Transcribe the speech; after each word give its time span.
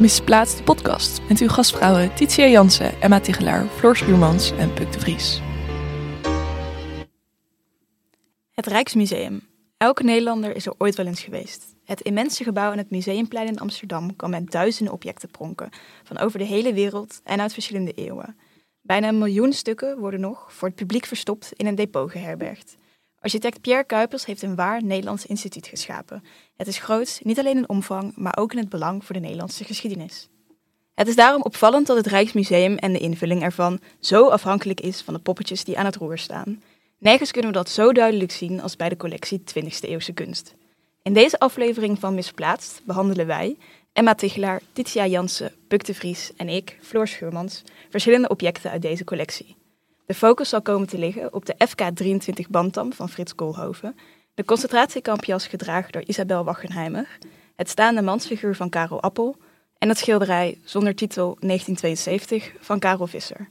Misplaatst 0.00 0.56
de 0.56 0.62
podcast 0.62 1.20
met 1.28 1.40
uw 1.40 1.48
gastvrouwen 1.48 2.14
Titia 2.14 2.46
Jansen, 2.46 3.00
Emma 3.00 3.20
Tigelaar, 3.20 3.66
Floor 3.66 3.96
Schuurmans 3.96 4.52
en 4.52 4.72
Puk 4.72 4.92
de 4.92 5.00
Vries. 5.00 5.40
Het 8.50 8.66
Rijksmuseum. 8.66 9.48
Elke 9.76 10.02
Nederlander 10.02 10.56
is 10.56 10.66
er 10.66 10.74
ooit 10.78 10.94
wel 10.94 11.06
eens 11.06 11.20
geweest. 11.22 11.74
Het 11.84 12.00
immense 12.00 12.44
gebouw 12.44 12.70
aan 12.70 12.78
het 12.78 12.90
Museumplein 12.90 13.46
in 13.46 13.58
Amsterdam 13.58 14.16
kan 14.16 14.30
met 14.30 14.50
duizenden 14.50 14.94
objecten 14.94 15.30
pronken, 15.30 15.70
van 16.04 16.18
over 16.18 16.38
de 16.38 16.44
hele 16.44 16.72
wereld 16.72 17.20
en 17.24 17.40
uit 17.40 17.52
verschillende 17.52 17.92
eeuwen. 17.92 18.36
Bijna 18.80 19.08
een 19.08 19.18
miljoen 19.18 19.52
stukken 19.52 19.98
worden 19.98 20.20
nog 20.20 20.52
voor 20.52 20.68
het 20.68 20.76
publiek 20.76 21.04
verstopt 21.04 21.52
in 21.52 21.66
een 21.66 21.74
depot 21.74 22.10
geherbergd. 22.10 22.76
Architect 23.20 23.60
Pierre 23.60 23.84
Kuipers 23.84 24.24
heeft 24.24 24.42
een 24.42 24.54
waar 24.54 24.84
Nederlands 24.84 25.26
instituut 25.26 25.66
geschapen. 25.66 26.24
Het 26.56 26.66
is 26.66 26.78
groot, 26.78 27.20
niet 27.22 27.38
alleen 27.38 27.56
in 27.56 27.68
omvang, 27.68 28.12
maar 28.16 28.36
ook 28.36 28.52
in 28.52 28.58
het 28.58 28.68
belang 28.68 29.04
voor 29.04 29.14
de 29.14 29.20
Nederlandse 29.20 29.64
geschiedenis. 29.64 30.28
Het 30.94 31.08
is 31.08 31.16
daarom 31.16 31.42
opvallend 31.42 31.86
dat 31.86 31.96
het 31.96 32.06
Rijksmuseum 32.06 32.76
en 32.76 32.92
de 32.92 32.98
invulling 32.98 33.42
ervan 33.42 33.80
zo 34.00 34.28
afhankelijk 34.28 34.80
is 34.80 35.00
van 35.00 35.14
de 35.14 35.20
poppetjes 35.20 35.64
die 35.64 35.78
aan 35.78 35.84
het 35.84 35.96
roer 35.96 36.18
staan. 36.18 36.62
Nergens 36.98 37.30
kunnen 37.30 37.50
we 37.50 37.56
dat 37.56 37.68
zo 37.68 37.92
duidelijk 37.92 38.32
zien 38.32 38.60
als 38.60 38.76
bij 38.76 38.88
de 38.88 38.96
collectie 38.96 39.42
20e 39.54 39.80
eeuwse 39.80 40.12
kunst. 40.12 40.54
In 41.02 41.12
deze 41.12 41.38
aflevering 41.38 41.98
van 41.98 42.14
Misplaatst 42.14 42.80
behandelen 42.84 43.26
wij, 43.26 43.56
Emma 43.92 44.14
Tichelaar, 44.14 44.60
Titia 44.72 45.06
Jansen, 45.06 45.52
Puk 45.68 45.84
de 45.84 45.94
Vries 45.94 46.32
en 46.36 46.48
ik, 46.48 46.78
Floor 46.80 47.08
Schuurmans, 47.08 47.62
verschillende 47.90 48.28
objecten 48.28 48.70
uit 48.70 48.82
deze 48.82 49.04
collectie. 49.04 49.59
De 50.10 50.16
focus 50.16 50.48
zal 50.48 50.62
komen 50.62 50.88
te 50.88 50.98
liggen 50.98 51.32
op 51.32 51.46
de 51.46 51.54
FK-23 51.68 52.50
Bantam 52.50 52.92
van 52.92 53.08
Frits 53.08 53.34
Koolhoven, 53.34 53.96
de 54.34 54.44
concentratiekampjas 54.44 55.46
gedragen 55.46 55.92
door 55.92 56.02
Isabel 56.06 56.44
Wachenheimer, 56.44 57.18
het 57.56 57.68
staande 57.68 58.02
mansfiguur 58.02 58.56
van 58.56 58.68
Karel 58.68 59.02
Appel 59.02 59.36
en 59.78 59.88
het 59.88 59.98
schilderij 59.98 60.58
zonder 60.64 60.94
titel 60.94 61.36
1972 61.40 62.52
van 62.60 62.78
Karel 62.78 63.06
Visser. 63.06 63.48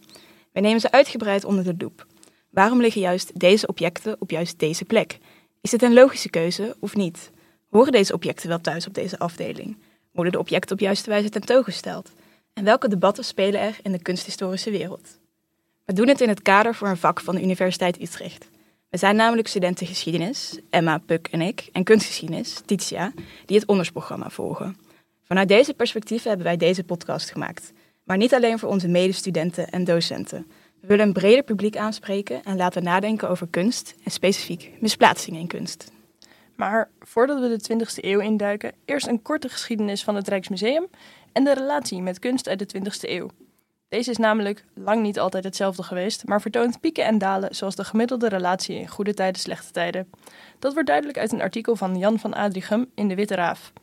Wij 0.51 0.61
nemen 0.61 0.79
ze 0.79 0.91
uitgebreid 0.91 1.45
onder 1.45 1.63
de 1.63 1.75
loep. 1.77 2.05
Waarom 2.49 2.81
liggen 2.81 3.01
juist 3.01 3.39
deze 3.39 3.67
objecten 3.67 4.15
op 4.19 4.29
juist 4.29 4.59
deze 4.59 4.85
plek? 4.85 5.17
Is 5.61 5.71
dit 5.71 5.81
een 5.81 5.93
logische 5.93 6.29
keuze 6.29 6.75
of 6.79 6.95
niet? 6.95 7.31
Horen 7.69 7.91
deze 7.91 8.13
objecten 8.13 8.49
wel 8.49 8.61
thuis 8.61 8.87
op 8.87 8.93
deze 8.93 9.19
afdeling? 9.19 9.77
Worden 10.11 10.33
de 10.33 10.39
objecten 10.39 10.75
op 10.75 10.79
juiste 10.79 11.09
wijze 11.09 11.29
tentoongesteld? 11.29 12.11
En 12.53 12.63
welke 12.63 12.87
debatten 12.87 13.23
spelen 13.23 13.61
er 13.61 13.77
in 13.83 13.91
de 13.91 14.01
kunsthistorische 14.01 14.71
wereld? 14.71 15.18
We 15.89 15.95
doen 15.95 16.07
het 16.07 16.21
in 16.21 16.29
het 16.29 16.41
kader 16.41 16.75
voor 16.75 16.87
een 16.87 16.97
vak 16.97 17.19
van 17.19 17.35
de 17.35 17.41
Universiteit 17.41 18.01
Utrecht. 18.01 18.49
We 18.89 18.97
zijn 18.97 19.15
namelijk 19.15 19.47
studenten 19.47 19.87
geschiedenis, 19.87 20.59
Emma, 20.69 20.97
Puk 20.97 21.27
en 21.31 21.41
ik, 21.41 21.69
en 21.71 21.83
kunstgeschiedenis, 21.83 22.61
Titia, 22.65 23.11
die 23.45 23.57
het 23.57 23.67
ondersprogramma 23.67 24.29
volgen. 24.29 24.77
Vanuit 25.23 25.47
deze 25.47 25.73
perspectieven 25.73 26.27
hebben 26.27 26.47
wij 26.47 26.57
deze 26.57 26.83
podcast 26.83 27.31
gemaakt. 27.31 27.71
Maar 28.03 28.17
niet 28.17 28.33
alleen 28.33 28.59
voor 28.59 28.69
onze 28.69 28.87
medestudenten 28.87 29.69
en 29.69 29.83
docenten. 29.83 30.47
We 30.81 30.87
willen 30.87 31.07
een 31.07 31.13
breder 31.13 31.43
publiek 31.43 31.77
aanspreken 31.77 32.43
en 32.43 32.57
laten 32.57 32.83
nadenken 32.83 33.29
over 33.29 33.47
kunst 33.47 33.95
en 34.03 34.11
specifiek 34.11 34.71
misplaatsingen 34.79 35.39
in 35.39 35.47
kunst. 35.47 35.91
Maar 36.55 36.89
voordat 36.99 37.39
we 37.39 37.57
de 37.57 37.85
20e 37.85 38.05
eeuw 38.05 38.19
induiken, 38.19 38.73
eerst 38.85 39.07
een 39.07 39.21
korte 39.21 39.49
geschiedenis 39.49 40.03
van 40.03 40.15
het 40.15 40.27
Rijksmuseum 40.27 40.87
en 41.31 41.43
de 41.43 41.53
relatie 41.53 42.01
met 42.01 42.19
kunst 42.19 42.47
uit 42.47 42.59
de 42.59 42.79
20e 42.79 43.09
eeuw. 43.09 43.29
Deze 43.89 44.09
is 44.09 44.17
namelijk 44.17 44.65
lang 44.73 45.01
niet 45.01 45.19
altijd 45.19 45.43
hetzelfde 45.43 45.83
geweest, 45.83 46.25
maar 46.27 46.41
vertoont 46.41 46.79
pieken 46.79 47.05
en 47.05 47.17
dalen 47.17 47.55
zoals 47.55 47.75
de 47.75 47.83
gemiddelde 47.83 48.29
relatie 48.29 48.79
in 48.79 48.87
goede 48.87 49.13
tijden, 49.13 49.41
slechte 49.41 49.71
tijden. 49.71 50.09
Dat 50.59 50.73
wordt 50.73 50.87
duidelijk 50.87 51.17
uit 51.17 51.31
een 51.31 51.41
artikel 51.41 51.75
van 51.75 51.97
Jan 51.97 52.19
van 52.19 52.33
Adrichem 52.33 52.91
in 52.95 53.07
de 53.07 53.15
Witte 53.15 53.35
Raaf. 53.35 53.73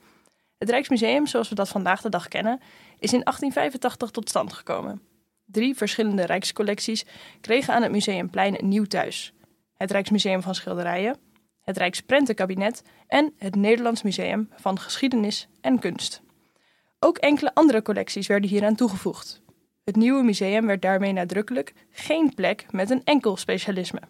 Het 0.58 0.70
Rijksmuseum, 0.70 1.26
zoals 1.26 1.48
we 1.48 1.54
dat 1.54 1.68
vandaag 1.68 2.00
de 2.00 2.08
dag 2.08 2.28
kennen, 2.28 2.60
is 2.98 3.12
in 3.12 3.22
1885 3.24 4.10
tot 4.10 4.28
stand 4.28 4.52
gekomen. 4.52 5.02
Drie 5.44 5.76
verschillende 5.76 6.24
rijkscollecties 6.24 7.04
kregen 7.40 7.74
aan 7.74 7.82
het 7.82 7.92
Museumplein 7.92 8.58
een 8.58 8.68
nieuw 8.68 8.84
thuis. 8.84 9.32
Het 9.76 9.90
Rijksmuseum 9.90 10.42
van 10.42 10.54
Schilderijen, 10.54 11.18
het 11.60 11.76
Rijksprentenkabinet 11.76 12.82
en 13.06 13.34
het 13.38 13.54
Nederlands 13.54 14.02
Museum 14.02 14.48
van 14.56 14.78
Geschiedenis 14.78 15.48
en 15.60 15.78
Kunst. 15.78 16.22
Ook 16.98 17.18
enkele 17.18 17.54
andere 17.54 17.82
collecties 17.82 18.26
werden 18.26 18.50
hieraan 18.50 18.74
toegevoegd. 18.74 19.44
Het 19.86 19.96
nieuwe 19.96 20.22
museum 20.22 20.66
werd 20.66 20.82
daarmee 20.82 21.12
nadrukkelijk 21.12 21.72
geen 21.90 22.34
plek 22.34 22.66
met 22.70 22.90
een 22.90 23.04
enkel 23.04 23.36
specialisme. 23.36 24.00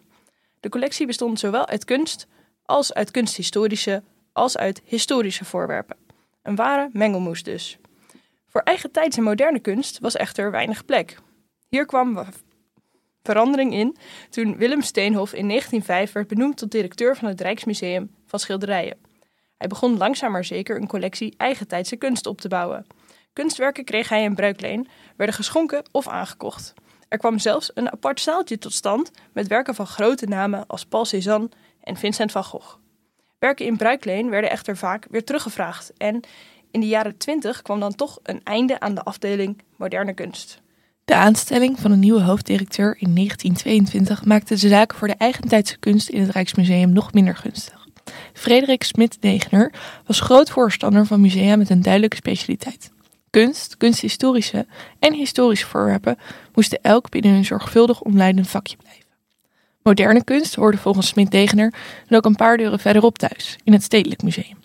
De 0.59 0.69
collectie 0.69 1.05
bestond 1.05 1.39
zowel 1.39 1.67
uit 1.67 1.85
kunst 1.85 2.27
als 2.63 2.93
uit 2.93 3.11
kunsthistorische 3.11 4.03
als 4.33 4.57
uit 4.57 4.81
historische 4.85 5.45
voorwerpen. 5.45 5.97
Een 6.43 6.55
ware 6.55 6.89
mengelmoes 6.91 7.43
dus. 7.43 7.77
Voor 8.47 8.61
eigen 8.61 8.91
tijds 8.91 9.17
en 9.17 9.23
moderne 9.23 9.59
kunst 9.59 9.99
was 9.99 10.15
echter 10.15 10.51
weinig 10.51 10.85
plek. 10.85 11.17
Hier 11.67 11.85
kwam 11.85 12.25
verandering 13.23 13.73
in 13.73 13.97
toen 14.29 14.57
Willem 14.57 14.81
Steenhof 14.81 15.33
in 15.33 15.47
1905 15.47 16.11
werd 16.11 16.27
benoemd 16.27 16.57
tot 16.57 16.71
directeur 16.71 17.15
van 17.15 17.27
het 17.27 17.41
Rijksmuseum 17.41 18.11
van 18.25 18.39
Schilderijen. 18.39 18.97
Hij 19.57 19.67
begon 19.67 19.97
langzaam 19.97 20.31
maar 20.31 20.45
zeker 20.45 20.81
een 20.81 20.87
collectie 20.87 21.33
eigentijdse 21.37 21.95
kunst 21.95 22.25
op 22.25 22.41
te 22.41 22.47
bouwen. 22.47 22.85
Kunstwerken 23.37 23.83
kreeg 23.83 24.09
hij 24.09 24.23
in 24.23 24.35
bruikleen, 24.35 24.87
werden 25.15 25.35
geschonken 25.35 25.83
of 25.91 26.07
aangekocht. 26.07 26.73
Er 27.07 27.17
kwam 27.17 27.39
zelfs 27.39 27.71
een 27.73 27.91
apart 27.91 28.21
zaaltje 28.21 28.57
tot 28.57 28.73
stand 28.73 29.11
met 29.33 29.47
werken 29.47 29.75
van 29.75 29.87
grote 29.87 30.25
namen 30.25 30.67
als 30.67 30.85
Paul 30.85 31.05
Cézanne 31.05 31.49
en 31.83 31.95
Vincent 31.95 32.31
van 32.31 32.43
Gogh. 32.43 32.77
Werken 33.39 33.65
in 33.65 33.77
bruikleen 33.77 34.29
werden 34.29 34.49
echter 34.49 34.77
vaak 34.77 35.07
weer 35.09 35.23
teruggevraagd 35.23 35.91
en 35.97 36.19
in 36.71 36.79
de 36.79 36.87
jaren 36.87 37.17
20 37.17 37.61
kwam 37.61 37.79
dan 37.79 37.95
toch 37.95 38.19
een 38.23 38.41
einde 38.43 38.79
aan 38.79 38.95
de 38.95 39.03
afdeling 39.03 39.61
moderne 39.75 40.13
kunst. 40.13 40.61
De 41.05 41.15
aanstelling 41.15 41.79
van 41.79 41.91
een 41.91 41.99
nieuwe 41.99 42.21
hoofddirecteur 42.21 42.97
in 42.99 43.15
1922 43.15 44.25
maakte 44.25 44.53
de 44.53 44.67
zaken 44.67 44.97
voor 44.97 45.07
de 45.07 45.15
eigentijdse 45.17 45.77
kunst 45.77 46.09
in 46.09 46.21
het 46.21 46.31
Rijksmuseum 46.31 46.93
nog 46.93 47.13
minder 47.13 47.35
gunstig. 47.35 47.87
Frederik 48.33 48.83
Smit-Degener 48.83 49.73
was 50.05 50.19
groot 50.19 50.49
voorstander 50.49 51.05
van 51.05 51.21
musea 51.21 51.55
met 51.55 51.69
een 51.69 51.81
duidelijke 51.81 52.15
specialiteit. 52.15 52.95
Kunst, 53.29 53.77
kunsthistorische 53.77 54.65
en 54.99 55.13
historische 55.13 55.65
voorwerpen 55.65 56.17
moesten 56.53 56.79
elk 56.81 57.09
binnen 57.09 57.31
een 57.31 57.45
zorgvuldig 57.45 58.01
omleidend 58.01 58.47
vakje 58.47 58.77
blijven. 58.77 59.05
Moderne 59.83 60.23
kunst 60.23 60.55
hoorde 60.55 60.77
volgens 60.77 61.07
Smit-Degener 61.07 61.73
ook 62.09 62.25
een 62.25 62.35
paar 62.35 62.57
deuren 62.57 62.79
verderop 62.79 63.17
thuis, 63.17 63.57
in 63.63 63.73
het 63.73 63.83
Stedelijk 63.83 64.23
Museum. 64.23 64.57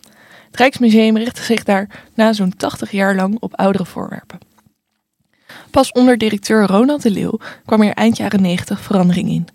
Het 0.46 0.56
Rijksmuseum 0.56 1.16
richtte 1.16 1.42
zich 1.42 1.62
daar 1.62 2.04
na 2.14 2.32
zo'n 2.32 2.56
80 2.56 2.90
jaar 2.90 3.14
lang 3.14 3.36
op 3.40 3.54
oudere 3.54 3.84
voorwerpen. 3.84 4.38
Pas 5.70 5.92
onder 5.92 6.18
directeur 6.18 6.66
Ronald 6.66 7.02
de 7.02 7.10
Leeuw 7.10 7.38
kwam 7.64 7.82
er 7.82 7.94
eind 7.94 8.16
jaren 8.16 8.42
90 8.42 8.80
verandering 8.80 9.28
in. 9.28 9.48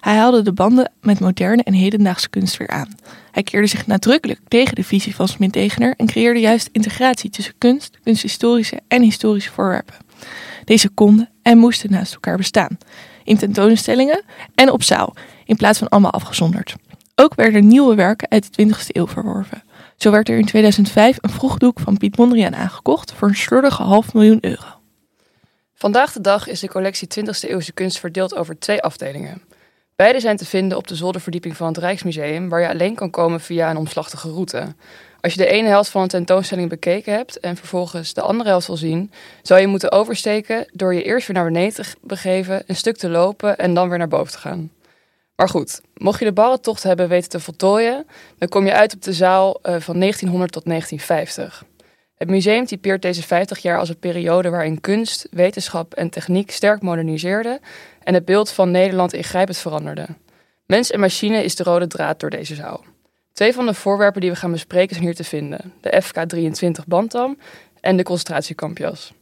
Hij 0.00 0.16
haalde 0.16 0.42
de 0.42 0.52
banden 0.52 0.92
met 1.00 1.20
moderne 1.20 1.62
en 1.62 1.72
hedendaagse 1.72 2.28
kunst 2.28 2.56
weer 2.56 2.68
aan. 2.68 2.94
Hij 3.30 3.42
keerde 3.42 3.66
zich 3.66 3.86
nadrukkelijk 3.86 4.40
tegen 4.48 4.74
de 4.74 4.84
visie 4.84 5.14
van 5.14 5.28
Smit-Degener 5.28 5.94
en 5.96 6.06
creëerde 6.06 6.40
juist 6.40 6.68
integratie 6.72 7.30
tussen 7.30 7.54
kunst, 7.58 7.98
kunsthistorische 8.02 8.80
en 8.88 9.02
historische 9.02 9.50
voorwerpen. 9.50 9.94
Deze 10.64 10.88
konden 10.88 11.28
en 11.42 11.58
moesten 11.58 11.90
naast 11.90 12.12
elkaar 12.12 12.36
bestaan, 12.36 12.78
in 13.24 13.36
tentoonstellingen 13.36 14.22
en 14.54 14.70
op 14.70 14.82
zaal, 14.82 15.14
in 15.44 15.56
plaats 15.56 15.78
van 15.78 15.88
allemaal 15.88 16.10
afgezonderd. 16.10 16.74
Ook 17.14 17.34
werden 17.34 17.66
nieuwe 17.66 17.94
werken 17.94 18.30
uit 18.30 18.56
de 18.56 18.66
20e 18.66 18.86
eeuw 18.86 19.06
verworven. 19.06 19.62
Zo 19.96 20.10
werd 20.10 20.28
er 20.28 20.38
in 20.38 20.44
2005 20.44 21.16
een 21.20 21.30
vroegdoek 21.30 21.80
van 21.80 21.96
Piet 21.96 22.16
Mondriaan 22.16 22.54
aangekocht 22.54 23.12
voor 23.12 23.28
een 23.28 23.34
slordige 23.36 23.82
half 23.82 24.14
miljoen 24.14 24.38
euro. 24.40 24.66
Vandaag 25.74 26.12
de 26.12 26.20
dag 26.20 26.46
is 26.46 26.60
de 26.60 26.68
collectie 26.68 27.08
20e 27.20 27.48
eeuwse 27.48 27.72
kunst 27.72 27.98
verdeeld 27.98 28.34
over 28.36 28.58
twee 28.58 28.82
afdelingen. 28.82 29.42
Beide 30.00 30.20
zijn 30.20 30.36
te 30.36 30.46
vinden 30.46 30.78
op 30.78 30.86
de 30.86 30.94
zolderverdieping 30.94 31.56
van 31.56 31.66
het 31.66 31.76
Rijksmuseum, 31.76 32.48
waar 32.48 32.60
je 32.60 32.68
alleen 32.68 32.94
kan 32.94 33.10
komen 33.10 33.40
via 33.40 33.70
een 33.70 33.76
omslachtige 33.76 34.30
route. 34.30 34.74
Als 35.20 35.32
je 35.32 35.38
de 35.38 35.46
ene 35.46 35.68
helft 35.68 35.90
van 35.90 36.02
een 36.02 36.08
tentoonstelling 36.08 36.68
bekeken 36.68 37.12
hebt 37.12 37.40
en 37.40 37.56
vervolgens 37.56 38.14
de 38.14 38.20
andere 38.20 38.48
helft 38.48 38.66
wil 38.66 38.76
zien, 38.76 39.12
zou 39.42 39.60
je 39.60 39.66
moeten 39.66 39.92
oversteken 39.92 40.66
door 40.72 40.94
je 40.94 41.02
eerst 41.02 41.26
weer 41.26 41.36
naar 41.36 41.44
beneden 41.44 41.74
te 41.74 41.84
begeven, 42.00 42.62
een 42.66 42.76
stuk 42.76 42.96
te 42.96 43.08
lopen 43.08 43.58
en 43.58 43.74
dan 43.74 43.88
weer 43.88 43.98
naar 43.98 44.08
boven 44.08 44.32
te 44.32 44.38
gaan. 44.38 44.70
Maar 45.36 45.48
goed, 45.48 45.80
mocht 45.94 46.18
je 46.18 46.24
de 46.24 46.32
barretocht 46.32 46.82
hebben 46.82 47.08
weten 47.08 47.30
te 47.30 47.40
voltooien, 47.40 48.06
dan 48.38 48.48
kom 48.48 48.66
je 48.66 48.72
uit 48.72 48.94
op 48.94 49.02
de 49.02 49.12
zaal 49.12 49.54
eh, 49.62 49.80
van 49.80 49.98
1900 49.98 50.52
tot 50.52 50.64
1950. 50.64 51.64
Het 52.20 52.30
museum 52.30 52.66
typeert 52.66 53.02
deze 53.02 53.22
50 53.22 53.58
jaar 53.58 53.78
als 53.78 53.88
een 53.88 53.98
periode 53.98 54.50
waarin 54.50 54.80
kunst, 54.80 55.26
wetenschap 55.30 55.94
en 55.94 56.10
techniek 56.10 56.50
sterk 56.50 56.82
moderniseerden 56.82 57.60
en 58.02 58.14
het 58.14 58.24
beeld 58.24 58.50
van 58.50 58.70
Nederland 58.70 59.12
ingrijpend 59.12 59.58
veranderde. 59.58 60.06
Mens 60.66 60.90
en 60.90 61.00
machine 61.00 61.44
is 61.44 61.56
de 61.56 61.62
rode 61.62 61.86
draad 61.86 62.20
door 62.20 62.30
deze 62.30 62.54
zaal. 62.54 62.84
Twee 63.32 63.52
van 63.52 63.66
de 63.66 63.74
voorwerpen 63.74 64.20
die 64.20 64.30
we 64.30 64.36
gaan 64.36 64.50
bespreken 64.50 64.94
zijn 64.94 65.06
hier 65.06 65.14
te 65.14 65.24
vinden: 65.24 65.72
de 65.80 66.02
FK-23 66.02 66.86
Bantam 66.86 67.38
en 67.80 67.96
de 67.96 68.02
concentratiekampjas. 68.02 69.12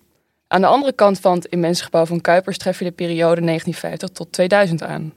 Aan 0.49 0.61
de 0.61 0.67
andere 0.67 0.93
kant 0.93 1.21
van 1.21 1.35
het 1.35 1.45
immense 1.45 1.85
gebouw 1.85 2.07
van 2.07 2.21
Kuipers 2.21 2.59
tref 2.59 2.79
je 2.79 2.85
de 2.85 2.91
periode 2.91 3.41
1950 3.41 4.09
tot 4.09 4.33
2000 4.33 4.83
aan. 4.83 5.13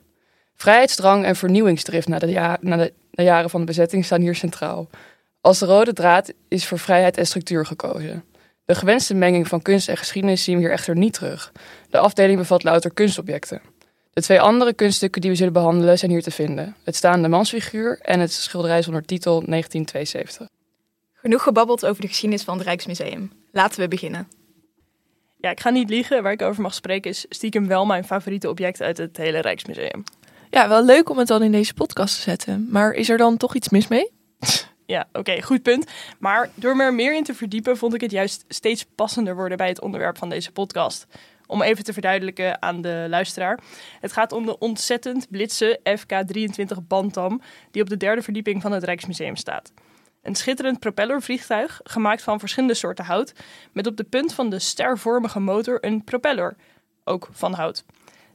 Vrijheidsdrang 0.56 1.26
en 1.26 1.36
vernieuwingsdrift 1.36 2.08
na 2.08 2.20
de, 2.20 2.58
na 2.60 2.78
de 2.78 3.24
jaren 3.24 3.50
van 3.50 3.60
de 3.60 3.66
bezetting 3.66 4.06
staan 4.06 4.22
hier 4.22 4.36
centraal. 4.36 4.90
Als 5.42 5.60
de 5.60 5.66
rode 5.66 5.94
draad 5.94 6.34
is 6.48 6.66
voor 6.68 6.80
vrijheid 6.80 7.18
en 7.18 7.28
structuur 7.28 7.66
gekozen. 7.66 8.24
De 8.66 8.76
gewenste 8.76 9.14
menging 9.14 9.48
van 9.48 9.62
kunst 9.62 9.90
en 9.90 9.98
geschiedenis 9.98 10.44
zien 10.44 10.56
we 10.56 10.62
hier 10.62 10.72
echter 10.72 10.96
niet 10.96 11.14
terug. 11.14 11.52
De 11.90 11.98
afdeling 11.98 12.38
bevat 12.38 12.64
louter 12.64 12.94
kunstobjecten. 12.94 13.62
De 14.14 14.22
twee 14.22 14.42
andere 14.42 14.74
kunststukken 14.74 15.22
die 15.22 15.30
we 15.30 15.36
zullen 15.36 15.54
behandelen 15.54 15.98
zijn 15.98 16.12
hier 16.12 16.22
te 16.22 16.32
vinden. 16.32 16.76
Het 16.84 16.96
staande 16.96 17.28
mansfiguur 17.28 18.00
en 18.02 18.20
het 18.20 18.32
schilderij 18.32 18.82
zonder 18.82 19.06
titel 19.06 19.32
1972. 19.32 20.48
Genoeg 21.14 21.44
gebabbeld 21.44 21.86
over 21.86 22.02
de 22.02 22.08
geschiedenis 22.08 22.44
van 22.44 22.58
het 22.58 22.66
Rijksmuseum. 22.66 23.32
Laten 23.52 23.80
we 23.80 23.88
beginnen. 23.88 24.28
Ja, 25.38 25.50
ik 25.50 25.60
ga 25.60 25.70
niet 25.70 25.90
liegen. 25.90 26.24
Waar 26.24 26.32
ik 26.32 26.42
over 26.42 26.62
mag 26.62 26.74
spreken 26.74 27.12
is 27.12 27.26
stiekem 27.30 27.68
wel 27.68 27.86
mijn 27.86 28.04
favoriete 28.04 28.50
object 28.50 28.82
uit 28.82 28.98
het 28.98 29.18
hele 29.18 29.40
Rijksmuseum. 29.40 30.04
Ja, 30.50 30.70
wel 30.70 30.86
leuk 30.86 31.10
om 31.10 31.18
het 31.18 31.28
dan 31.28 31.44
in 31.44 31.52
deze 31.52 31.74
podcast 31.74 32.16
te 32.16 32.22
zetten. 32.22 32.68
Maar 32.70 32.92
is 32.92 33.10
er 33.10 33.18
dan 33.18 33.38
toch 33.38 33.56
iets 33.56 33.70
mis 33.70 33.88
mee? 33.88 34.12
Ja, 34.92 35.08
oké, 35.14 35.42
goed 35.42 35.62
punt. 35.62 35.92
Maar 36.20 36.50
door 36.56 36.76
me 36.76 36.84
er 36.84 36.94
meer 36.94 37.16
in 37.16 37.24
te 37.24 37.34
verdiepen, 37.34 37.78
vond 37.78 37.94
ik 37.94 38.02
het 38.02 38.12
juist 38.12 38.46
steeds 38.48 38.86
passender 38.96 39.36
worden 39.36 39.58
bij 39.58 39.68
het 39.68 39.82
onderwerp 39.82 40.18
van 40.18 40.30
deze 40.30 40.52
podcast. 40.52 41.08
Om 41.48 41.62
even 41.62 41.84
te 41.84 41.94
verduidelijken 41.94 42.62
aan 42.62 42.82
de 42.82 43.06
luisteraar. 43.10 43.60
Het 44.00 44.12
gaat 44.12 44.32
om 44.32 44.46
de 44.46 44.58
ontzettend 44.58 45.30
blitse 45.30 45.80
FK-23 46.00 46.88
Bantam, 46.88 47.42
die 47.72 47.82
op 47.82 47.90
de 47.90 47.98
derde 47.98 48.22
verdieping 48.22 48.62
van 48.62 48.72
het 48.72 48.84
Rijksmuseum 48.84 49.36
staat. 49.36 49.72
Een 50.22 50.36
schitterend 50.36 50.80
propellervliegtuig, 50.80 51.82
gemaakt 51.84 52.22
van 52.22 52.40
verschillende 52.40 52.76
soorten 52.76 53.06
hout, 53.06 53.34
met 53.72 53.88
op 53.88 53.98
de 53.98 54.04
punt 54.04 54.34
van 54.34 54.50
de 54.50 54.60
stervormige 54.60 55.40
motor 55.40 55.78
een 55.86 56.04
propeller, 56.04 56.56
ook 57.04 57.30
van 57.32 57.54
hout. 57.54 57.84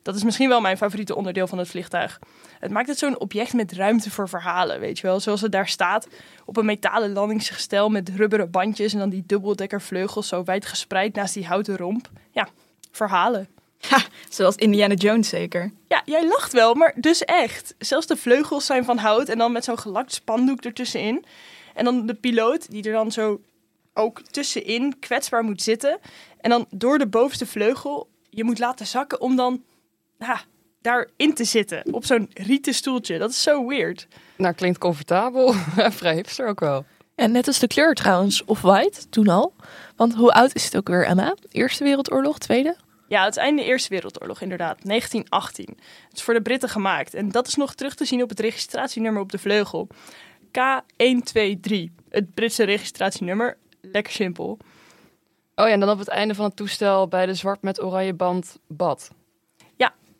Dat 0.03 0.15
is 0.15 0.25
misschien 0.25 0.49
wel 0.49 0.61
mijn 0.61 0.77
favoriete 0.77 1.15
onderdeel 1.15 1.47
van 1.47 1.59
het 1.59 1.69
vliegtuig. 1.69 2.19
Het 2.61 2.71
maakt 2.71 2.89
het 2.89 2.99
zo'n 2.99 3.21
object 3.21 3.53
met 3.53 3.73
ruimte 3.73 4.11
voor 4.11 4.29
verhalen, 4.29 4.81
weet 4.81 4.99
je 4.99 5.07
wel. 5.07 5.21
Zoals 5.21 5.41
het 5.41 5.53
daar 5.53 5.69
staat, 5.69 6.09
op 6.45 6.57
een 6.57 6.65
metalen 6.65 7.13
landingsgestel 7.13 7.89
met 7.89 8.09
rubberen 8.09 8.51
bandjes 8.51 8.93
en 8.93 8.99
dan 8.99 9.09
die 9.09 9.25
dubbeldekkervleugels 9.27 10.29
zo 10.29 10.45
wijd 10.45 10.67
gespreid 10.67 11.15
naast 11.15 11.35
die 11.35 11.47
houten 11.47 11.77
romp. 11.77 12.11
Ja, 12.31 12.49
verhalen. 12.91 13.49
Ha, 13.89 13.99
zoals 14.29 14.55
Indiana 14.55 14.95
Jones 14.95 15.29
zeker. 15.29 15.73
Ja, 15.89 16.03
jij 16.05 16.27
lacht 16.27 16.53
wel, 16.53 16.75
maar 16.75 16.95
dus 16.97 17.25
echt. 17.25 17.75
Zelfs 17.79 18.07
de 18.07 18.17
vleugels 18.17 18.67
zijn 18.67 18.85
van 18.85 18.99
hout 18.99 19.29
en 19.29 19.39
dan 19.39 19.53
met 19.53 19.65
zo'n 19.65 19.79
gelakt 19.79 20.13
spandoek 20.13 20.61
ertussenin. 20.61 21.25
En 21.75 21.85
dan 21.85 22.07
de 22.07 22.15
piloot 22.15 22.71
die 22.71 22.85
er 22.85 22.93
dan 22.93 23.13
zo 23.13 23.41
ook 23.95 24.21
tussenin 24.21 24.99
kwetsbaar 24.99 25.43
moet 25.43 25.63
zitten. 25.63 25.99
En 26.41 26.51
dan 26.51 26.67
door 26.71 26.99
de 26.99 27.07
bovenste 27.07 27.47
vleugel 27.47 28.09
je 28.31 28.45
moet 28.45 28.59
laten 28.59 28.87
zakken 28.87 29.21
om 29.21 29.37
dan 29.37 29.63
daarin 30.87 31.35
te 31.35 31.45
zitten. 31.45 31.83
Op 31.91 32.05
zo'n 32.05 32.31
rieten 32.35 32.75
stoeltje. 32.75 33.19
Dat 33.19 33.31
is 33.31 33.43
zo 33.43 33.67
weird. 33.67 34.07
Nou, 34.37 34.55
klinkt 34.55 34.79
comfortabel. 34.79 35.53
Vrij 36.01 36.15
hipster 36.15 36.49
ook 36.49 36.61
wel. 36.61 36.85
En 37.15 37.33
net 37.33 37.47
als 37.47 37.59
de 37.59 37.67
kleur 37.67 37.95
trouwens, 37.95 38.45
off-white, 38.45 39.09
toen 39.09 39.29
al. 39.29 39.55
Want 39.97 40.15
hoe 40.15 40.33
oud 40.33 40.55
is 40.55 40.65
het 40.65 40.77
ook 40.77 40.89
weer, 40.89 41.07
Emma? 41.07 41.35
Eerste 41.51 41.85
Wereldoorlog, 41.85 42.39
Tweede? 42.39 42.77
Ja, 43.09 43.25
het 43.25 43.37
einde 43.37 43.65
Eerste 43.65 43.89
Wereldoorlog, 43.89 44.41
inderdaad. 44.41 44.79
1918. 44.83 45.77
Het 46.09 46.17
is 46.17 46.23
voor 46.23 46.35
de 46.35 46.43
Britten 46.43 46.69
gemaakt. 46.69 47.15
En 47.15 47.29
dat 47.29 47.47
is 47.47 47.55
nog 47.55 47.75
terug 47.75 47.95
te 47.95 48.05
zien 48.05 48.23
op 48.23 48.29
het 48.29 48.41
registratienummer 48.41 49.23
op 49.23 49.33
de 49.33 49.39
vleugel. 49.39 49.89
K123. 50.47 51.85
Het 52.09 52.35
Britse 52.35 52.65
registratienummer. 52.65 53.57
Lekker 53.81 54.13
simpel. 54.13 54.59
Oh 55.55 55.67
ja, 55.67 55.73
en 55.73 55.81
dan 55.81 55.89
op 55.89 55.99
het 55.99 56.09
einde 56.09 56.35
van 56.35 56.45
het 56.45 56.57
toestel 56.57 57.09
bij 57.09 57.27
de 57.27 57.35
zwart 57.35 57.63
met 57.63 57.83
oranje 57.83 58.15
band 58.15 58.59
bad. 58.67 59.11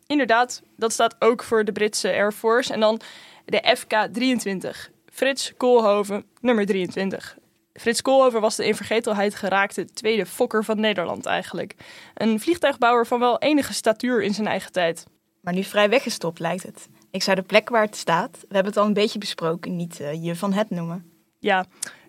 Inderdaad. 0.07 0.61
Dat 0.75 0.93
staat 0.93 1.15
ook 1.19 1.43
voor 1.43 1.65
de 1.65 1.71
Britse 1.71 2.07
Air 2.07 2.31
Force. 2.31 2.73
En 2.73 2.79
dan 2.79 3.01
de 3.45 3.75
FK-23. 3.77 4.93
Frits 5.11 5.53
Koolhoven, 5.57 6.25
nummer 6.41 6.65
23. 6.65 7.37
Frits 7.73 8.01
Koolhoven 8.01 8.41
was 8.41 8.55
de 8.55 8.65
in 8.65 8.75
vergetelheid 8.75 9.35
geraakte 9.35 9.85
tweede 9.85 10.25
fokker 10.25 10.63
van 10.63 10.79
Nederland 10.79 11.25
eigenlijk. 11.25 11.75
Een 12.13 12.39
vliegtuigbouwer 12.39 13.07
van 13.07 13.19
wel 13.19 13.39
enige 13.39 13.73
statuur 13.73 14.23
in 14.23 14.33
zijn 14.33 14.47
eigen 14.47 14.71
tijd. 14.71 15.05
Maar 15.41 15.53
nu 15.53 15.63
vrij 15.63 15.89
weggestopt 15.89 16.39
lijkt 16.39 16.63
het. 16.63 16.87
Ik 17.11 17.23
zou 17.23 17.35
de 17.35 17.41
plek 17.41 17.69
waar 17.69 17.85
het 17.85 17.95
staat, 17.95 18.31
we 18.31 18.53
hebben 18.53 18.65
het 18.65 18.77
al 18.77 18.85
een 18.85 18.93
beetje 18.93 19.19
besproken, 19.19 19.75
niet 19.75 19.99
uh, 19.99 20.23
je 20.23 20.35
van 20.35 20.53
het 20.53 20.69
noemen. 20.69 21.11
Ja, 21.39 21.65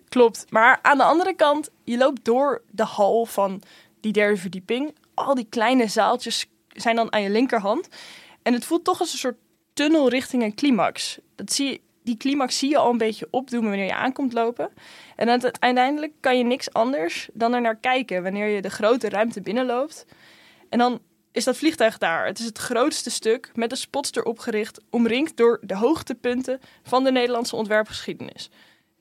klopt. 0.09 0.45
Maar 0.49 0.79
aan 0.81 0.97
de 0.97 1.03
andere 1.03 1.35
kant, 1.35 1.69
je 1.83 1.97
loopt 1.97 2.25
door 2.25 2.61
de 2.71 2.83
hal 2.83 3.25
van 3.25 3.61
die 3.99 4.11
derde 4.11 4.37
verdieping. 4.37 4.95
Al 5.13 5.35
die 5.35 5.47
kleine 5.49 5.87
zaaltjes 5.87 6.45
zijn 6.73 6.95
dan 6.95 7.13
aan 7.13 7.21
je 7.21 7.29
linkerhand. 7.29 7.87
En 8.41 8.53
het 8.53 8.65
voelt 8.65 8.83
toch 8.83 8.99
als 8.99 9.11
een 9.11 9.17
soort 9.17 9.37
tunnel 9.73 10.09
richting 10.09 10.43
een 10.43 10.55
climax. 10.55 11.19
Dat 11.35 11.51
zie 11.51 11.69
je, 11.69 11.81
die 12.03 12.17
climax 12.17 12.57
zie 12.57 12.69
je 12.69 12.77
al 12.77 12.91
een 12.91 12.97
beetje 12.97 13.27
opdoen 13.31 13.63
wanneer 13.63 13.85
je 13.85 13.95
aankomt 13.95 14.33
lopen. 14.33 14.69
En 15.15 15.29
uiteindelijk 15.29 16.13
kan 16.19 16.37
je 16.37 16.43
niks 16.43 16.73
anders 16.73 17.29
dan 17.33 17.53
er 17.53 17.61
naar 17.61 17.75
kijken 17.75 18.23
wanneer 18.23 18.47
je 18.47 18.61
de 18.61 18.69
grote 18.69 19.09
ruimte 19.09 19.41
binnenloopt. 19.41 20.05
En 20.69 20.79
dan 20.79 20.99
is 21.31 21.43
dat 21.43 21.57
vliegtuig 21.57 21.97
daar. 21.97 22.25
Het 22.25 22.39
is 22.39 22.45
het 22.45 22.57
grootste 22.57 23.09
stuk 23.09 23.51
met 23.53 23.69
de 23.69 23.75
spots 23.75 24.11
erop 24.11 24.39
gericht, 24.39 24.81
omringd 24.89 25.37
door 25.37 25.59
de 25.61 25.75
hoogtepunten 25.75 26.59
van 26.83 27.03
de 27.03 27.11
Nederlandse 27.11 27.55
ontwerpgeschiedenis. 27.55 28.49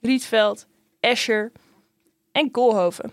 Rietveld, 0.01 0.67
Escher 1.01 1.53
en 2.39 2.51
Koolhoven. 2.51 3.13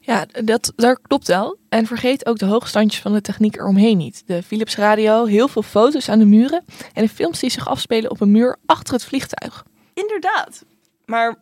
Ja, 0.00 0.26
dat, 0.44 0.72
daar 0.76 0.98
klopt 1.00 1.26
wel. 1.26 1.58
En 1.68 1.86
vergeet 1.86 2.26
ook 2.26 2.38
de 2.38 2.44
hoogstandjes 2.44 3.02
van 3.02 3.12
de 3.12 3.20
techniek 3.20 3.56
eromheen 3.56 3.96
niet. 3.96 4.22
De 4.26 4.42
Philips 4.42 4.76
radio, 4.76 5.24
heel 5.24 5.48
veel 5.48 5.62
foto's 5.62 6.08
aan 6.08 6.18
de 6.18 6.24
muren 6.24 6.64
en 6.92 7.02
de 7.02 7.08
films 7.08 7.40
die 7.40 7.50
zich 7.50 7.68
afspelen 7.68 8.10
op 8.10 8.20
een 8.20 8.30
muur 8.30 8.56
achter 8.66 8.94
het 8.94 9.04
vliegtuig. 9.04 9.64
Inderdaad. 9.94 10.64
Maar 11.04 11.34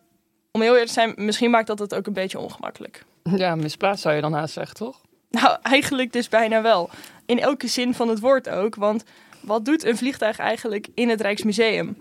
om 0.51 0.61
heel 0.61 0.71
eerlijk 0.71 0.87
te 0.87 0.93
zijn, 0.93 1.13
misschien 1.15 1.49
maakt 1.49 1.67
dat 1.67 1.79
het 1.79 1.95
ook 1.95 2.07
een 2.07 2.13
beetje 2.13 2.39
ongemakkelijk. 2.39 3.05
Ja, 3.23 3.55
misplaatst 3.55 4.01
zou 4.01 4.15
je 4.15 4.21
dan 4.21 4.33
haast 4.33 4.53
zeggen, 4.53 4.75
toch? 4.75 5.01
Nou, 5.29 5.57
eigenlijk 5.61 6.13
dus 6.13 6.29
bijna 6.29 6.61
wel. 6.61 6.89
In 7.25 7.39
elke 7.39 7.67
zin 7.67 7.93
van 7.93 8.07
het 8.07 8.19
woord 8.19 8.49
ook. 8.49 8.75
Want 8.75 9.03
wat 9.41 9.65
doet 9.65 9.83
een 9.83 9.97
vliegtuig 9.97 10.39
eigenlijk 10.39 10.87
in 10.93 11.09
het 11.09 11.21
Rijksmuseum? 11.21 11.97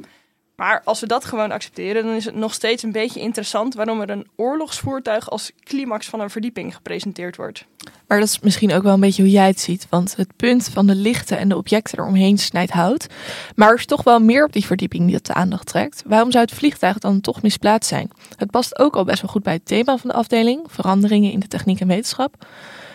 Maar 0.56 0.82
als 0.84 1.00
we 1.00 1.06
dat 1.06 1.24
gewoon 1.24 1.50
accepteren, 1.50 2.04
dan 2.04 2.14
is 2.14 2.24
het 2.24 2.34
nog 2.34 2.54
steeds 2.54 2.82
een 2.82 2.92
beetje 2.92 3.20
interessant 3.20 3.74
waarom 3.74 4.00
er 4.00 4.10
een 4.10 4.26
oorlogsvoertuig 4.36 5.30
als 5.30 5.52
climax 5.58 6.06
van 6.06 6.20
een 6.20 6.30
verdieping 6.30 6.74
gepresenteerd 6.74 7.36
wordt. 7.36 7.64
Maar 8.06 8.18
dat 8.18 8.28
is 8.28 8.40
misschien 8.40 8.72
ook 8.72 8.82
wel 8.82 8.94
een 8.94 9.00
beetje 9.00 9.22
hoe 9.22 9.30
jij 9.30 9.46
het 9.46 9.60
ziet. 9.60 9.86
Want 9.90 10.16
het 10.16 10.36
punt 10.36 10.68
van 10.68 10.86
de 10.86 10.94
lichten 10.94 11.38
en 11.38 11.48
de 11.48 11.56
objecten 11.56 11.98
eromheen 11.98 12.38
snijdt 12.38 12.70
hout. 12.70 13.06
Maar 13.54 13.68
er 13.68 13.78
is 13.78 13.86
toch 13.86 14.02
wel 14.02 14.20
meer 14.20 14.44
op 14.44 14.52
die 14.52 14.66
verdieping 14.66 15.06
die 15.06 15.14
het 15.14 15.26
de 15.26 15.34
aandacht 15.34 15.66
trekt. 15.66 16.02
Waarom 16.06 16.30
zou 16.30 16.44
het 16.44 16.54
vliegtuig 16.54 16.98
dan 16.98 17.20
toch 17.20 17.42
misplaatst 17.42 17.88
zijn? 17.88 18.10
Het 18.36 18.50
past 18.50 18.78
ook 18.78 18.96
al 18.96 19.04
best 19.04 19.22
wel 19.22 19.30
goed 19.30 19.42
bij 19.42 19.52
het 19.52 19.66
thema 19.66 19.96
van 19.96 20.10
de 20.10 20.16
afdeling: 20.16 20.66
veranderingen 20.66 21.32
in 21.32 21.40
de 21.40 21.48
techniek 21.48 21.80
en 21.80 21.88
wetenschap. 21.88 22.46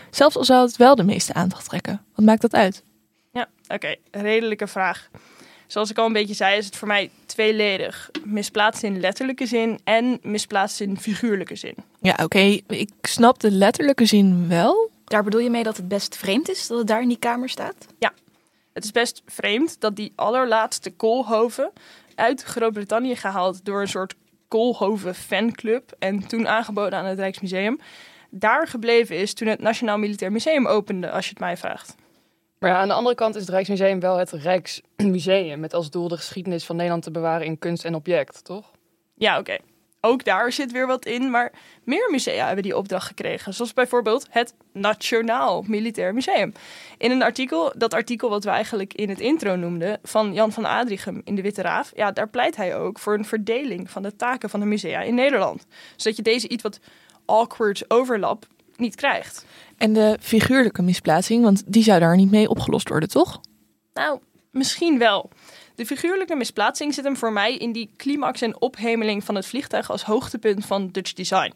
Zelfs 0.10 0.38
al 0.38 0.44
zou 0.44 0.66
het 0.66 0.78
wel 0.78 0.96
de 0.96 1.04
meeste 1.04 1.34
aandacht 1.34 1.66
trekken. 1.66 2.02
Wat 2.16 2.26
maakt 2.26 2.42
dat 2.42 2.54
uit? 2.54 2.84
Ja, 3.32 3.48
oké, 3.68 3.96
redelijke 4.12 4.68
vraag. 4.68 5.10
Zoals 5.70 5.90
ik 5.90 5.98
al 5.98 6.06
een 6.06 6.14
beetje 6.14 6.34
zei, 6.34 6.58
is 6.58 6.66
het 6.66 6.76
voor 6.76 6.88
mij 6.88 7.10
tweeledig. 7.26 8.10
Misplaatst 8.24 8.84
in 8.84 9.00
letterlijke 9.00 9.46
zin 9.46 9.80
en 9.84 10.20
misplaatst 10.22 10.82
in 10.82 11.00
figuurlijke 11.00 11.56
zin. 11.56 11.76
Ja, 12.02 12.18
oké, 12.24 12.60
ik 12.68 12.90
snap 13.02 13.40
de 13.40 13.52
letterlijke 13.52 14.06
zin 14.06 14.48
wel. 14.48 14.90
Daar 15.04 15.24
bedoel 15.24 15.40
je 15.40 15.50
mee 15.50 15.64
dat 15.64 15.78
het 15.78 15.88
best 15.88 16.18
vreemd 16.18 16.50
is 16.50 16.68
dat 16.68 16.78
het 16.78 16.88
daar 16.88 17.02
in 17.02 17.08
die 17.08 17.20
kamer 17.20 17.50
staat? 17.50 17.76
Ja, 18.00 18.14
het 18.74 18.84
is 18.84 18.92
best 18.92 19.22
vreemd 19.26 19.80
dat 19.80 19.96
die 19.96 20.12
allerlaatste 20.16 20.90
Koolhoven 20.90 21.72
uit 22.16 22.44
Groot-Brittannië 22.44 23.16
gehaald 23.16 23.66
door 23.66 23.82
een 23.82 23.88
soort 23.88 24.16
Koolhoven 24.48 25.16
fanclub 25.16 25.92
en 26.00 26.28
toen 26.28 26.48
aangeboden 26.48 27.00
aan 27.00 27.06
het 27.06 27.20
Rijksmuseum, 27.20 27.80
daar 28.30 28.68
gebleven 28.68 29.18
is 29.18 29.34
toen 29.34 29.48
het 29.48 29.60
Nationaal 29.60 29.98
Militair 29.98 30.32
Museum 30.32 30.68
opende, 30.68 31.12
als 31.12 31.26
je 31.26 31.30
het 31.30 31.40
mij 31.40 31.58
vraagt. 31.58 31.96
Maar 32.60 32.70
ja, 32.70 32.80
aan 32.80 32.88
de 32.88 32.94
andere 32.94 33.16
kant 33.16 33.36
is 33.36 33.42
het 33.42 33.50
Rijksmuseum 33.50 34.00
wel 34.00 34.18
het 34.18 34.32
Rijksmuseum. 34.32 35.60
Met 35.60 35.74
als 35.74 35.90
doel 35.90 36.08
de 36.08 36.18
geschiedenis 36.18 36.66
van 36.66 36.76
Nederland 36.76 37.04
te 37.04 37.12
bewaren 37.12 37.46
in 37.46 37.60
kunst 37.60 37.86
en 37.86 37.96
object, 37.96 38.44
toch? 38.44 38.72
Ja, 39.16 39.40
oké. 39.40 39.58
Ook 40.02 40.24
daar 40.24 40.52
zit 40.52 40.72
weer 40.72 40.88
wat 40.88 41.06
in, 41.06 41.30
maar 41.30 41.52
meer 41.84 42.08
musea 42.12 42.46
hebben 42.46 42.64
die 42.64 42.78
opdracht 42.78 43.08
gekregen. 43.08 43.54
Zoals 43.54 43.74
bijvoorbeeld 43.74 44.28
het 44.30 44.54
Nationaal 44.74 45.64
Militair 45.68 46.14
Museum. 46.14 46.54
In 46.98 47.12
een 47.12 47.24
artikel, 47.24 47.74
dat 47.78 47.94
artikel 47.94 48.30
wat 48.30 48.44
we 48.44 48.50
eigenlijk 48.50 48.94
in 48.94 49.10
het 49.10 49.20
intro 49.20 49.56
noemden, 49.56 50.00
van 50.04 50.34
Jan 50.34 50.52
van 50.52 50.66
Adrichem 50.66 51.22
in 51.24 51.36
de 51.36 51.42
Witte 51.42 51.62
Raaf, 51.62 51.92
ja, 51.96 52.12
daar 52.12 52.30
pleit 52.30 52.56
hij 52.56 52.78
ook 52.78 53.00
voor 53.00 53.14
een 53.14 53.26
verdeling 53.26 53.90
van 53.90 54.02
de 54.02 54.16
taken 54.16 54.50
van 54.50 54.60
de 54.60 54.66
musea 54.66 55.02
in 55.02 55.16
Nederland. 55.16 55.66
Zodat 55.96 56.18
je 56.18 56.24
deze 56.24 56.50
iets 56.50 56.64
wat 56.64 56.80
awkward 57.26 57.86
overlap 57.88 58.46
niet 58.80 58.96
krijgt. 58.96 59.46
En 59.78 59.94
de 59.94 60.18
figuurlijke 60.22 60.82
misplaatsing, 60.82 61.44
want 61.44 61.64
die 61.66 61.84
zou 61.84 62.00
daar 62.00 62.16
niet 62.16 62.32
mee 62.32 62.50
opgelost 62.50 62.90
worden, 62.90 63.10
toch? 63.10 63.42
Nou, 63.94 64.20
misschien 64.52 64.98
wel. 64.98 65.30
De 65.76 65.86
figuurlijke 65.86 66.36
misplaatsing 66.36 66.94
zit 66.94 67.04
hem 67.04 67.18
voor 67.18 67.34
mij 67.34 67.56
in 67.56 67.72
die 67.72 67.94
climax 67.98 68.42
en 68.42 68.62
ophemeling 68.62 69.24
van 69.24 69.36
het 69.36 69.46
vliegtuig 69.46 69.92
als 69.92 70.04
hoogtepunt 70.04 70.66
van 70.66 70.90
Dutch 70.92 71.14
design. 71.14 71.54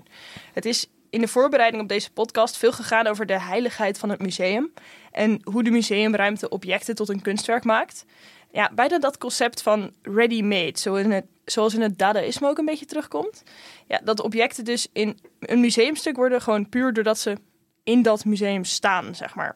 Het 0.53 0.65
is 0.65 0.87
in 1.09 1.21
de 1.21 1.27
voorbereiding 1.27 1.83
op 1.83 1.89
deze 1.89 2.11
podcast 2.11 2.57
veel 2.57 2.71
gegaan 2.71 3.07
over 3.07 3.25
de 3.25 3.39
heiligheid 3.39 3.97
van 3.97 4.09
het 4.09 4.21
museum 4.21 4.73
en 5.11 5.39
hoe 5.43 5.63
de 5.63 5.71
museumruimte 5.71 6.49
objecten 6.49 6.95
tot 6.95 7.09
een 7.09 7.21
kunstwerk 7.21 7.63
maakt. 7.63 8.05
Ja, 8.51 8.71
bijna 8.75 8.99
dat 8.99 9.17
concept 9.17 9.61
van 9.61 9.91
ready-made, 10.01 10.79
zo 10.79 10.95
in 10.95 11.11
het 11.11 11.25
zoals 11.45 11.73
in 11.73 11.81
het 11.81 11.97
dadaïsme 11.97 12.47
ook 12.47 12.57
een 12.57 12.65
beetje 12.65 12.85
terugkomt. 12.85 13.43
Ja, 13.87 13.99
dat 14.03 14.19
objecten 14.19 14.65
dus 14.65 14.87
in 14.93 15.19
een 15.39 15.59
museumstuk 15.59 16.15
worden 16.15 16.41
gewoon 16.41 16.69
puur 16.69 16.93
doordat 16.93 17.19
ze 17.19 17.37
in 17.83 18.01
dat 18.01 18.25
museum 18.25 18.63
staan, 18.63 19.15
zeg 19.15 19.35
maar. 19.35 19.55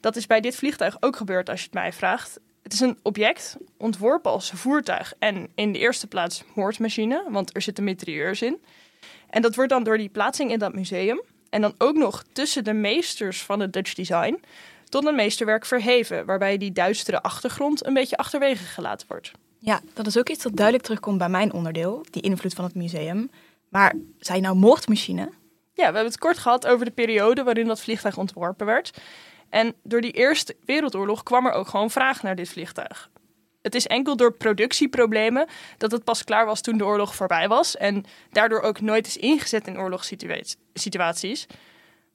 Dat 0.00 0.16
is 0.16 0.26
bij 0.26 0.40
dit 0.40 0.56
vliegtuig 0.56 0.96
ook 1.00 1.16
gebeurd 1.16 1.48
als 1.48 1.58
je 1.58 1.64
het 1.64 1.74
mij 1.74 1.92
vraagt. 1.92 2.40
Het 2.62 2.72
is 2.72 2.80
een 2.80 2.98
object 3.02 3.56
ontworpen 3.78 4.30
als 4.30 4.50
voertuig 4.50 5.14
en 5.18 5.48
in 5.54 5.72
de 5.72 5.78
eerste 5.78 6.06
plaats 6.06 6.44
moordmachine, 6.54 7.24
want 7.28 7.54
er 7.54 7.62
zitten 7.62 7.84
mitrailleurs 7.84 8.42
in. 8.42 8.62
En 9.30 9.42
dat 9.42 9.54
wordt 9.54 9.70
dan 9.70 9.82
door 9.82 9.98
die 9.98 10.08
plaatsing 10.08 10.50
in 10.50 10.58
dat 10.58 10.74
museum 10.74 11.22
en 11.50 11.60
dan 11.60 11.74
ook 11.78 11.96
nog 11.96 12.24
tussen 12.32 12.64
de 12.64 12.72
meesters 12.72 13.42
van 13.42 13.60
het 13.60 13.72
Dutch 13.72 13.94
design 13.94 14.40
tot 14.88 15.06
een 15.06 15.14
meesterwerk 15.14 15.66
verheven, 15.66 16.26
waarbij 16.26 16.58
die 16.58 16.72
duistere 16.72 17.22
achtergrond 17.22 17.86
een 17.86 17.94
beetje 17.94 18.16
achterwege 18.16 18.64
gelaten 18.64 19.08
wordt. 19.08 19.32
Ja, 19.66 19.80
dat 19.94 20.06
is 20.06 20.18
ook 20.18 20.28
iets 20.28 20.42
dat 20.42 20.56
duidelijk 20.56 20.84
terugkomt 20.84 21.18
bij 21.18 21.28
mijn 21.28 21.52
onderdeel, 21.52 22.04
die 22.10 22.22
invloed 22.22 22.54
van 22.54 22.64
het 22.64 22.74
museum. 22.74 23.30
Maar 23.68 23.94
zijn 24.18 24.42
nou 24.42 24.56
moordmachine? 24.56 25.22
Ja, 25.22 25.32
we 25.72 25.82
hebben 25.82 26.04
het 26.04 26.18
kort 26.18 26.38
gehad 26.38 26.66
over 26.66 26.84
de 26.84 26.90
periode 26.90 27.42
waarin 27.42 27.66
dat 27.66 27.80
vliegtuig 27.80 28.16
ontworpen 28.16 28.66
werd. 28.66 28.98
En 29.48 29.74
door 29.82 30.00
die 30.00 30.10
Eerste 30.10 30.56
Wereldoorlog 30.64 31.22
kwam 31.22 31.46
er 31.46 31.52
ook 31.52 31.68
gewoon 31.68 31.90
vraag 31.90 32.22
naar 32.22 32.34
dit 32.34 32.48
vliegtuig. 32.48 33.10
Het 33.62 33.74
is 33.74 33.86
enkel 33.86 34.16
door 34.16 34.32
productieproblemen 34.32 35.46
dat 35.78 35.90
het 35.90 36.04
pas 36.04 36.24
klaar 36.24 36.46
was 36.46 36.60
toen 36.60 36.78
de 36.78 36.84
oorlog 36.84 37.14
voorbij 37.14 37.48
was. 37.48 37.76
En 37.76 38.04
daardoor 38.30 38.60
ook 38.60 38.80
nooit 38.80 39.06
is 39.06 39.16
ingezet 39.16 39.66
in 39.66 39.78
oorlogssituaties. 39.78 41.46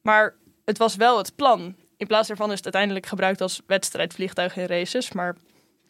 Maar 0.01 0.35
het 0.65 0.77
was 0.77 0.95
wel 0.95 1.17
het 1.17 1.35
plan. 1.35 1.75
In 1.97 2.07
plaats 2.07 2.27
daarvan 2.27 2.49
is 2.49 2.55
het 2.55 2.63
uiteindelijk 2.63 3.05
gebruikt 3.05 3.41
als 3.41 3.61
wedstrijdvliegtuig 3.65 4.57
in 4.57 4.65
races. 4.65 5.11
Maar 5.11 5.35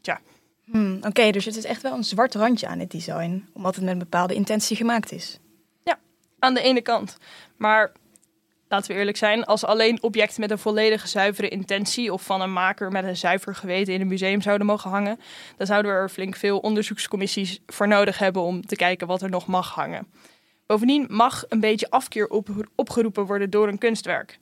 tja. 0.01 0.19
Hmm, 0.71 0.99
Oké, 1.01 1.31
dus 1.31 1.45
het 1.45 1.55
is 1.55 1.65
echt 1.65 1.81
wel 1.81 1.93
een 1.93 2.03
zwart 2.03 2.35
randje 2.35 2.67
aan 2.67 2.79
het 2.79 2.91
design. 2.91 3.49
Omdat 3.53 3.75
het 3.75 3.83
met 3.83 3.93
een 3.93 3.99
bepaalde 3.99 4.33
intentie 4.33 4.75
gemaakt 4.75 5.11
is. 5.11 5.39
Ja, 5.83 5.99
aan 6.39 6.53
de 6.53 6.61
ene 6.61 6.81
kant. 6.81 7.17
Maar 7.57 7.91
laten 8.67 8.91
we 8.91 8.97
eerlijk 8.97 9.17
zijn, 9.17 9.45
als 9.45 9.65
alleen 9.65 10.03
objecten 10.03 10.41
met 10.41 10.51
een 10.51 10.59
volledige 10.59 11.07
zuivere 11.07 11.49
intentie 11.49 12.13
of 12.13 12.21
van 12.23 12.41
een 12.41 12.53
maker 12.53 12.91
met 12.91 13.03
een 13.03 13.17
zuiver 13.17 13.55
geweten 13.55 13.93
in 13.93 14.01
een 14.01 14.07
museum 14.07 14.41
zouden 14.41 14.67
mogen 14.67 14.89
hangen, 14.89 15.19
dan 15.57 15.67
zouden 15.67 15.91
we 15.91 15.97
er 15.97 16.09
flink 16.09 16.35
veel 16.35 16.59
onderzoekscommissies 16.59 17.59
voor 17.65 17.87
nodig 17.87 18.17
hebben 18.17 18.41
om 18.41 18.65
te 18.65 18.75
kijken 18.75 19.07
wat 19.07 19.21
er 19.21 19.29
nog 19.29 19.47
mag 19.47 19.73
hangen. 19.73 20.07
Bovendien 20.65 21.05
mag 21.09 21.43
een 21.47 21.59
beetje 21.59 21.89
afkeer 21.89 22.27
op, 22.27 22.49
opgeroepen 22.75 23.25
worden 23.25 23.49
door 23.49 23.67
een 23.67 23.77
kunstwerk. 23.77 24.37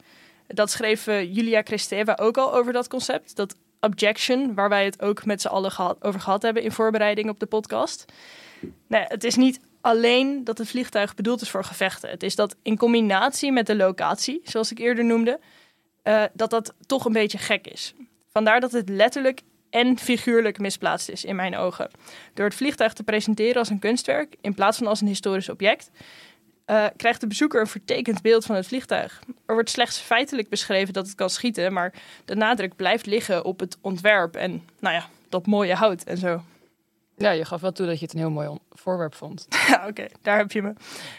Dat 0.47 0.71
schreef 0.71 1.05
Julia 1.05 1.61
Kristeva 1.61 2.17
ook 2.21 2.37
al 2.37 2.53
over 2.53 2.73
dat 2.73 2.87
concept, 2.87 3.35
dat 3.35 3.55
objection, 3.81 4.53
waar 4.53 4.69
wij 4.69 4.85
het 4.85 5.01
ook 5.01 5.25
met 5.25 5.41
z'n 5.41 5.47
allen 5.47 5.97
over 5.99 6.19
gehad 6.19 6.41
hebben 6.41 6.63
in 6.63 6.71
voorbereiding 6.71 7.29
op 7.29 7.39
de 7.39 7.45
podcast. 7.45 8.05
Nee, 8.87 9.03
het 9.07 9.23
is 9.23 9.35
niet 9.35 9.59
alleen 9.81 10.43
dat 10.43 10.57
het 10.57 10.67
vliegtuig 10.67 11.15
bedoeld 11.15 11.41
is 11.41 11.49
voor 11.49 11.63
gevechten. 11.63 12.09
Het 12.09 12.23
is 12.23 12.35
dat 12.35 12.55
in 12.61 12.77
combinatie 12.77 13.51
met 13.51 13.67
de 13.67 13.75
locatie, 13.75 14.41
zoals 14.43 14.71
ik 14.71 14.79
eerder 14.79 15.05
noemde, 15.05 15.39
uh, 16.03 16.23
dat 16.33 16.49
dat 16.49 16.73
toch 16.85 17.05
een 17.05 17.13
beetje 17.13 17.37
gek 17.37 17.67
is. 17.67 17.93
Vandaar 18.31 18.59
dat 18.59 18.71
het 18.71 18.89
letterlijk 18.89 19.41
en 19.69 19.97
figuurlijk 19.97 20.59
misplaatst 20.59 21.09
is 21.09 21.25
in 21.25 21.35
mijn 21.35 21.57
ogen. 21.57 21.89
Door 22.33 22.45
het 22.45 22.55
vliegtuig 22.55 22.93
te 22.93 23.03
presenteren 23.03 23.55
als 23.55 23.69
een 23.69 23.79
kunstwerk 23.79 24.35
in 24.41 24.53
plaats 24.53 24.77
van 24.77 24.87
als 24.87 25.01
een 25.01 25.07
historisch 25.07 25.49
object, 25.49 25.91
uh, 26.69 26.85
krijgt 26.95 27.21
de 27.21 27.27
bezoeker 27.27 27.61
een 27.61 27.67
vertekend 27.67 28.21
beeld 28.21 28.45
van 28.45 28.55
het 28.55 28.67
vliegtuig. 28.67 29.21
Er 29.45 29.53
wordt 29.53 29.69
slechts 29.69 29.97
feitelijk 29.97 30.49
beschreven 30.49 30.93
dat 30.93 31.05
het 31.05 31.15
kan 31.15 31.29
schieten, 31.29 31.73
maar 31.73 31.93
de 32.25 32.35
nadruk 32.35 32.75
blijft 32.75 33.05
liggen 33.05 33.45
op 33.45 33.59
het 33.59 33.77
ontwerp 33.81 34.35
en, 34.35 34.63
nou 34.79 34.95
ja, 34.95 35.05
dat 35.29 35.45
mooie 35.45 35.73
hout 35.73 36.03
en 36.03 36.17
zo. 36.17 36.41
Ja, 37.17 37.31
je 37.31 37.45
gaf 37.45 37.61
wel 37.61 37.71
toe 37.71 37.85
dat 37.85 37.99
je 37.99 38.05
het 38.05 38.13
een 38.13 38.19
heel 38.19 38.29
mooi 38.29 38.57
voorwerp 38.71 39.15
vond. 39.15 39.47
Ja, 39.67 39.87
oké, 39.87 40.05
daar 40.21 40.37
heb 40.37 40.51
je 40.51 40.61
me. 40.61 40.73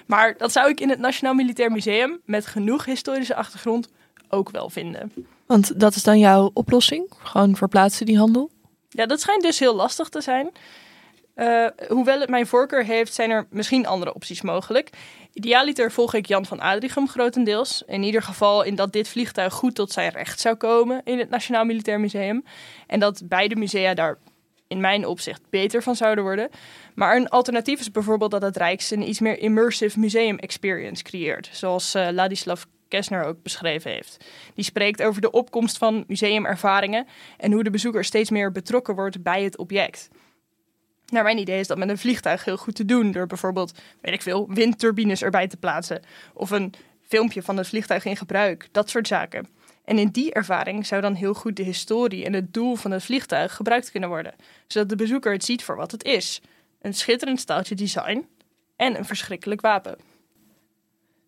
Maar 0.06 0.36
dat 0.36 0.52
zou 0.52 0.68
ik 0.68 0.80
in 0.80 0.88
het 0.88 0.98
Nationaal 0.98 1.34
Militair 1.34 1.72
Museum 1.72 2.20
met 2.24 2.46
genoeg 2.46 2.84
historische 2.84 3.34
achtergrond 3.34 3.88
ook 4.28 4.50
wel 4.50 4.70
vinden. 4.70 5.12
Want 5.46 5.80
dat 5.80 5.94
is 5.94 6.02
dan 6.02 6.18
jouw 6.18 6.50
oplossing? 6.52 7.12
Gewoon 7.22 7.56
verplaatsen 7.56 8.06
die 8.06 8.18
handel? 8.18 8.50
Ja, 8.88 9.06
dat 9.06 9.20
schijnt 9.20 9.42
dus 9.42 9.58
heel 9.58 9.74
lastig 9.74 10.08
te 10.08 10.20
zijn. 10.20 10.50
Uh, 11.36 11.66
hoewel 11.88 12.20
het 12.20 12.28
mijn 12.28 12.46
voorkeur 12.46 12.84
heeft, 12.84 13.14
zijn 13.14 13.30
er 13.30 13.46
misschien 13.50 13.86
andere 13.86 14.14
opties 14.14 14.42
mogelijk. 14.42 14.90
Idealiter 15.32 15.92
volg 15.92 16.14
ik 16.14 16.26
Jan 16.26 16.46
van 16.46 16.60
Adrichem 16.60 17.08
grotendeels. 17.08 17.82
In 17.86 18.02
ieder 18.02 18.22
geval 18.22 18.62
in 18.62 18.74
dat 18.74 18.92
dit 18.92 19.08
vliegtuig 19.08 19.52
goed 19.52 19.74
tot 19.74 19.92
zijn 19.92 20.10
recht 20.10 20.40
zou 20.40 20.54
komen 20.54 21.00
in 21.04 21.18
het 21.18 21.30
Nationaal 21.30 21.64
Militair 21.64 22.00
Museum. 22.00 22.44
En 22.86 23.00
dat 23.00 23.22
beide 23.24 23.56
musea 23.56 23.94
daar 23.94 24.18
in 24.68 24.80
mijn 24.80 25.06
opzicht 25.06 25.42
beter 25.50 25.82
van 25.82 25.96
zouden 25.96 26.24
worden. 26.24 26.48
Maar 26.94 27.16
een 27.16 27.28
alternatief 27.28 27.80
is 27.80 27.90
bijvoorbeeld 27.90 28.30
dat 28.30 28.42
het 28.42 28.56
Rijks 28.56 28.90
een 28.90 29.08
iets 29.08 29.20
meer 29.20 29.38
immersive 29.38 29.98
museum 29.98 30.38
experience 30.38 31.02
creëert. 31.02 31.48
Zoals 31.52 31.94
uh, 31.94 32.08
Ladislav 32.12 32.62
Kessner 32.88 33.24
ook 33.24 33.42
beschreven 33.42 33.90
heeft. 33.90 34.24
Die 34.54 34.64
spreekt 34.64 35.02
over 35.02 35.20
de 35.20 35.30
opkomst 35.30 35.78
van 35.78 36.04
museumervaringen 36.06 37.06
en 37.36 37.52
hoe 37.52 37.64
de 37.64 37.70
bezoeker 37.70 38.04
steeds 38.04 38.30
meer 38.30 38.52
betrokken 38.52 38.94
wordt 38.94 39.22
bij 39.22 39.42
het 39.42 39.58
object. 39.58 40.08
Naar 41.10 41.22
mijn 41.22 41.38
idee 41.38 41.60
is 41.60 41.66
dat 41.66 41.78
met 41.78 41.88
een 41.88 41.98
vliegtuig 41.98 42.44
heel 42.44 42.56
goed 42.56 42.74
te 42.74 42.84
doen 42.84 43.12
door 43.12 43.26
bijvoorbeeld, 43.26 43.78
weet 44.00 44.14
ik 44.14 44.22
veel, 44.22 44.48
windturbines 44.48 45.22
erbij 45.22 45.48
te 45.48 45.56
plaatsen 45.56 46.02
of 46.34 46.50
een 46.50 46.74
filmpje 47.00 47.42
van 47.42 47.56
het 47.56 47.68
vliegtuig 47.68 48.04
in 48.04 48.16
gebruik, 48.16 48.68
dat 48.72 48.90
soort 48.90 49.08
zaken. 49.08 49.48
En 49.84 49.98
in 49.98 50.08
die 50.08 50.32
ervaring 50.32 50.86
zou 50.86 51.00
dan 51.00 51.14
heel 51.14 51.34
goed 51.34 51.56
de 51.56 51.62
historie 51.62 52.24
en 52.24 52.32
het 52.32 52.52
doel 52.52 52.74
van 52.74 52.90
het 52.90 53.02
vliegtuig 53.02 53.54
gebruikt 53.54 53.90
kunnen 53.90 54.08
worden, 54.08 54.34
zodat 54.66 54.88
de 54.88 54.96
bezoeker 54.96 55.32
het 55.32 55.44
ziet 55.44 55.64
voor 55.64 55.76
wat 55.76 55.90
het 55.90 56.04
is: 56.04 56.40
een 56.80 56.94
schitterend 56.94 57.40
staaltje 57.40 57.74
design 57.74 58.26
en 58.76 58.98
een 58.98 59.04
verschrikkelijk 59.04 59.60
wapen. 59.60 59.98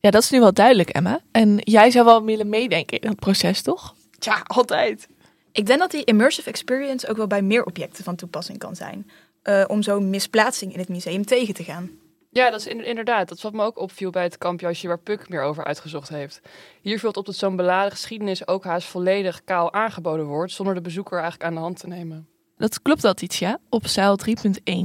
Ja, 0.00 0.10
dat 0.10 0.22
is 0.22 0.30
nu 0.30 0.40
wel 0.40 0.52
duidelijk, 0.52 0.88
Emma. 0.88 1.20
En 1.32 1.56
jij 1.58 1.90
zou 1.90 2.04
wel 2.04 2.24
willen 2.24 2.48
meedenken 2.48 3.00
in 3.00 3.08
het 3.08 3.20
proces, 3.20 3.62
toch? 3.62 3.94
Ja, 4.18 4.42
altijd. 4.46 5.08
Ik 5.52 5.66
denk 5.66 5.78
dat 5.78 5.90
die 5.90 6.04
immersive 6.04 6.48
experience 6.48 7.08
ook 7.08 7.16
wel 7.16 7.26
bij 7.26 7.42
meer 7.42 7.64
objecten 7.64 8.04
van 8.04 8.16
toepassing 8.16 8.58
kan 8.58 8.76
zijn. 8.76 9.10
Uh, 9.44 9.64
om 9.66 9.82
zo'n 9.82 10.10
misplaatsing 10.10 10.72
in 10.72 10.78
het 10.78 10.88
museum 10.88 11.24
tegen 11.24 11.54
te 11.54 11.64
gaan. 11.64 11.90
Ja, 12.30 12.50
dat 12.50 12.60
is 12.60 12.66
inderdaad. 12.66 13.28
Dat 13.28 13.40
wat 13.40 13.52
me 13.52 13.64
ook 13.64 13.78
opviel 13.78 14.10
bij 14.10 14.22
het 14.22 14.38
kampjasje 14.38 14.88
waar 14.88 14.98
Puk 14.98 15.28
meer 15.28 15.42
over 15.42 15.64
uitgezocht 15.64 16.08
heeft. 16.08 16.40
Hier 16.80 17.00
valt 17.00 17.16
op 17.16 17.26
dat 17.26 17.34
zo'n 17.34 17.56
beladen 17.56 17.90
geschiedenis 17.90 18.46
ook 18.46 18.64
haast 18.64 18.88
volledig 18.88 19.44
kaal 19.44 19.72
aangeboden 19.72 20.26
wordt, 20.26 20.52
zonder 20.52 20.74
de 20.74 20.80
bezoeker 20.80 21.18
eigenlijk 21.18 21.44
aan 21.44 21.54
de 21.54 21.60
hand 21.60 21.78
te 21.78 21.86
nemen. 21.86 22.31
Dat 22.62 22.82
klopt 22.82 23.02
wel, 23.02 23.14
Titia. 23.14 23.58
Op 23.68 23.86
zaal 23.86 24.18
3.1 24.28 24.34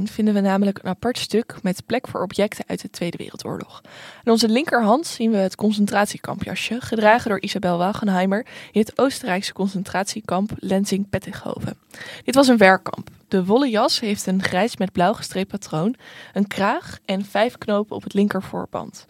vinden 0.04 0.34
we 0.34 0.40
namelijk 0.40 0.78
een 0.78 0.88
apart 0.88 1.18
stuk 1.18 1.56
met 1.62 1.86
plek 1.86 2.08
voor 2.08 2.22
objecten 2.22 2.64
uit 2.66 2.80
de 2.82 2.90
Tweede 2.90 3.16
Wereldoorlog. 3.16 3.80
Aan 4.24 4.32
onze 4.32 4.48
linkerhand 4.48 5.06
zien 5.06 5.30
we 5.30 5.36
het 5.36 5.56
concentratiekampjasje, 5.56 6.80
gedragen 6.80 7.30
door 7.30 7.40
Isabel 7.40 7.78
Wagenheimer 7.78 8.46
in 8.72 8.80
het 8.80 8.98
Oostenrijkse 8.98 9.52
concentratiekamp 9.52 10.50
Lenzing-Pettighoven. 10.56 11.76
Dit 12.24 12.34
was 12.34 12.48
een 12.48 12.56
werkkamp. 12.56 13.10
De 13.28 13.44
wollen 13.44 13.70
jas 13.70 14.00
heeft 14.00 14.26
een 14.26 14.42
grijs 14.42 14.76
met 14.76 14.92
blauw 14.92 15.12
gestreept 15.12 15.50
patroon, 15.50 15.94
een 16.32 16.46
kraag 16.46 16.98
en 17.04 17.24
vijf 17.24 17.58
knopen 17.58 17.96
op 17.96 18.02
het 18.02 18.14
linkervoorband. 18.14 19.06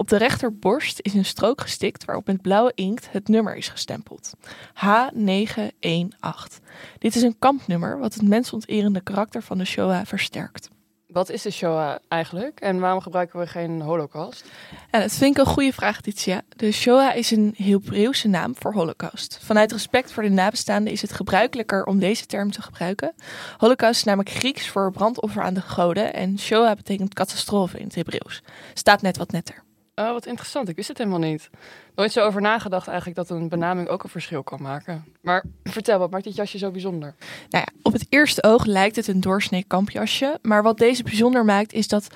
Op 0.00 0.08
de 0.08 0.16
rechterborst 0.16 0.98
is 1.02 1.14
een 1.14 1.24
strook 1.24 1.60
gestikt 1.60 2.04
waarop 2.04 2.26
met 2.26 2.42
blauwe 2.42 2.72
inkt 2.74 3.08
het 3.10 3.28
nummer 3.28 3.56
is 3.56 3.68
gestempeld. 3.68 4.32
H918. 4.74 6.62
Dit 6.98 7.14
is 7.14 7.22
een 7.22 7.38
kampnummer 7.38 7.98
wat 7.98 8.14
het 8.14 8.22
mensonterende 8.22 9.00
karakter 9.00 9.42
van 9.42 9.58
de 9.58 9.64
Shoah 9.64 10.04
versterkt. 10.04 10.68
Wat 11.06 11.30
is 11.30 11.42
de 11.42 11.50
Shoah 11.50 11.96
eigenlijk 12.08 12.60
en 12.60 12.78
waarom 12.78 13.00
gebruiken 13.00 13.38
we 13.38 13.46
geen 13.46 13.80
holocaust? 13.80 14.44
Ja, 14.90 15.00
dat 15.00 15.12
vind 15.12 15.38
ik 15.38 15.46
een 15.46 15.52
goede 15.52 15.72
vraag, 15.72 16.00
Titia. 16.00 16.42
De 16.56 16.72
Shoah 16.72 17.16
is 17.16 17.30
een 17.30 17.54
Hebreeuwse 17.56 18.28
naam 18.28 18.54
voor 18.58 18.72
holocaust. 18.72 19.38
Vanuit 19.42 19.72
respect 19.72 20.12
voor 20.12 20.22
de 20.22 20.28
nabestaanden 20.28 20.92
is 20.92 21.02
het 21.02 21.12
gebruikelijker 21.12 21.84
om 21.84 21.98
deze 21.98 22.26
term 22.26 22.50
te 22.50 22.62
gebruiken. 22.62 23.14
Holocaust 23.56 23.98
is 23.98 24.04
namelijk 24.04 24.30
Grieks 24.30 24.68
voor 24.68 24.92
brandoffer 24.92 25.42
aan 25.42 25.54
de 25.54 25.60
goden 25.60 26.14
en 26.14 26.38
Shoah 26.38 26.76
betekent 26.76 27.14
catastrofe 27.14 27.78
in 27.78 27.84
het 27.84 27.94
Hebreeuws. 27.94 28.42
Staat 28.74 29.02
net 29.02 29.16
wat 29.16 29.32
netter. 29.32 29.68
Oh, 30.00 30.12
wat 30.12 30.26
interessant. 30.26 30.68
Ik 30.68 30.76
wist 30.76 30.88
het 30.88 30.98
helemaal 30.98 31.18
niet. 31.18 31.50
Nooit 31.94 32.12
zo 32.12 32.20
over 32.20 32.40
nagedacht 32.40 32.88
eigenlijk 32.88 33.16
dat 33.16 33.30
een 33.30 33.48
benaming 33.48 33.88
ook 33.88 34.02
een 34.02 34.10
verschil 34.10 34.42
kan 34.42 34.62
maken. 34.62 35.04
Maar 35.20 35.44
vertel, 35.64 35.98
wat 35.98 36.10
maakt 36.10 36.24
dit 36.24 36.36
jasje 36.36 36.58
zo 36.58 36.70
bijzonder? 36.70 37.14
Nou 37.48 37.64
ja, 37.66 37.80
op 37.82 37.92
het 37.92 38.06
eerste 38.08 38.42
oog 38.42 38.64
lijkt 38.64 38.96
het 38.96 39.06
een 39.06 39.20
doorsnee 39.20 39.64
kampjasje. 39.66 40.38
Maar 40.42 40.62
wat 40.62 40.78
deze 40.78 41.02
bijzonder 41.02 41.44
maakt 41.44 41.72
is 41.72 41.88
dat 41.88 42.06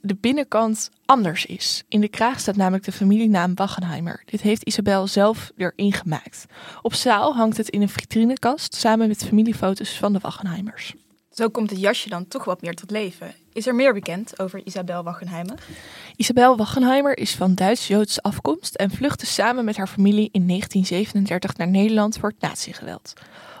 de 0.00 0.16
binnenkant 0.20 0.90
anders 1.04 1.46
is. 1.46 1.84
In 1.88 2.00
de 2.00 2.08
kraag 2.08 2.40
staat 2.40 2.56
namelijk 2.56 2.84
de 2.84 2.92
familienaam 2.92 3.54
Waggenheimer. 3.54 4.22
Dit 4.24 4.40
heeft 4.40 4.62
Isabel 4.62 5.06
zelf 5.06 5.52
weer 5.56 5.72
ingemaakt. 5.76 6.46
Op 6.82 6.94
zaal 6.94 7.34
hangt 7.34 7.56
het 7.56 7.68
in 7.68 7.82
een 7.82 7.88
vitrinekast 7.88 8.74
samen 8.74 9.08
met 9.08 9.24
familiefoto's 9.24 9.98
van 9.98 10.12
de 10.12 10.18
Waggenheimers. 10.18 10.94
Zo 11.30 11.48
komt 11.48 11.70
het 11.70 11.80
jasje 11.80 12.08
dan 12.08 12.28
toch 12.28 12.44
wat 12.44 12.62
meer 12.62 12.74
tot 12.74 12.90
leven. 12.90 13.34
Is 13.52 13.66
er 13.66 13.74
meer 13.74 13.92
bekend 13.92 14.38
over 14.40 14.60
Isabel 14.64 15.02
Waggenheimer? 15.02 15.58
Isabel 16.16 16.56
Waggenheimer 16.56 17.18
is 17.18 17.34
van 17.34 17.54
Duits-Joodse 17.54 18.22
afkomst 18.22 18.74
en 18.74 18.90
vluchtte 18.90 19.26
samen 19.26 19.64
met 19.64 19.76
haar 19.76 19.86
familie 19.86 20.28
in 20.32 20.46
1937 20.46 21.56
naar 21.56 21.68
Nederland 21.68 22.18
voor 22.18 22.28
het 22.28 22.40
nazi-geweld. 22.40 23.12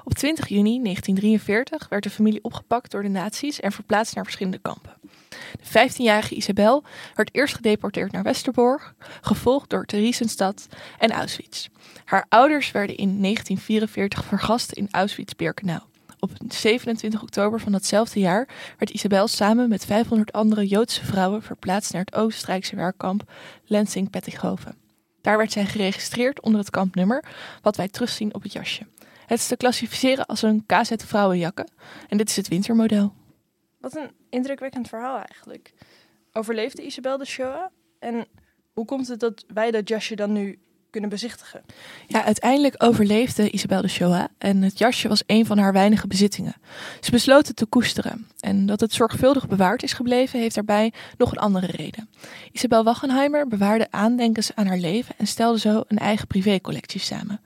Op 0.04 0.06
Op 0.06 0.14
20 0.14 0.48
juni 0.48 0.82
1943 0.82 1.88
werd 1.88 2.02
de 2.02 2.10
familie 2.10 2.44
opgepakt 2.44 2.90
door 2.90 3.02
de 3.02 3.08
nazi's 3.08 3.60
en 3.60 3.72
verplaatst 3.72 4.14
naar 4.14 4.24
verschillende 4.24 4.58
kampen. 4.58 4.94
De 5.28 5.88
15-jarige 5.88 6.34
Isabel 6.34 6.84
werd 7.14 7.34
eerst 7.34 7.54
gedeporteerd 7.54 8.12
naar 8.12 8.22
Westerbork, 8.22 8.94
gevolgd 9.20 9.70
door 9.70 9.84
Theresienstadt 9.84 10.66
en 10.98 11.10
Auschwitz. 11.10 11.68
Haar 12.04 12.26
ouders 12.28 12.70
werden 12.70 12.96
in 12.96 13.22
1944 13.22 14.24
vergast 14.24 14.72
in 14.72 14.88
Auschwitz-Birkenau. 14.90 15.80
Op 16.20 16.30
27 16.48 17.22
oktober 17.22 17.60
van 17.60 17.72
datzelfde 17.72 18.20
jaar 18.20 18.48
werd 18.78 18.90
Isabel 18.90 19.28
samen 19.28 19.68
met 19.68 19.84
500 19.84 20.32
andere 20.32 20.66
Joodse 20.66 21.04
vrouwen 21.04 21.42
verplaatst 21.42 21.92
naar 21.92 22.04
het 22.04 22.14
Oostenrijkse 22.14 22.76
werkkamp 22.76 23.32
Lenzing-Pettighoven. 23.64 24.74
Daar 25.20 25.36
werd 25.36 25.52
zij 25.52 25.66
geregistreerd 25.66 26.40
onder 26.40 26.60
het 26.60 26.70
kampnummer, 26.70 27.24
wat 27.62 27.76
wij 27.76 27.88
terugzien 27.88 28.34
op 28.34 28.42
het 28.42 28.52
jasje. 28.52 28.86
Het 29.26 29.38
is 29.38 29.46
te 29.46 29.56
klassificeren 29.56 30.26
als 30.26 30.42
een 30.42 30.66
KZ 30.66 30.92
vrouwenjakke 30.96 31.66
en 32.08 32.16
dit 32.16 32.28
is 32.28 32.36
het 32.36 32.48
wintermodel. 32.48 33.12
Wat 33.78 33.96
een 33.96 34.10
indrukwekkend 34.30 34.88
verhaal 34.88 35.16
eigenlijk. 35.16 35.72
Overleefde 36.32 36.84
Isabel 36.84 37.18
de 37.18 37.24
Shoah? 37.24 37.66
En 37.98 38.26
hoe 38.72 38.84
komt 38.84 39.08
het 39.08 39.20
dat 39.20 39.44
wij 39.46 39.70
dat 39.70 39.88
jasje 39.88 40.16
dan 40.16 40.32
nu 40.32 40.58
kunnen 40.90 41.10
bezichtigen? 41.10 41.62
Ja, 42.06 42.24
uiteindelijk 42.24 42.74
overleefde 42.78 43.50
Isabel 43.50 43.80
de 43.80 43.88
Shoah 43.88 44.24
en 44.38 44.62
het 44.62 44.78
jasje 44.78 45.08
was 45.08 45.22
een 45.26 45.46
van 45.46 45.58
haar 45.58 45.72
weinige 45.72 46.06
bezittingen. 46.06 46.54
Ze 47.00 47.10
besloot 47.10 47.46
het 47.46 47.56
te 47.56 47.66
koesteren 47.66 48.26
en 48.40 48.66
dat 48.66 48.80
het 48.80 48.92
zorgvuldig 48.92 49.48
bewaard 49.48 49.82
is 49.82 49.92
gebleven 49.92 50.40
heeft 50.40 50.54
daarbij 50.54 50.92
nog 51.16 51.30
een 51.30 51.38
andere 51.38 51.66
reden. 51.66 52.08
Isabel 52.52 52.84
Wachenheimer 52.84 53.48
bewaarde 53.48 53.86
aandenkens 53.90 54.50
aan 54.54 54.66
haar 54.66 54.78
leven 54.78 55.14
en 55.18 55.26
stelde 55.26 55.58
zo 55.58 55.82
een 55.88 55.98
eigen 55.98 56.26
privécollectie 56.26 57.00
samen. 57.00 57.40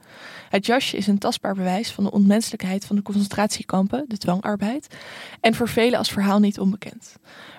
Het 0.55 0.65
jasje 0.65 0.97
is 0.97 1.07
een 1.07 1.17
tastbaar 1.17 1.53
bewijs 1.53 1.91
van 1.91 2.03
de 2.03 2.11
onmenselijkheid 2.11 2.85
van 2.85 2.95
de 2.95 3.01
concentratiekampen, 3.01 4.05
de 4.07 4.17
dwangarbeid, 4.17 4.95
en 5.41 5.53
voor 5.53 5.67
velen 5.69 5.97
als 5.97 6.11
verhaal 6.11 6.39
niet 6.39 6.59
onbekend. 6.59 7.15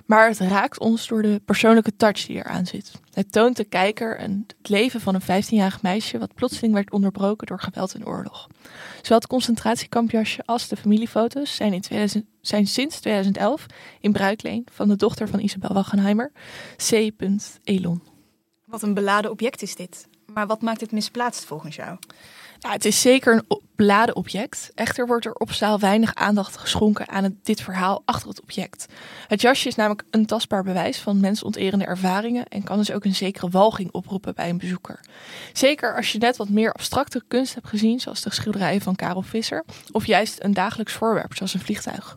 Maar 0.07 0.29
het 0.29 0.39
raakt 0.39 0.79
ons 0.79 1.07
door 1.07 1.23
de 1.23 1.41
persoonlijke 1.45 1.97
touch 1.97 2.27
die 2.27 2.37
eraan 2.37 2.67
zit. 2.67 2.93
Het 3.13 3.33
toont 3.33 3.57
de 3.57 3.65
kijker 3.65 4.19
het 4.19 4.69
leven 4.69 5.01
van 5.01 5.15
een 5.15 5.45
15-jarig 5.45 5.83
meisje 5.83 6.19
wat 6.19 6.35
plotseling 6.35 6.75
werd 6.75 6.93
onderbroken 6.93 7.47
door 7.47 7.61
geweld 7.61 7.95
en 7.95 8.07
oorlog. 8.07 8.47
Zowel 9.03 9.19
het 9.19 9.27
concentratiekampjasje 9.27 10.43
als 10.45 10.69
de 10.69 10.77
familiefoto's 10.77 11.55
zijn, 11.55 11.73
in 11.73 11.81
2000, 11.81 12.25
zijn 12.41 12.67
sinds 12.67 13.01
2011 13.01 13.67
in 14.01 14.13
bruikleen 14.13 14.67
van 14.73 14.89
de 14.89 14.97
dochter 14.97 15.29
van 15.29 15.41
Isabel 15.41 15.75
Wachenheimer, 15.75 16.33
C. 16.77 17.11
Elon. 17.65 18.03
Wat 18.65 18.83
een 18.83 18.95
beladen 18.95 19.31
object 19.31 19.63
is 19.63 19.75
dit. 19.75 20.09
Maar 20.33 20.47
wat 20.47 20.63
maakt 20.63 20.81
het 20.81 20.93
misplaatst 20.93 21.45
volgens 21.45 21.77
jou? 21.77 21.99
Ja, 22.59 22.71
het 22.71 22.85
is 22.85 23.01
zeker 23.01 23.33
een 23.35 23.61
beladen 23.77 24.17
object. 24.17 24.71
Echter 24.75 25.07
wordt 25.07 25.25
er 25.25 25.35
op 25.35 25.53
zaal 25.53 25.79
weinig 25.79 26.15
aandacht 26.15 26.57
geschonken 26.57 27.09
aan 27.09 27.39
dit 27.43 27.61
verhaal 27.61 28.03
achter 28.05 28.29
het 28.29 28.41
object. 28.41 28.87
Het 29.27 29.41
jasje 29.41 29.69
is 29.69 29.75
namelijk 29.75 30.05
een 30.11 30.27
tastbaar 30.27 30.63
bewijs 30.63 30.99
van 30.99 31.21
mensonterende 31.21 31.85
ervaringen 31.85 32.47
en 32.47 32.63
kan 32.63 32.79
dus 32.79 32.93
ook 32.93 33.05
een 33.05 33.15
zekere 33.15 33.49
walging 33.49 33.93
oproepen 33.93 34.35
bij 34.35 34.49
een 34.49 34.59
bezoeker. 34.59 35.01
Zeker 35.53 35.97
als 35.97 36.13
je 36.13 36.19
net 36.19 36.37
wat 36.37 36.49
meer 36.49 36.73
abstracte 36.73 37.23
kunst 37.29 37.55
hebt 37.55 37.69
gezien, 37.69 38.01
zoals 38.01 38.23
de 38.23 38.35
schilderijen 38.35 38.81
van 38.81 38.97
Karel 38.97 39.23
Visser, 39.23 39.65
of 39.93 40.07
juist 40.07 40.43
een 40.43 40.55
dagelijks 40.55 40.93
voorwerp, 40.93 41.35
zoals 41.35 41.55
een 41.55 41.61
vliegtuig. 41.61 42.17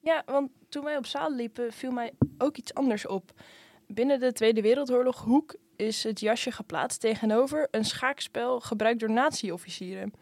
Ja, 0.00 0.22
want 0.26 0.50
toen 0.68 0.84
wij 0.84 0.96
op 0.96 1.06
zaal 1.06 1.34
liepen, 1.34 1.72
viel 1.72 1.90
mij 1.90 2.12
ook 2.38 2.56
iets 2.56 2.74
anders 2.74 3.06
op. 3.06 3.32
Binnen 3.86 4.20
de 4.20 4.32
Tweede 4.32 4.62
Wereldoorlog 4.62 5.20
hoek 5.22 5.56
is 5.76 6.04
het 6.04 6.20
jasje 6.20 6.50
geplaatst 6.50 7.00
tegenover 7.00 7.68
een 7.70 7.84
schaakspel 7.84 8.60
gebruikt 8.60 9.00
door 9.00 9.10
nazi-officieren. 9.10 10.12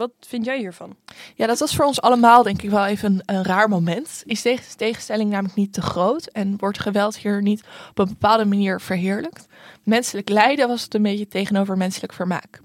Wat 0.00 0.12
vind 0.20 0.44
jij 0.44 0.58
hiervan? 0.58 0.96
Ja, 1.34 1.46
dat 1.46 1.58
was 1.58 1.74
voor 1.74 1.84
ons 1.84 2.00
allemaal 2.00 2.42
denk 2.42 2.62
ik 2.62 2.70
wel 2.70 2.86
even 2.86 3.12
een, 3.12 3.36
een 3.36 3.44
raar 3.44 3.68
moment. 3.68 4.22
Is 4.26 4.42
deze 4.42 4.76
tegenstelling 4.76 5.30
namelijk 5.30 5.54
niet 5.54 5.72
te 5.72 5.82
groot 5.82 6.26
en 6.26 6.58
wordt 6.58 6.78
geweld 6.78 7.16
hier 7.16 7.42
niet 7.42 7.64
op 7.90 7.98
een 7.98 8.08
bepaalde 8.08 8.44
manier 8.44 8.80
verheerlijkt? 8.80 9.46
Menselijk 9.82 10.28
lijden 10.28 10.68
was 10.68 10.82
het 10.82 10.94
een 10.94 11.02
beetje 11.02 11.28
tegenover 11.28 11.76
menselijk 11.76 12.12
vermaak. 12.12 12.60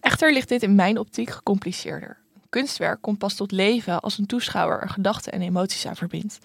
Echter 0.00 0.32
ligt 0.32 0.48
dit 0.48 0.62
in 0.62 0.74
mijn 0.74 0.98
optiek 0.98 1.30
gecompliceerder. 1.30 2.19
Kunstwerk 2.50 3.00
komt 3.00 3.18
pas 3.18 3.34
tot 3.34 3.50
leven 3.50 4.00
als 4.00 4.18
een 4.18 4.26
toeschouwer 4.26 4.80
er 4.80 4.88
gedachten 4.88 5.32
en 5.32 5.42
emoties 5.42 5.86
aan 5.86 5.96
verbindt. 5.96 6.38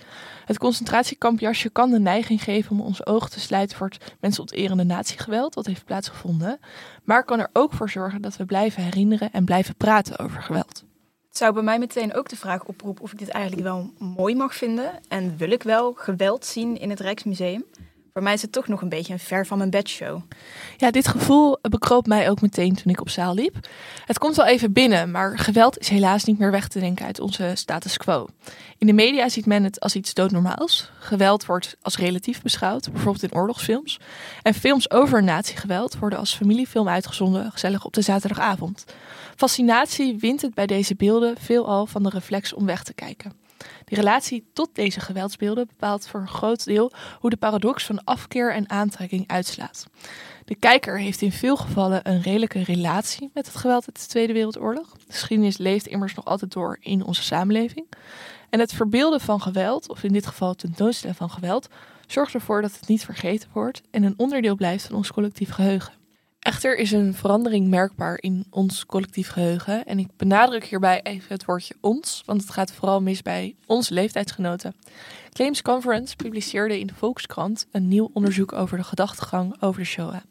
Het 0.45 0.57
concentratiekampjasje 0.57 1.69
kan 1.69 1.89
de 1.89 1.99
neiging 1.99 2.43
geven 2.43 2.71
om 2.71 2.81
onze 2.81 3.05
ogen 3.05 3.31
te 3.31 3.39
sluiten 3.39 3.77
voor 3.77 3.87
het 3.87 4.15
mensonterende 4.19 4.83
natiegeweld 4.83 5.53
dat 5.53 5.65
heeft 5.65 5.85
plaatsgevonden, 5.85 6.59
maar 7.03 7.23
kan 7.23 7.39
er 7.39 7.49
ook 7.53 7.73
voor 7.73 7.89
zorgen 7.89 8.21
dat 8.21 8.37
we 8.37 8.45
blijven 8.45 8.83
herinneren 8.83 9.31
en 9.31 9.45
blijven 9.45 9.75
praten 9.75 10.19
over 10.19 10.41
geweld. 10.41 10.83
Het 11.27 11.37
zou 11.37 11.53
bij 11.53 11.63
mij 11.63 11.79
meteen 11.79 12.13
ook 12.13 12.29
de 12.29 12.35
vraag 12.35 12.65
oproepen 12.65 13.03
of 13.03 13.11
ik 13.11 13.19
dit 13.19 13.29
eigenlijk 13.29 13.63
wel 13.63 13.93
mooi 13.97 14.35
mag 14.35 14.55
vinden 14.55 14.91
en 15.07 15.37
wil 15.37 15.51
ik 15.51 15.63
wel 15.63 15.93
geweld 15.93 16.45
zien 16.45 16.79
in 16.79 16.89
het 16.89 16.99
Rijksmuseum. 16.99 17.65
Voor 18.15 18.23
mij 18.23 18.33
is 18.33 18.41
het 18.41 18.51
toch 18.51 18.67
nog 18.67 18.81
een 18.81 18.89
beetje 18.89 19.13
een 19.13 19.19
ver 19.19 19.45
van 19.45 19.57
mijn 19.57 19.69
bedshow. 19.69 20.21
Ja, 20.77 20.91
dit 20.91 21.07
gevoel 21.07 21.57
bekroop 21.61 22.07
mij 22.07 22.29
ook 22.29 22.41
meteen 22.41 22.75
toen 22.75 22.91
ik 22.91 23.01
op 23.01 23.09
zaal 23.09 23.33
liep. 23.33 23.67
Het 24.05 24.17
komt 24.17 24.35
wel 24.35 24.45
even 24.45 24.73
binnen, 24.73 25.11
maar 25.11 25.39
geweld 25.39 25.77
is 25.77 25.89
helaas 25.89 26.23
niet 26.23 26.39
meer 26.39 26.51
weg 26.51 26.67
te 26.67 26.79
denken 26.79 27.05
uit 27.05 27.19
onze 27.19 27.51
status 27.53 27.97
quo. 27.97 28.27
In 28.77 28.87
de 28.87 28.93
media 28.93 29.29
ziet 29.29 29.45
men 29.45 29.63
het 29.63 29.79
als 29.79 29.95
iets 29.95 30.13
doodnormaals. 30.13 30.91
Geweld 30.99 31.45
wordt 31.45 31.77
als 31.81 31.97
relatief 31.97 32.41
beschouwd, 32.41 32.91
bijvoorbeeld 32.91 33.23
in 33.23 33.39
oorlogsfilms. 33.39 33.99
En 34.41 34.53
films 34.53 34.91
over 34.91 35.23
natiegeweld 35.23 35.97
worden 35.97 36.19
als 36.19 36.35
familiefilm 36.35 36.87
uitgezonden, 36.87 37.51
gezellig 37.51 37.85
op 37.85 37.93
de 37.93 38.01
zaterdagavond. 38.01 38.85
Fascinatie 39.35 40.17
wint 40.17 40.41
het 40.41 40.53
bij 40.53 40.67
deze 40.67 40.95
beelden 40.95 41.37
veelal 41.39 41.85
van 41.85 42.03
de 42.03 42.09
reflex 42.09 42.53
om 42.53 42.65
weg 42.65 42.83
te 42.83 42.93
kijken. 42.93 43.44
De 43.85 43.95
relatie 43.95 44.49
tot 44.53 44.69
deze 44.73 44.99
geweldsbeelden 44.99 45.67
bepaalt 45.67 46.07
voor 46.07 46.19
een 46.19 46.27
groot 46.27 46.65
deel 46.65 46.91
hoe 47.19 47.29
de 47.29 47.37
paradox 47.37 47.85
van 47.85 48.03
afkeer 48.03 48.53
en 48.53 48.69
aantrekking 48.69 49.27
uitslaat. 49.27 49.87
De 50.45 50.55
kijker 50.55 50.99
heeft 50.99 51.21
in 51.21 51.31
veel 51.31 51.57
gevallen 51.57 52.09
een 52.09 52.21
redelijke 52.21 52.63
relatie 52.63 53.29
met 53.33 53.45
het 53.45 53.55
geweld 53.55 53.87
uit 53.87 54.01
de 54.01 54.07
Tweede 54.07 54.33
Wereldoorlog. 54.33 54.91
De 54.91 55.13
geschiedenis 55.13 55.57
leeft 55.57 55.87
immers 55.87 56.13
nog 56.13 56.25
altijd 56.25 56.51
door 56.51 56.77
in 56.79 57.03
onze 57.03 57.23
samenleving. 57.23 57.87
En 58.49 58.59
het 58.59 58.73
verbeelden 58.73 59.21
van 59.21 59.41
geweld, 59.41 59.89
of 59.89 60.03
in 60.03 60.13
dit 60.13 60.27
geval 60.27 60.49
het 60.49 60.57
tentoonstellen 60.57 61.15
van 61.15 61.29
geweld, 61.29 61.67
zorgt 62.07 62.33
ervoor 62.33 62.61
dat 62.61 62.73
het 62.79 62.87
niet 62.87 63.05
vergeten 63.05 63.49
wordt 63.53 63.81
en 63.91 64.03
een 64.03 64.13
onderdeel 64.17 64.55
blijft 64.55 64.85
van 64.85 64.95
ons 64.95 65.11
collectief 65.11 65.49
geheugen. 65.49 66.04
Echter 66.45 66.77
is 66.77 66.91
een 66.91 67.13
verandering 67.13 67.67
merkbaar 67.67 68.17
in 68.21 68.45
ons 68.49 68.85
collectief 68.85 69.29
geheugen. 69.29 69.85
En 69.85 69.99
ik 69.99 70.07
benadruk 70.17 70.65
hierbij 70.65 71.01
even 71.03 71.27
het 71.27 71.45
woordje 71.45 71.75
ons, 71.81 72.23
want 72.25 72.41
het 72.41 72.49
gaat 72.49 72.71
vooral 72.71 73.01
mis 73.01 73.21
bij 73.21 73.55
onze 73.65 73.93
leeftijdsgenoten. 73.93 74.75
Claims 75.33 75.61
Conference 75.61 76.15
publiceerde 76.15 76.79
in 76.79 76.87
de 76.87 76.93
Volkskrant 76.93 77.67
een 77.71 77.87
nieuw 77.87 78.09
onderzoek 78.13 78.53
over 78.53 78.77
de 78.77 78.83
gedachtegang 78.83 79.61
over 79.61 79.79
de 79.81 79.87
Shoah. 79.87 80.21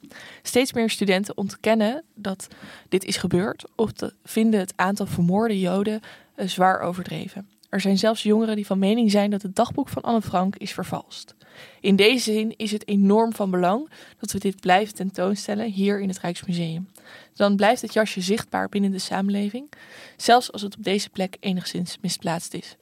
Steeds 0.42 0.72
meer 0.72 0.90
studenten 0.90 1.37
ontkennen 1.37 2.05
dat 2.14 2.48
dit 2.88 3.05
is 3.05 3.16
gebeurd 3.16 3.64
of 3.74 3.90
vinden 4.24 4.61
het 4.61 4.72
aantal 4.77 5.07
vermoorde 5.07 5.61
Joden 5.61 6.00
uh, 6.37 6.46
zwaar 6.48 6.81
overdreven. 6.81 7.48
Er 7.75 7.81
zijn 7.81 7.99
zelfs 7.99 8.23
jongeren 8.23 8.57
die 8.57 8.67
van 8.67 8.79
mening 8.79 9.11
zijn 9.11 9.31
dat 9.31 9.43
het 9.43 9.57
dagboek 9.57 9.89
van 9.89 10.03
Anne 10.03 10.23
Frank 10.23 10.57
is 10.57 10.73
vervalst. 10.73 11.35
In 11.81 11.97
deze 11.97 12.33
zin 12.33 12.57
is 12.57 12.71
het 12.71 12.89
enorm 12.89 13.33
van 13.33 13.51
belang 13.51 13.91
dat 14.19 14.33
we 14.33 14.39
dit 14.39 14.61
blijven 14.61 14.95
tentoonstellen 14.95 15.71
hier 15.71 16.01
in 16.01 16.09
het 16.09 16.19
Rijksmuseum. 16.19 16.89
Dan 17.33 17.57
blijft 17.57 17.83
het 17.83 17.93
jasje 17.93 18.21
zichtbaar 18.21 18.69
binnen 18.69 18.91
de 18.91 18.99
samenleving, 18.99 19.73
zelfs 20.17 20.53
als 20.53 20.63
het 20.63 20.77
op 20.77 20.85
deze 20.85 21.11
plek 21.11 21.37
enigszins 21.41 21.99
misplaatst 22.01 22.55
is. 22.55 22.77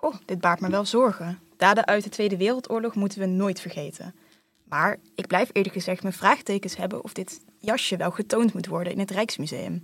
Oh, 0.00 0.14
dit 0.24 0.40
baart 0.40 0.60
me 0.60 0.70
wel 0.70 0.84
zorgen. 0.84 1.38
Daden 1.56 1.86
uit 1.86 2.04
de 2.04 2.10
Tweede 2.10 2.36
Wereldoorlog 2.36 2.94
moeten 2.94 3.18
we 3.18 3.26
nooit 3.26 3.60
vergeten. 3.60 4.14
Maar 4.64 4.98
ik 5.14 5.26
blijf 5.26 5.50
eerlijk 5.52 5.74
gezegd 5.74 6.02
mijn 6.02 6.14
vraagtekens 6.14 6.76
hebben 6.76 7.04
of 7.04 7.12
dit 7.12 7.40
jasje 7.58 7.96
wel 7.96 8.10
getoond 8.10 8.54
moet 8.54 8.66
worden 8.66 8.92
in 8.92 8.98
het 8.98 9.10
Rijksmuseum. 9.10 9.82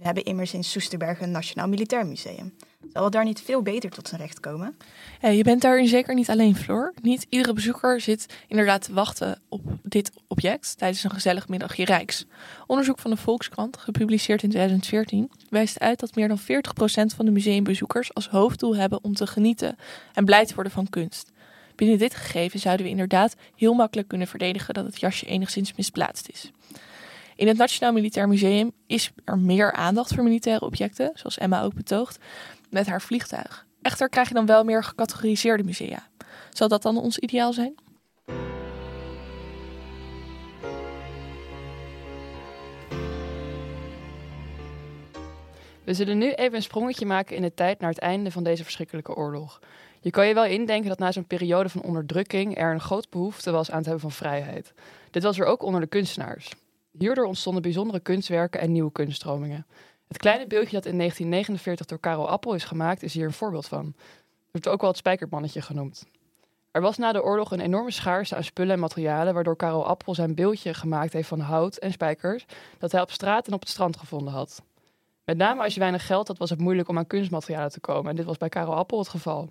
We 0.00 0.06
hebben 0.06 0.24
immers 0.24 0.54
in 0.54 0.64
Soesterberg 0.64 1.20
een 1.20 1.30
Nationaal 1.30 1.68
Militair 1.68 2.06
Museum. 2.06 2.54
Zal 2.92 3.04
het 3.04 3.12
daar 3.12 3.24
niet 3.24 3.40
veel 3.40 3.62
beter 3.62 3.90
tot 3.90 4.08
zijn 4.08 4.20
recht 4.20 4.40
komen? 4.40 4.76
Je 5.20 5.42
bent 5.42 5.62
daarin 5.62 5.88
zeker 5.88 6.14
niet 6.14 6.30
alleen, 6.30 6.56
Floor. 6.56 6.92
Niet 7.02 7.26
iedere 7.28 7.52
bezoeker 7.52 8.00
zit 8.00 8.26
inderdaad 8.48 8.82
te 8.82 8.92
wachten 8.92 9.40
op 9.48 9.62
dit 9.82 10.12
object 10.26 10.78
tijdens 10.78 11.04
een 11.04 11.10
gezellig 11.10 11.48
middagje 11.48 11.84
Rijks. 11.84 12.26
Onderzoek 12.66 12.98
van 12.98 13.10
de 13.10 13.16
Volkskrant, 13.16 13.76
gepubliceerd 13.76 14.42
in 14.42 14.48
2014, 14.48 15.30
wijst 15.50 15.80
uit 15.80 16.00
dat 16.00 16.14
meer 16.14 16.28
dan 16.28 16.40
40% 16.40 16.42
van 17.16 17.24
de 17.24 17.30
museumbezoekers 17.30 18.14
als 18.14 18.28
hoofddoel 18.28 18.76
hebben 18.76 19.04
om 19.04 19.14
te 19.14 19.26
genieten 19.26 19.76
en 20.14 20.24
blij 20.24 20.46
te 20.46 20.54
worden 20.54 20.72
van 20.72 20.88
kunst. 20.88 21.32
Binnen 21.74 21.98
dit 21.98 22.14
gegeven 22.14 22.60
zouden 22.60 22.84
we 22.84 22.90
inderdaad 22.90 23.36
heel 23.56 23.74
makkelijk 23.74 24.08
kunnen 24.08 24.26
verdedigen 24.26 24.74
dat 24.74 24.84
het 24.84 25.00
jasje 25.00 25.26
enigszins 25.26 25.74
misplaatst 25.74 26.28
is. 26.28 26.50
In 27.40 27.48
het 27.48 27.56
Nationaal 27.56 27.92
Militair 27.92 28.28
Museum 28.28 28.72
is 28.86 29.10
er 29.24 29.38
meer 29.38 29.72
aandacht 29.72 30.14
voor 30.14 30.24
militaire 30.24 30.64
objecten, 30.64 31.10
zoals 31.14 31.38
Emma 31.38 31.62
ook 31.62 31.74
betoogt, 31.74 32.18
met 32.70 32.86
haar 32.86 33.02
vliegtuig. 33.02 33.66
Echter 33.82 34.08
krijg 34.08 34.28
je 34.28 34.34
dan 34.34 34.46
wel 34.46 34.64
meer 34.64 34.84
gecategoriseerde 34.84 35.62
musea. 35.62 36.08
Zal 36.50 36.68
dat 36.68 36.82
dan 36.82 36.96
ons 36.96 37.18
ideaal 37.18 37.52
zijn? 37.52 37.74
We 45.84 45.94
zullen 45.94 46.18
nu 46.18 46.32
even 46.32 46.54
een 46.54 46.62
sprongetje 46.62 47.06
maken 47.06 47.36
in 47.36 47.42
de 47.42 47.54
tijd 47.54 47.80
naar 47.80 47.90
het 47.90 47.98
einde 47.98 48.30
van 48.30 48.42
deze 48.42 48.62
verschrikkelijke 48.62 49.14
oorlog. 49.14 49.60
Je 50.00 50.10
kan 50.10 50.26
je 50.26 50.34
wel 50.34 50.44
indenken 50.44 50.88
dat 50.88 50.98
na 50.98 51.12
zo'n 51.12 51.26
periode 51.26 51.68
van 51.68 51.82
onderdrukking 51.82 52.58
er 52.58 52.72
een 52.72 52.80
groot 52.80 53.10
behoefte 53.10 53.50
was 53.50 53.70
aan 53.70 53.76
het 53.76 53.86
hebben 53.86 54.02
van 54.02 54.12
vrijheid. 54.12 54.72
Dit 55.10 55.22
was 55.22 55.38
er 55.38 55.46
ook 55.46 55.62
onder 55.62 55.80
de 55.80 55.86
kunstenaars. 55.86 56.50
Hierdoor 56.90 57.24
ontstonden 57.24 57.62
bijzondere 57.62 58.00
kunstwerken 58.00 58.60
en 58.60 58.72
nieuwe 58.72 58.92
kunststromingen. 58.92 59.66
Het 60.08 60.16
kleine 60.16 60.46
beeldje 60.46 60.76
dat 60.76 60.86
in 60.86 60.96
1949 60.96 61.86
door 61.86 61.98
Karel 61.98 62.28
Appel 62.28 62.54
is 62.54 62.64
gemaakt, 62.64 63.02
is 63.02 63.14
hier 63.14 63.26
een 63.26 63.32
voorbeeld 63.32 63.66
van. 63.66 63.86
Het 63.86 64.50
wordt 64.50 64.68
ook 64.68 64.80
wel 64.80 64.90
het 64.90 64.98
spijkermannetje 64.98 65.62
genoemd. 65.62 66.06
Er 66.70 66.80
was 66.80 66.96
na 66.96 67.12
de 67.12 67.22
oorlog 67.22 67.50
een 67.50 67.60
enorme 67.60 67.90
schaarste 67.90 68.36
aan 68.36 68.44
spullen 68.44 68.74
en 68.74 68.80
materialen, 68.80 69.34
waardoor 69.34 69.56
Karel 69.56 69.86
Appel 69.86 70.14
zijn 70.14 70.34
beeldje 70.34 70.74
gemaakt 70.74 71.12
heeft 71.12 71.28
van 71.28 71.40
hout 71.40 71.76
en 71.76 71.92
spijkers, 71.92 72.44
dat 72.78 72.92
hij 72.92 73.00
op 73.00 73.10
straat 73.10 73.46
en 73.46 73.52
op 73.52 73.60
het 73.60 73.68
strand 73.68 73.96
gevonden 73.96 74.32
had. 74.32 74.62
Met 75.24 75.36
name 75.36 75.62
als 75.62 75.74
je 75.74 75.80
weinig 75.80 76.06
geld 76.06 76.28
had, 76.28 76.38
was 76.38 76.50
het 76.50 76.60
moeilijk 76.60 76.88
om 76.88 76.98
aan 76.98 77.06
kunstmaterialen 77.06 77.70
te 77.70 77.80
komen. 77.80 78.10
En 78.10 78.16
dit 78.16 78.24
was 78.24 78.36
bij 78.36 78.48
Karel 78.48 78.74
Appel 78.74 78.98
het 78.98 79.08
geval. 79.08 79.50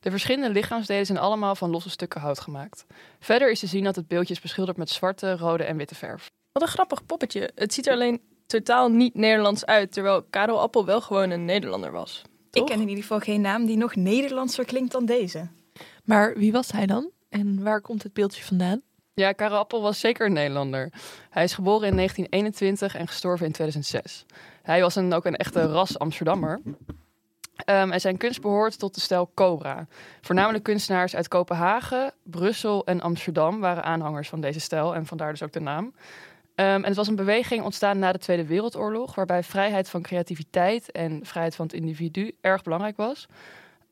De 0.00 0.10
verschillende 0.10 0.50
lichaamsdelen 0.50 1.06
zijn 1.06 1.18
allemaal 1.18 1.54
van 1.54 1.70
losse 1.70 1.90
stukken 1.90 2.20
hout 2.20 2.40
gemaakt. 2.40 2.86
Verder 3.20 3.50
is 3.50 3.60
te 3.60 3.66
zien 3.66 3.84
dat 3.84 3.96
het 3.96 4.08
beeldje 4.08 4.34
is 4.34 4.40
beschilderd 4.40 4.76
met 4.76 4.90
zwarte, 4.90 5.36
rode 5.36 5.64
en 5.64 5.76
witte 5.76 5.94
verf. 5.94 6.30
Wat 6.56 6.64
een 6.64 6.72
grappig 6.72 7.06
poppetje. 7.06 7.50
Het 7.54 7.74
ziet 7.74 7.86
er 7.86 7.92
alleen 7.92 8.20
totaal 8.46 8.88
niet 8.88 9.14
Nederlands 9.14 9.66
uit, 9.66 9.92
terwijl 9.92 10.22
Karel 10.22 10.60
Appel 10.60 10.84
wel 10.84 11.00
gewoon 11.00 11.30
een 11.30 11.44
Nederlander 11.44 11.92
was. 11.92 12.22
Ik 12.24 12.30
Toch? 12.50 12.68
ken 12.68 12.80
in 12.80 12.88
ieder 12.88 13.02
geval 13.02 13.18
geen 13.20 13.40
naam 13.40 13.66
die 13.66 13.76
nog 13.76 13.94
Nederlandser 13.94 14.64
klinkt 14.64 14.92
dan 14.92 15.04
deze. 15.04 15.48
Maar 16.04 16.34
wie 16.36 16.52
was 16.52 16.72
hij 16.72 16.86
dan? 16.86 17.10
En 17.28 17.62
waar 17.62 17.80
komt 17.80 18.02
het 18.02 18.12
beeldje 18.12 18.44
vandaan? 18.44 18.82
Ja, 19.14 19.32
Karel 19.32 19.58
Appel 19.58 19.82
was 19.82 20.00
zeker 20.00 20.26
een 20.26 20.32
Nederlander. 20.32 20.92
Hij 21.30 21.44
is 21.44 21.54
geboren 21.54 21.88
in 21.88 21.96
1921 21.96 22.94
en 22.96 23.06
gestorven 23.06 23.46
in 23.46 23.52
2006. 23.52 24.24
Hij 24.62 24.80
was 24.80 24.94
een, 24.94 25.12
ook 25.12 25.24
een 25.24 25.36
echte 25.36 25.66
ras 25.66 25.98
Amsterdammer. 25.98 26.60
Ehm, 27.56 27.90
en 27.90 28.00
zijn 28.00 28.16
kunst 28.16 28.40
behoort 28.40 28.78
tot 28.78 28.94
de 28.94 29.00
stijl 29.00 29.30
Cobra. 29.34 29.86
Voornamelijk 30.20 30.64
kunstenaars 30.64 31.16
uit 31.16 31.28
Kopenhagen, 31.28 32.12
Brussel 32.22 32.84
en 32.84 33.00
Amsterdam 33.00 33.60
waren 33.60 33.84
aanhangers 33.84 34.28
van 34.28 34.40
deze 34.40 34.60
stijl 34.60 34.94
en 34.94 35.06
vandaar 35.06 35.30
dus 35.30 35.42
ook 35.42 35.52
de 35.52 35.60
naam. 35.60 35.92
Ehm, 36.56 36.68
en 36.68 36.84
het 36.84 36.96
was 36.96 37.08
een 37.08 37.16
beweging 37.16 37.62
ontstaan 37.62 37.98
na 37.98 38.12
de 38.12 38.18
Tweede 38.18 38.46
Wereldoorlog, 38.46 39.14
waarbij 39.14 39.42
vrijheid 39.42 39.88
van 39.88 40.02
creativiteit 40.02 40.92
en 40.92 41.20
vrijheid 41.22 41.54
van 41.54 41.66
het 41.66 41.74
individu 41.74 42.36
erg 42.40 42.62
belangrijk 42.62 42.96
was. 42.96 43.26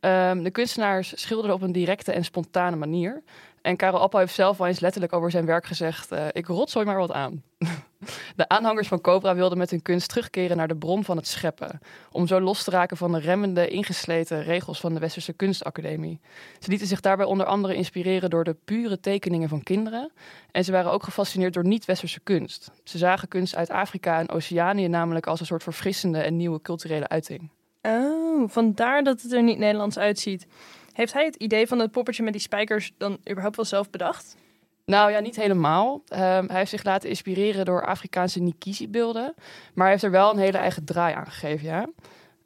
Ehm, 0.01 0.43
de 0.43 0.51
kunstenaars 0.51 1.21
schilderden 1.21 1.55
op 1.57 1.63
een 1.63 1.73
directe 1.73 2.13
en 2.13 2.25
spontane 2.25 2.77
manier. 2.77 3.23
En 3.63 3.77
Karel 3.77 4.01
Appel 4.01 4.19
heeft 4.19 4.35
zelf 4.35 4.57
wel 4.57 4.67
eens 4.67 4.81
letterlijk 4.81 5.13
over 5.13 5.31
zijn 5.31 5.47
werk 5.47 5.67
gezegd: 5.67 6.13
eh, 6.13 6.27
Ik 6.33 6.47
rotzooi 6.47 6.87
maar 6.87 6.99
wat 6.99 7.13
aan. 7.13 7.43
De 8.37 8.49
aanhangers 8.49 8.89
van 8.89 9.01
Cobra 9.01 9.35
wilden 9.35 9.59
met 9.59 9.71
hun 9.71 9.83
kunst 9.83 10.09
terugkeren 10.09 10.57
naar 10.57 10.69
de 10.69 10.77
bron 10.77 11.05
van 11.05 11.17
het 11.17 11.27
scheppen. 11.27 11.81
Om 12.11 12.27
zo 12.27 12.41
los 12.41 12.65
te 12.65 12.71
raken 12.71 12.97
van 12.97 13.13
de 13.13 13.19
remmende, 13.19 13.69
ingesleten 13.69 14.43
regels 14.43 14.81
van 14.81 14.95
de 14.95 15.01
Westerse 15.01 15.33
Kunstacademie. 15.33 16.21
Ze 16.59 16.71
lieten 16.71 16.87
zich 16.87 17.01
daarbij 17.01 17.27
onder 17.27 17.47
andere 17.47 17.75
inspireren 17.75 18.31
door 18.31 18.45
de 18.45 18.57
pure 18.65 19.01
tekeningen 19.01 19.49
van 19.49 19.63
kinderen. 19.63 20.13
En 20.51 20.65
ze 20.65 20.73
waren 20.73 20.93
ook 20.93 21.03
gefascineerd 21.03 21.55
door 21.55 21.67
niet-Westerse 21.67 22.21
kunst. 22.21 22.71
Ze 22.85 22.99
zagen 22.99 23.29
kunst 23.29 23.57
uit 23.57 23.71
Afrika 23.71 24.19
en 24.19 24.31
Oceanië 24.31 24.89
namelijk 24.89 25.27
als 25.27 25.41
een 25.41 25.47
soort 25.47 25.63
verfrissende 25.63 26.19
en 26.19 26.37
nieuwe 26.37 26.61
culturele 26.61 27.09
uiting. 27.09 27.51
Oh, 27.83 28.49
vandaar 28.49 29.03
dat 29.03 29.23
het 29.23 29.33
er 29.33 29.43
niet 29.43 29.59
Nederlands 29.59 29.99
uitziet. 29.99 30.47
Heeft 30.93 31.13
hij 31.13 31.25
het 31.25 31.35
idee 31.37 31.67
van 31.67 31.79
het 31.79 31.91
poppetje 31.91 32.23
met 32.23 32.33
die 32.33 32.43
spijkers 32.43 32.93
dan 32.99 33.19
überhaupt 33.31 33.57
wel 33.57 33.65
zelf 33.65 33.91
bedacht? 33.91 34.37
Nou 34.85 35.11
ja, 35.11 35.19
niet 35.19 35.37
helemaal. 35.37 36.03
Ehm, 36.09 36.47
hij 36.47 36.57
heeft 36.57 36.71
zich 36.71 36.85
laten 36.85 37.09
inspireren 37.09 37.65
door 37.65 37.87
Afrikaanse 37.87 38.41
Nikisi-beelden. 38.41 39.35
Maar 39.75 39.85
hij 39.85 39.91
heeft 39.91 40.03
er 40.03 40.11
wel 40.11 40.31
een 40.31 40.39
hele 40.39 40.59
eigen 40.59 40.85
draai 40.85 41.15
aan 41.15 41.27
gegeven, 41.27 41.67
ja. 41.67 41.87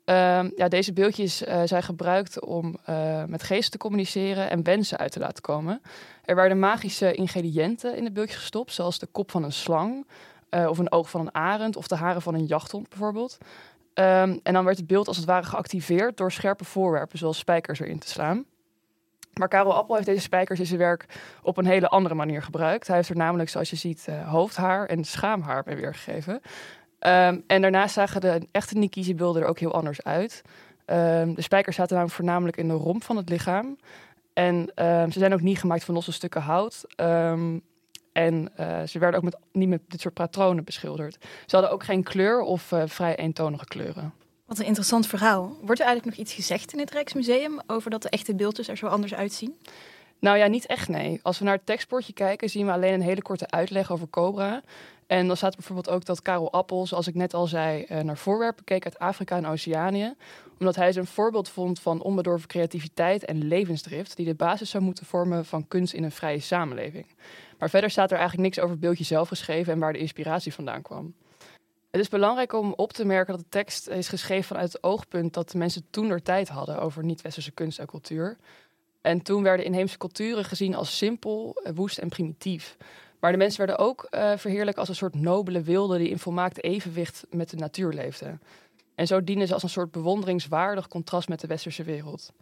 Ehm, 0.04 0.50
ja, 0.56 0.68
deze 0.68 0.92
beeldjes 0.92 1.44
eh, 1.44 1.62
zijn 1.64 1.82
gebruikt 1.82 2.40
om 2.40 2.76
eh, 2.84 3.24
met 3.24 3.42
geesten 3.42 3.70
te 3.70 3.78
communiceren 3.78 4.50
en 4.50 4.62
wensen 4.62 4.98
uit 4.98 5.12
te 5.12 5.18
laten 5.18 5.42
komen. 5.42 5.82
Er 6.24 6.34
werden 6.34 6.58
magische 6.58 7.14
ingrediënten 7.14 7.96
in 7.96 8.04
de 8.04 8.12
beeldjes 8.12 8.38
gestopt, 8.38 8.72
zoals 8.72 8.98
de 8.98 9.06
kop 9.06 9.30
van 9.30 9.42
een 9.42 9.52
slang, 9.52 10.06
eh, 10.48 10.66
of 10.68 10.78
een 10.78 10.92
oog 10.92 11.10
van 11.10 11.20
een 11.20 11.34
arend, 11.34 11.76
of 11.76 11.86
de 11.88 11.96
haren 11.96 12.22
van 12.22 12.34
een 12.34 12.44
jachthond 12.44 12.88
bijvoorbeeld. 12.88 13.38
Ehm, 13.94 14.38
en 14.42 14.52
dan 14.52 14.64
werd 14.64 14.76
het 14.76 14.86
beeld 14.86 15.08
als 15.08 15.16
het 15.16 15.26
ware 15.26 15.46
geactiveerd 15.46 16.16
door 16.16 16.32
scherpe 16.32 16.64
voorwerpen, 16.64 17.18
zoals 17.18 17.38
spijkers 17.38 17.80
erin 17.80 17.98
te 17.98 18.08
slaan. 18.08 18.44
Maar 19.38 19.48
Karel 19.48 19.74
Appel 19.74 19.94
heeft 19.94 20.06
deze 20.06 20.20
spijkers 20.20 20.58
in 20.58 20.66
zijn 20.66 20.78
werk 20.78 21.06
op 21.42 21.56
een 21.56 21.66
hele 21.66 21.88
andere 21.88 22.14
manier 22.14 22.42
gebruikt. 22.42 22.86
Hij 22.86 22.96
heeft 22.96 23.08
er 23.08 23.16
namelijk, 23.16 23.48
zoals 23.48 23.70
je 23.70 23.76
ziet, 23.76 24.04
eh, 24.08 24.28
hoofdhaar 24.28 24.86
en 24.86 25.04
schaamhaar 25.04 25.62
mee 25.66 25.76
weergegeven. 25.76 26.40
Ehm, 26.98 27.40
en 27.46 27.62
daarnaast 27.62 27.94
zagen 27.94 28.20
de 28.20 28.48
echte 28.52 28.78
Nikisi-beelden 28.78 29.42
er 29.42 29.48
ook 29.48 29.58
heel 29.58 29.74
anders 29.74 30.02
uit. 30.02 30.42
Ehm, 30.84 31.34
de 31.34 31.42
spijkers 31.42 31.76
zaten 31.76 31.92
namelijk 31.92 32.16
voornamelijk 32.16 32.56
in 32.56 32.68
de 32.68 32.74
romp 32.74 33.04
van 33.04 33.16
het 33.16 33.28
lichaam. 33.28 33.78
En 34.32 34.72
ehm, 34.74 35.10
ze 35.10 35.18
zijn 35.18 35.32
ook 35.32 35.40
niet 35.40 35.58
gemaakt 35.58 35.84
van 35.84 35.94
losse 35.94 36.12
stukken 36.12 36.42
hout. 36.42 36.84
En 38.18 38.50
eh, 38.56 38.82
ze 38.82 38.98
werden 38.98 39.18
ook 39.18 39.24
met, 39.24 39.36
niet 39.52 39.68
met 39.68 39.80
dit 39.88 40.00
soort 40.00 40.14
patronen 40.14 40.64
beschilderd. 40.64 41.16
Ze 41.46 41.56
hadden 41.56 41.70
ook 41.70 41.84
geen 41.84 42.02
kleur 42.02 42.40
of 42.40 42.72
eh, 42.72 42.82
vrij 42.86 43.16
eentonige 43.16 43.64
kleuren. 43.64 44.12
Wat 44.48 44.58
een 44.58 44.64
interessant 44.64 45.06
verhaal. 45.06 45.56
Wordt 45.62 45.80
er 45.80 45.86
eigenlijk 45.86 46.16
nog 46.16 46.26
iets 46.26 46.34
gezegd 46.34 46.72
in 46.72 46.78
het 46.78 46.90
Rijksmuseum 46.90 47.60
over 47.66 47.90
dat 47.90 48.02
de 48.02 48.08
echte 48.08 48.34
beeldjes 48.34 48.68
er 48.68 48.76
zo 48.76 48.86
anders 48.86 49.14
uitzien? 49.14 49.56
Nou 50.18 50.38
ja, 50.38 50.46
niet 50.46 50.66
echt 50.66 50.88
nee. 50.88 51.20
Als 51.22 51.38
we 51.38 51.44
naar 51.44 51.54
het 51.54 51.66
tekstbordje 51.66 52.12
kijken, 52.12 52.50
zien 52.50 52.66
we 52.66 52.72
alleen 52.72 52.92
een 52.92 53.00
hele 53.00 53.22
korte 53.22 53.50
uitleg 53.50 53.92
over 53.92 54.10
Cobra. 54.10 54.62
En 55.06 55.26
dan 55.26 55.36
staat 55.36 55.56
bijvoorbeeld 55.56 55.90
ook 55.90 56.04
dat 56.04 56.22
Karel 56.22 56.52
Appel, 56.52 56.86
zoals 56.86 57.06
ik 57.06 57.14
net 57.14 57.34
al 57.34 57.46
zei, 57.46 57.82
eh, 57.82 58.00
naar 58.00 58.16
voorwerpen 58.16 58.64
keek 58.64 58.84
uit 58.84 58.98
Afrika 58.98 59.36
en 59.36 59.46
Oceanië. 59.46 60.14
Omdat 60.58 60.76
hij 60.76 60.92
ze 60.92 61.00
een 61.00 61.06
voorbeeld 61.06 61.48
vond 61.48 61.80
van 61.80 62.02
onbedorven 62.02 62.48
creativiteit 62.48 63.24
en 63.24 63.48
levensdrift, 63.48 64.16
die 64.16 64.26
de 64.26 64.34
basis 64.34 64.70
zou 64.70 64.82
moeten 64.82 65.06
vormen 65.06 65.44
van 65.44 65.68
kunst 65.68 65.92
in 65.92 66.04
een 66.04 66.12
vrije 66.12 66.40
samenleving. 66.40 67.06
Maar 67.58 67.70
verder 67.70 67.90
staat 67.90 68.10
er 68.10 68.18
eigenlijk 68.18 68.48
niks 68.48 68.58
over 68.58 68.70
het 68.70 68.80
beeldje 68.80 69.04
zelf 69.04 69.28
geschreven 69.28 69.72
en 69.72 69.78
waar 69.78 69.92
de 69.92 69.98
inspiratie 69.98 70.54
vandaan 70.54 70.82
kwam. 70.82 71.14
Het 71.90 72.00
is 72.00 72.08
belangrijk 72.08 72.52
om 72.52 72.72
op 72.76 72.92
te 72.92 73.04
merken 73.04 73.32
dat 73.32 73.42
de 73.42 73.48
tekst 73.48 73.88
is 73.88 74.08
geschreven 74.08 74.44
vanuit 74.44 74.72
het 74.72 74.82
oogpunt 74.82 75.34
dat 75.34 75.50
de 75.50 75.58
mensen 75.58 75.86
toen 75.90 76.10
er 76.10 76.22
tijd 76.22 76.48
hadden 76.48 76.80
over 76.80 77.04
niet-westerse 77.04 77.50
kunst 77.50 77.78
en 77.78 77.86
cultuur. 77.86 78.36
En 79.00 79.22
toen 79.22 79.42
werden 79.42 79.66
inheemse 79.66 79.98
culturen 79.98 80.44
gezien 80.44 80.74
als 80.74 80.96
simpel, 80.96 81.60
eh, 81.62 81.72
woest 81.74 81.98
en 81.98 82.08
primitief. 82.08 82.76
Maar 83.20 83.32
de 83.32 83.38
mensen 83.38 83.66
werden 83.66 83.86
ook 83.86 84.06
eh 84.10 84.36
verheerlijkt 84.36 84.78
als 84.78 84.88
een 84.88 84.94
soort 84.94 85.14
nobele 85.14 85.62
wilden 85.62 85.98
die 85.98 86.08
in 86.08 86.18
volmaakt 86.18 86.62
evenwicht 86.62 87.26
met 87.30 87.50
de 87.50 87.56
natuur 87.56 87.92
leefden. 87.92 88.40
En 88.94 89.06
zo 89.06 89.24
dienen 89.24 89.46
ze 89.46 89.54
als 89.54 89.62
een 89.62 89.68
soort 89.68 89.90
bewonderingswaardig 89.90 90.88
contrast 90.88 91.28
met 91.28 91.40
de 91.40 91.46
westerse 91.46 91.82
wereld. 91.82 92.32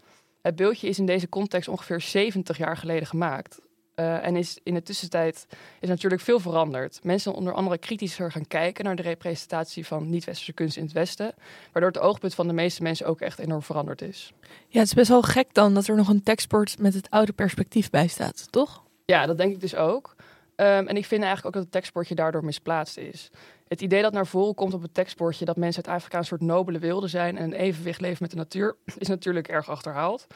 Het 0.40 0.56
beeldje 0.56 0.88
is 0.88 0.98
in 0.98 1.06
deze 1.06 1.28
context 1.28 1.68
ongeveer 1.68 2.00
70 2.00 2.58
jaar 2.58 2.76
geleden 2.76 3.06
gemaakt. 3.06 3.60
Eh, 3.96 4.26
en 4.26 4.36
is 4.36 4.58
in 4.62 4.74
de 4.74 4.82
tussentijd 4.82 5.46
is 5.80 5.88
natuurlijk 5.88 6.22
veel 6.22 6.40
veranderd. 6.40 7.00
Mensen 7.02 7.32
onder 7.32 7.54
andere 7.54 7.78
kritischer 7.78 8.32
gaan 8.32 8.46
kijken 8.46 8.84
naar 8.84 8.96
de 8.96 9.02
representatie 9.02 9.86
van 9.86 10.10
niet-westerse 10.10 10.52
kunst 10.52 10.76
in 10.76 10.82
het 10.82 10.92
Westen. 10.92 11.34
Waardoor 11.72 11.90
het 11.90 12.00
oogpunt 12.00 12.34
van 12.34 12.46
de 12.46 12.52
meeste 12.52 12.82
mensen 12.82 13.06
ook 13.06 13.20
echt 13.20 13.38
enorm 13.38 13.62
veranderd 13.62 14.02
is. 14.02 14.32
Ja, 14.68 14.78
het 14.78 14.88
is 14.88 14.94
best 14.94 15.08
wel 15.08 15.22
gek 15.22 15.54
dan 15.54 15.74
dat 15.74 15.86
er 15.86 15.96
nog 15.96 16.08
een 16.08 16.22
tekstbord 16.22 16.78
met 16.78 16.94
het 16.94 17.10
oude 17.10 17.32
perspectief 17.32 17.90
bij 17.90 18.06
staat, 18.06 18.52
toch? 18.52 18.82
Ja, 19.04 19.26
dat 19.26 19.38
denk 19.38 19.52
ik 19.52 19.60
dus 19.60 19.74
ook. 19.74 20.14
Ehm, 20.56 20.86
en 20.86 20.96
ik 20.96 21.06
vind 21.06 21.22
eigenlijk 21.22 21.46
ook 21.46 21.52
dat 21.52 21.62
het 21.62 21.72
tekstbordje 21.72 22.14
daardoor 22.14 22.44
misplaatst 22.44 22.96
is. 22.96 23.30
Het 23.68 23.80
idee 23.80 24.02
dat 24.02 24.12
naar 24.12 24.26
voren 24.26 24.54
komt 24.54 24.74
op 24.74 24.82
het 24.82 24.94
tekstbordje 24.94 25.44
dat 25.44 25.56
mensen 25.56 25.84
uit 25.84 25.94
Afrika 25.94 26.18
een 26.18 26.24
soort 26.24 26.40
nobele 26.40 26.78
wilden 26.78 27.08
zijn 27.08 27.36
en 27.38 27.44
een 27.44 27.52
evenwicht 27.52 28.00
leven 28.00 28.18
met 28.20 28.30
de 28.30 28.36
natuur, 28.36 28.76
is 28.98 29.08
natuurlijk 29.08 29.48
erg 29.48 29.70
achterhaald. 29.70 30.26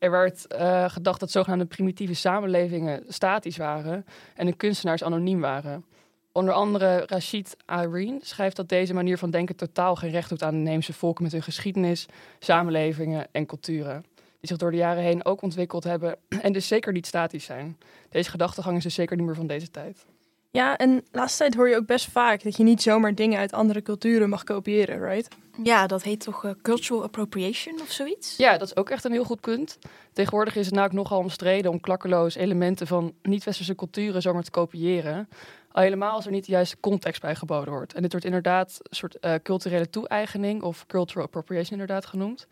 Er 0.00 0.10
werd 0.10 0.46
eh, 0.46 0.90
gedacht 0.90 1.20
dat 1.20 1.30
zogenaamde 1.30 1.64
primitieve 1.64 2.14
samenlevingen 2.14 3.04
statisch 3.08 3.56
waren 3.56 4.06
en 4.34 4.46
de 4.46 4.52
kunstenaars 4.52 5.04
anoniem 5.04 5.40
waren. 5.40 5.84
Onder 6.32 6.54
andere 6.54 7.02
Rashid 7.06 7.56
Irene 7.66 8.18
schrijft 8.22 8.56
dat 8.56 8.68
deze 8.68 8.94
manier 8.94 9.18
van 9.18 9.30
denken 9.30 9.56
totaal 9.56 9.96
geen 9.96 10.10
recht 10.10 10.28
doet 10.28 10.42
aan 10.42 10.50
de 10.54 10.58
inheemse 10.58 10.92
volken 10.92 11.22
met 11.22 11.32
hun 11.32 11.42
geschiedenis, 11.42 12.06
samenlevingen 12.38 13.26
en 13.32 13.46
culturen. 13.46 14.04
Die 14.14 14.48
zich 14.48 14.56
door 14.56 14.70
de 14.70 14.76
jaren 14.76 15.02
heen 15.02 15.24
ook 15.24 15.42
ontwikkeld 15.42 15.84
hebben 15.84 16.16
en 16.42 16.52
dus 16.52 16.66
zeker 16.66 16.92
niet 16.92 17.06
statisch 17.06 17.44
zijn. 17.44 17.78
Deze 18.08 18.30
gedachtegang 18.30 18.76
is 18.76 18.82
dus 18.82 18.94
zeker 18.94 19.16
niet 19.16 19.26
meer 19.26 19.34
van 19.34 19.46
deze 19.46 19.70
tijd. 19.70 20.06
Ja, 20.52 20.76
en 20.76 21.04
laatste 21.12 21.38
tijd 21.38 21.54
hoor 21.54 21.68
je 21.68 21.76
ook 21.76 21.86
best 21.86 22.10
vaak 22.10 22.42
dat 22.42 22.56
je 22.56 22.62
niet 22.62 22.82
zomaar 22.82 23.14
dingen 23.14 23.38
uit 23.38 23.52
andere 23.52 23.82
culturen 23.82 24.28
mag 24.28 24.44
kopiëren, 24.44 25.00
right? 25.00 25.28
Ja, 25.62 25.86
dat 25.86 26.02
heet 26.02 26.20
toch 26.20 26.44
eh, 26.44 26.50
cultural 26.62 27.02
appropriation 27.02 27.80
of 27.80 27.90
zoiets? 27.90 28.36
Ja, 28.36 28.58
dat 28.58 28.68
is 28.68 28.76
ook 28.76 28.90
echt 28.90 29.04
een 29.04 29.12
heel 29.12 29.24
goed 29.24 29.40
punt. 29.40 29.78
Tegenwoordig 30.12 30.56
is 30.56 30.64
het 30.64 30.74
namelijk 30.74 30.98
nogal 30.98 31.18
omstreden 31.18 31.70
om 31.70 31.80
klakkeloos 31.80 32.34
elementen 32.34 32.86
van 32.86 33.14
niet-westerse 33.22 33.74
culturen 33.74 34.22
zomaar 34.22 34.42
te 34.42 34.50
kopiëren. 34.50 35.28
Al 35.72 35.82
helemaal 35.82 36.12
als 36.12 36.26
er 36.26 36.32
niet 36.32 36.46
de 36.46 36.52
juiste 36.52 36.80
context 36.80 37.20
bij 37.20 37.34
geboden 37.34 37.72
wordt. 37.72 37.94
En 37.94 38.02
dit 38.02 38.10
wordt 38.10 38.26
inderdaad 38.26 38.78
een 38.82 38.96
soort 38.96 39.18
eh, 39.18 39.34
culturele 39.42 39.90
toe-eigening 39.90 40.62
of 40.62 40.86
cultural 40.86 41.24
appropriation 41.24 41.80
inderdaad 41.80 42.06
genoemd. 42.06 42.46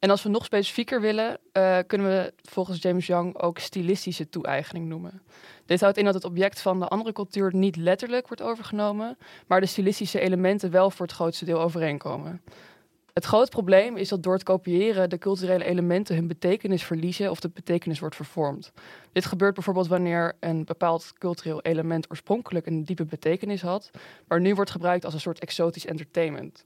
En 0.00 0.10
als 0.10 0.22
we 0.22 0.28
nog 0.28 0.44
specifieker 0.44 1.00
willen, 1.00 1.38
uh, 1.52 1.78
kunnen 1.86 2.06
we 2.06 2.32
volgens 2.42 2.82
James 2.82 3.06
Young 3.06 3.38
ook 3.38 3.58
stilistische 3.58 4.28
toe-eigening 4.28 4.88
noemen. 4.88 5.22
Dit 5.66 5.80
houdt 5.80 5.96
in 5.96 6.04
dat 6.04 6.14
het 6.14 6.24
object 6.24 6.60
van 6.60 6.78
de 6.78 6.88
andere 6.88 7.12
cultuur 7.12 7.54
niet 7.54 7.76
letterlijk 7.76 8.26
wordt 8.26 8.42
overgenomen, 8.42 9.18
maar 9.46 9.60
de 9.60 9.66
stilistische 9.66 10.20
elementen 10.20 10.70
wel 10.70 10.90
voor 10.90 11.06
het 11.06 11.14
grootste 11.14 11.44
deel 11.44 11.60
overeenkomen. 11.60 12.42
Het 13.20 13.28
grote 13.28 13.50
probleem 13.50 13.96
is 13.96 14.08
dat 14.08 14.22
door 14.22 14.32
het 14.32 14.42
kopiëren 14.42 15.10
de 15.10 15.18
culturele 15.18 15.64
elementen 15.64 16.14
hun 16.14 16.26
betekenis 16.26 16.82
verliezen 16.82 17.30
of 17.30 17.40
de 17.40 17.48
betekenis 17.48 17.98
wordt 17.98 18.16
vervormd. 18.16 18.72
Dit 19.12 19.24
gebeurt 19.24 19.54
bijvoorbeeld 19.54 19.88
wanneer 19.88 20.36
een 20.40 20.64
bepaald 20.64 21.12
cultureel 21.18 21.60
element 21.62 22.10
oorspronkelijk 22.10 22.66
een 22.66 22.84
diepe 22.84 23.04
betekenis 23.04 23.62
had, 23.62 23.90
maar 24.28 24.40
nu 24.40 24.54
wordt 24.54 24.70
gebruikt 24.70 25.04
als 25.04 25.14
een 25.14 25.20
soort 25.20 25.38
exotisch 25.38 25.86
entertainment. 25.86 26.64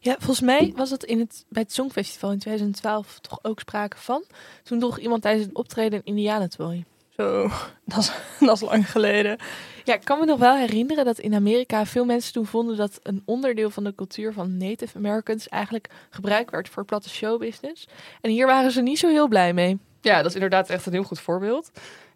Ja, 0.00 0.14
volgens 0.18 0.40
mij 0.40 0.72
was 0.76 0.90
het, 0.90 1.04
in 1.04 1.18
het 1.18 1.44
bij 1.48 1.62
het 1.62 1.72
Songfestival 1.72 2.32
in 2.32 2.38
2012 2.38 3.18
toch 3.20 3.38
ook 3.42 3.60
sprake 3.60 3.96
van. 3.96 4.24
Toen 4.62 4.78
droeg 4.78 4.98
iemand 4.98 5.22
tijdens 5.22 5.46
een 5.46 5.56
optreden 5.56 5.98
een 5.98 6.04
indianentooi. 6.04 6.84
Zo, 7.16 7.50
dat 7.84 7.98
is, 7.98 8.12
dat 8.40 8.56
is 8.56 8.60
lang 8.60 8.90
geleden. 8.90 9.38
Ja, 9.84 9.94
ik 9.94 10.04
kan 10.04 10.18
me 10.18 10.24
nog 10.24 10.38
wel 10.38 10.56
herinneren 10.56 11.04
dat 11.04 11.18
in 11.18 11.34
Amerika 11.34 11.86
veel 11.86 12.04
mensen 12.04 12.32
toen 12.32 12.46
vonden 12.46 12.76
dat 12.76 13.00
een 13.02 13.22
onderdeel 13.24 13.70
van 13.70 13.84
de 13.84 13.94
cultuur 13.94 14.32
van 14.32 14.56
Native 14.56 14.96
Americans 14.98 15.48
eigenlijk 15.48 15.88
gebruikt 16.10 16.50
werd 16.50 16.68
voor 16.68 16.84
platte 16.84 17.08
showbusiness. 17.08 17.88
En 18.20 18.30
hier 18.30 18.46
waren 18.46 18.70
ze 18.70 18.82
niet 18.82 18.98
zo 18.98 19.08
heel 19.08 19.28
blij 19.28 19.52
mee. 19.52 19.78
Ja, 20.00 20.16
dat 20.16 20.26
is 20.26 20.34
inderdaad 20.34 20.70
echt 20.70 20.86
een 20.86 20.92
heel 20.92 21.02
goed 21.02 21.20
voorbeeld. 21.20 21.70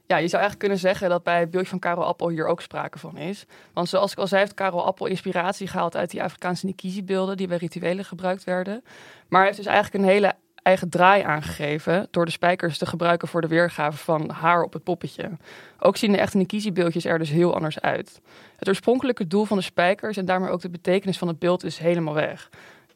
Ja, 0.07 0.17
je 0.17 0.29
zou 0.29 0.43
eigenlijk 0.43 0.59
kunnen 0.59 0.79
zeggen 0.79 1.09
dat 1.09 1.23
bij 1.23 1.41
het 1.41 1.51
beeldje 1.51 1.71
van 1.71 1.79
Karel 1.79 2.05
Appel 2.05 2.29
hier 2.29 2.47
ook 2.47 2.63
sprake 2.63 2.99
van 2.99 3.17
is. 3.17 3.45
Want 3.73 3.89
zoals 3.89 4.13
ik 4.13 4.19
al 4.19 4.27
zei, 4.27 4.41
heeft 4.41 4.55
Karel 4.55 4.85
Appel 4.85 5.07
inspiratie 5.07 5.67
gehaald 5.67 5.97
uit 5.97 6.11
die 6.11 6.23
Afrikaanse 6.23 6.67
Nikisi-beelden 6.67 7.37
die 7.37 7.47
bij 7.47 7.57
rituelen 7.57 8.05
gebruikt 8.05 8.45
werden. 8.45 8.85
Maar 9.29 9.41
hij 9.41 9.49
heeft 9.49 9.63
dus 9.63 9.73
eigenlijk 9.73 10.05
een 10.05 10.11
hele 10.11 10.35
eigen 10.67 10.89
draai 10.89 11.23
aangegeven 11.23 12.09
door 12.11 12.25
de 12.25 12.31
spijkers 12.31 12.79
te 12.79 12.87
gebruiken 12.87 13.29
voor 13.29 13.41
de 13.41 13.49
weergave 13.49 13.97
van 13.97 14.31
haar 14.31 14.63
op 14.63 14.73
het 14.73 14.83
poppetje. 14.83 15.31
Ook 15.79 15.97
zien 15.97 16.13
de 16.13 16.19
echte 16.19 16.37
Nikisi-beeldjes 16.37 17.05
er 17.05 17.19
dus 17.19 17.31
heel 17.31 17.55
anders 17.55 17.81
uit. 17.81 18.21
Het 18.57 18.69
oorspronkelijke 18.69 19.27
doel 19.27 19.45
van 19.45 19.57
de 19.57 19.63
spijkers 19.63 20.17
en 20.17 20.25
daarmee 20.25 20.51
ook 20.51 20.61
de 20.61 20.71
betekenis 20.71 21.19
van 21.19 21.29
het 21.29 21.39
beeld 21.39 21.65
is 21.65 21.79
helemaal 21.79 22.15
weg. 22.15 22.51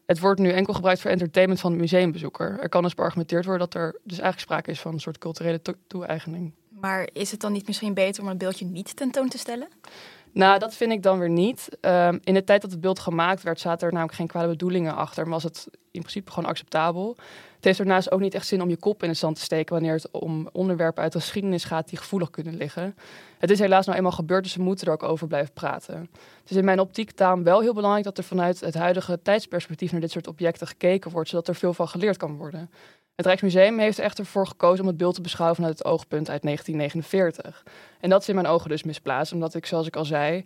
Het 0.06 0.18
wordt 0.18 0.40
nu 0.40 0.50
enkel 0.50 0.74
gebruikt 0.74 1.00
voor 1.00 1.10
entertainment 1.10 1.60
van 1.60 1.72
de 1.72 1.78
museumbezoeker. 1.78 2.58
Er 2.60 2.68
kan 2.68 2.82
dus 2.82 2.94
beargumenteerd 2.94 3.44
worden 3.44 3.68
dat 3.70 3.82
er 3.82 3.92
dus 3.92 4.18
eigenlijk 4.18 4.40
sprake 4.40 4.70
is 4.70 4.80
van 4.80 4.92
een 4.92 5.00
soort 5.00 5.18
culturele 5.18 5.60
toe-eigening. 5.86 6.52
Maar 6.68 7.08
is 7.12 7.30
het 7.30 7.40
dan 7.40 7.52
niet 7.52 7.66
misschien 7.66 7.94
beter 7.94 8.22
om 8.22 8.28
een 8.28 8.38
beeldje 8.38 8.64
niet 8.64 8.96
tentoon 8.96 9.28
te 9.28 9.38
stellen? 9.38 9.68
Nou, 10.32 10.58
dat 10.58 10.74
vind 10.74 10.92
ik 10.92 11.02
dan 11.02 11.18
weer 11.18 11.30
niet. 11.30 11.68
Um, 11.80 12.20
in 12.24 12.34
de 12.34 12.44
tijd 12.44 12.62
dat 12.62 12.70
het 12.70 12.80
beeld 12.80 12.98
gemaakt 12.98 13.42
werd, 13.42 13.60
zaten 13.60 13.86
er 13.86 13.92
namelijk 13.92 14.16
geen 14.16 14.26
kwade 14.26 14.48
bedoelingen 14.48 14.96
achter. 14.96 15.22
Maar 15.22 15.32
was 15.32 15.42
het 15.42 15.68
in 15.90 16.00
principe 16.00 16.30
gewoon 16.30 16.48
acceptabel. 16.48 17.16
Het 17.60 17.68
heeft 17.68 17.78
daarnaast 17.78 18.10
ook 18.10 18.20
niet 18.20 18.34
echt 18.34 18.46
zin 18.46 18.62
om 18.62 18.68
je 18.68 18.76
kop 18.76 19.02
in 19.02 19.08
het 19.08 19.18
zand 19.18 19.36
te 19.36 19.42
steken 19.42 19.74
wanneer 19.74 19.92
het 19.92 20.10
om 20.10 20.48
onderwerpen 20.52 21.02
uit 21.02 21.12
de 21.12 21.20
geschiedenis 21.20 21.64
gaat 21.64 21.88
die 21.88 21.98
gevoelig 21.98 22.30
kunnen 22.30 22.56
liggen. 22.56 22.96
Het 23.38 23.50
is 23.50 23.58
helaas 23.58 23.86
nou 23.86 23.96
eenmaal 23.96 24.12
gebeurd, 24.12 24.42
dus 24.42 24.54
we 24.54 24.62
moeten 24.62 24.86
er 24.86 24.92
ook 24.92 25.02
over 25.02 25.26
blijven 25.26 25.52
praten. 25.52 26.08
Het 26.40 26.50
is 26.50 26.56
in 26.56 26.64
mijn 26.64 26.80
optiek 26.80 27.16
daarom 27.16 27.42
wel 27.42 27.60
heel 27.60 27.74
belangrijk 27.74 28.04
dat 28.04 28.18
er 28.18 28.24
vanuit 28.24 28.60
het 28.60 28.74
huidige 28.74 29.22
tijdsperspectief 29.22 29.92
naar 29.92 30.00
dit 30.00 30.10
soort 30.10 30.26
objecten 30.26 30.66
gekeken 30.66 31.10
wordt, 31.10 31.28
zodat 31.28 31.48
er 31.48 31.54
veel 31.54 31.74
van 31.74 31.88
geleerd 31.88 32.16
kan 32.16 32.36
worden. 32.36 32.70
Het 33.14 33.26
Rijksmuseum 33.26 33.78
heeft 33.78 33.98
er 33.98 34.04
echter 34.04 34.26
voor 34.26 34.46
gekozen 34.46 34.80
om 34.80 34.86
het 34.86 34.96
beeld 34.96 35.14
te 35.14 35.20
beschouwen 35.20 35.56
vanuit 35.56 35.78
het 35.78 35.86
oogpunt 35.86 36.30
uit 36.30 36.42
1949. 36.42 37.62
En 38.00 38.10
dat 38.10 38.20
is 38.20 38.28
in 38.28 38.34
mijn 38.34 38.46
ogen 38.46 38.68
dus 38.68 38.82
misplaatst, 38.82 39.32
omdat 39.32 39.54
ik, 39.54 39.66
zoals 39.66 39.86
ik 39.86 39.96
al 39.96 40.04
zei, 40.04 40.44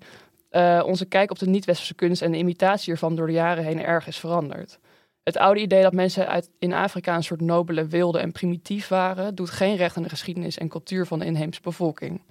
uh, 0.51 0.83
onze 0.87 1.05
kijk 1.05 1.31
op 1.31 1.39
de 1.39 1.47
niet-westerse 1.47 1.95
kunst 1.95 2.23
en 2.23 2.31
de 2.31 2.39
imitatie 2.39 2.85
hiervan 2.85 3.15
door 3.17 3.27
de 3.27 3.33
jaren 3.33 3.65
heen 3.65 3.85
erg 3.85 4.07
is 4.07 4.19
veranderd. 4.19 4.79
Het 5.25 5.37
oude 5.37 5.61
idee 5.61 5.83
dat 5.83 5.93
mensen 5.93 6.29
uit, 6.29 6.51
in 6.59 6.73
Afrika 6.73 7.17
een 7.17 7.23
soort 7.23 7.41
nobele, 7.41 7.87
wilde 7.87 8.19
en 8.19 8.33
primitief 8.33 8.89
waren, 8.89 9.35
doet 9.35 9.51
geen 9.51 9.77
recht 9.77 9.97
aan 9.97 10.03
de 10.03 10.09
geschiedenis 10.09 10.59
en 10.59 10.69
cultuur 10.69 11.07
van 11.07 11.19
de 11.19 11.25
inheemse 11.25 11.61
bevolking. 11.61 12.23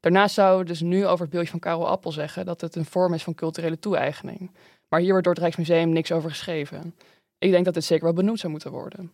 Daarnaast 0.00 0.34
zouden 0.34 0.58
we 0.58 0.72
dus 0.72 0.80
nu 0.80 1.06
over 1.06 1.20
het 1.20 1.30
beeldje 1.30 1.50
van 1.50 1.58
Karel 1.58 1.88
Appel 1.88 2.12
zeggen 2.12 2.46
dat 2.46 2.60
het 2.60 2.76
een 2.76 2.84
vorm 2.84 3.14
is 3.14 3.22
van 3.22 3.34
culturele 3.34 3.78
toe-eigening. 3.78 4.50
Maar 4.88 5.00
hier 5.00 5.10
wordt 5.10 5.24
door 5.24 5.34
het 5.34 5.42
Rijksmuseum 5.42 5.92
niks 5.92 6.12
over 6.12 6.30
geschreven. 6.30 6.94
Ik 7.38 7.50
denk 7.50 7.64
dat 7.64 7.74
dit 7.74 7.84
zeker 7.84 8.04
wel 8.04 8.12
benoemd 8.12 8.38
zou 8.38 8.52
moeten 8.52 8.70
worden. 8.70 9.12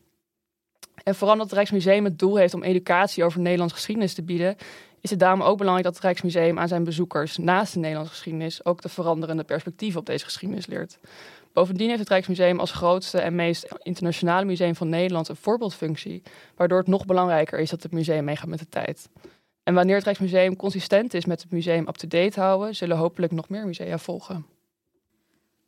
En 1.02 1.14
vooral 1.14 1.36
dat 1.36 1.46
het 1.46 1.54
Rijksmuseum 1.54 2.04
het 2.04 2.18
doel 2.18 2.36
heeft 2.36 2.54
om 2.54 2.62
educatie 2.62 3.24
over 3.24 3.40
Nederlandse 3.40 3.76
geschiedenis 3.76 4.14
te 4.14 4.22
bieden, 4.22 4.56
is 5.06 5.12
het 5.12 5.20
daarom 5.20 5.42
ook 5.42 5.58
belangrijk 5.58 5.86
dat 5.86 5.94
het 5.94 6.04
Rijksmuseum 6.04 6.58
aan 6.58 6.68
zijn 6.68 6.84
bezoekers 6.84 7.36
naast 7.36 7.72
de 7.72 7.78
Nederlandse 7.78 8.14
geschiedenis 8.14 8.64
ook 8.64 8.82
de 8.82 8.88
veranderende 8.88 9.44
perspectieven 9.44 10.00
op 10.00 10.06
deze 10.06 10.24
geschiedenis 10.24 10.66
leert. 10.66 10.98
Bovendien 11.52 11.88
heeft 11.88 12.00
het 12.00 12.08
Rijksmuseum 12.08 12.60
als 12.60 12.72
grootste 12.72 13.20
en 13.20 13.34
meest 13.34 13.68
internationale 13.82 14.44
museum 14.44 14.74
van 14.74 14.88
Nederland 14.88 15.28
een 15.28 15.36
voorbeeldfunctie, 15.36 16.22
waardoor 16.56 16.78
het 16.78 16.86
nog 16.86 17.06
belangrijker 17.06 17.58
is 17.58 17.70
dat 17.70 17.82
het 17.82 17.92
museum 17.92 18.24
meegaat 18.24 18.48
met 18.48 18.58
de 18.58 18.68
tijd. 18.68 19.08
En 19.62 19.74
wanneer 19.74 19.94
het 19.94 20.04
Rijksmuseum 20.04 20.56
consistent 20.56 21.14
is 21.14 21.24
met 21.24 21.42
het 21.42 21.50
museum 21.50 21.88
up-to-date 21.88 22.40
houden, 22.40 22.74
zullen 22.74 22.96
hopelijk 22.96 23.32
nog 23.32 23.48
meer 23.48 23.66
musea 23.66 23.98
volgen. 23.98 24.46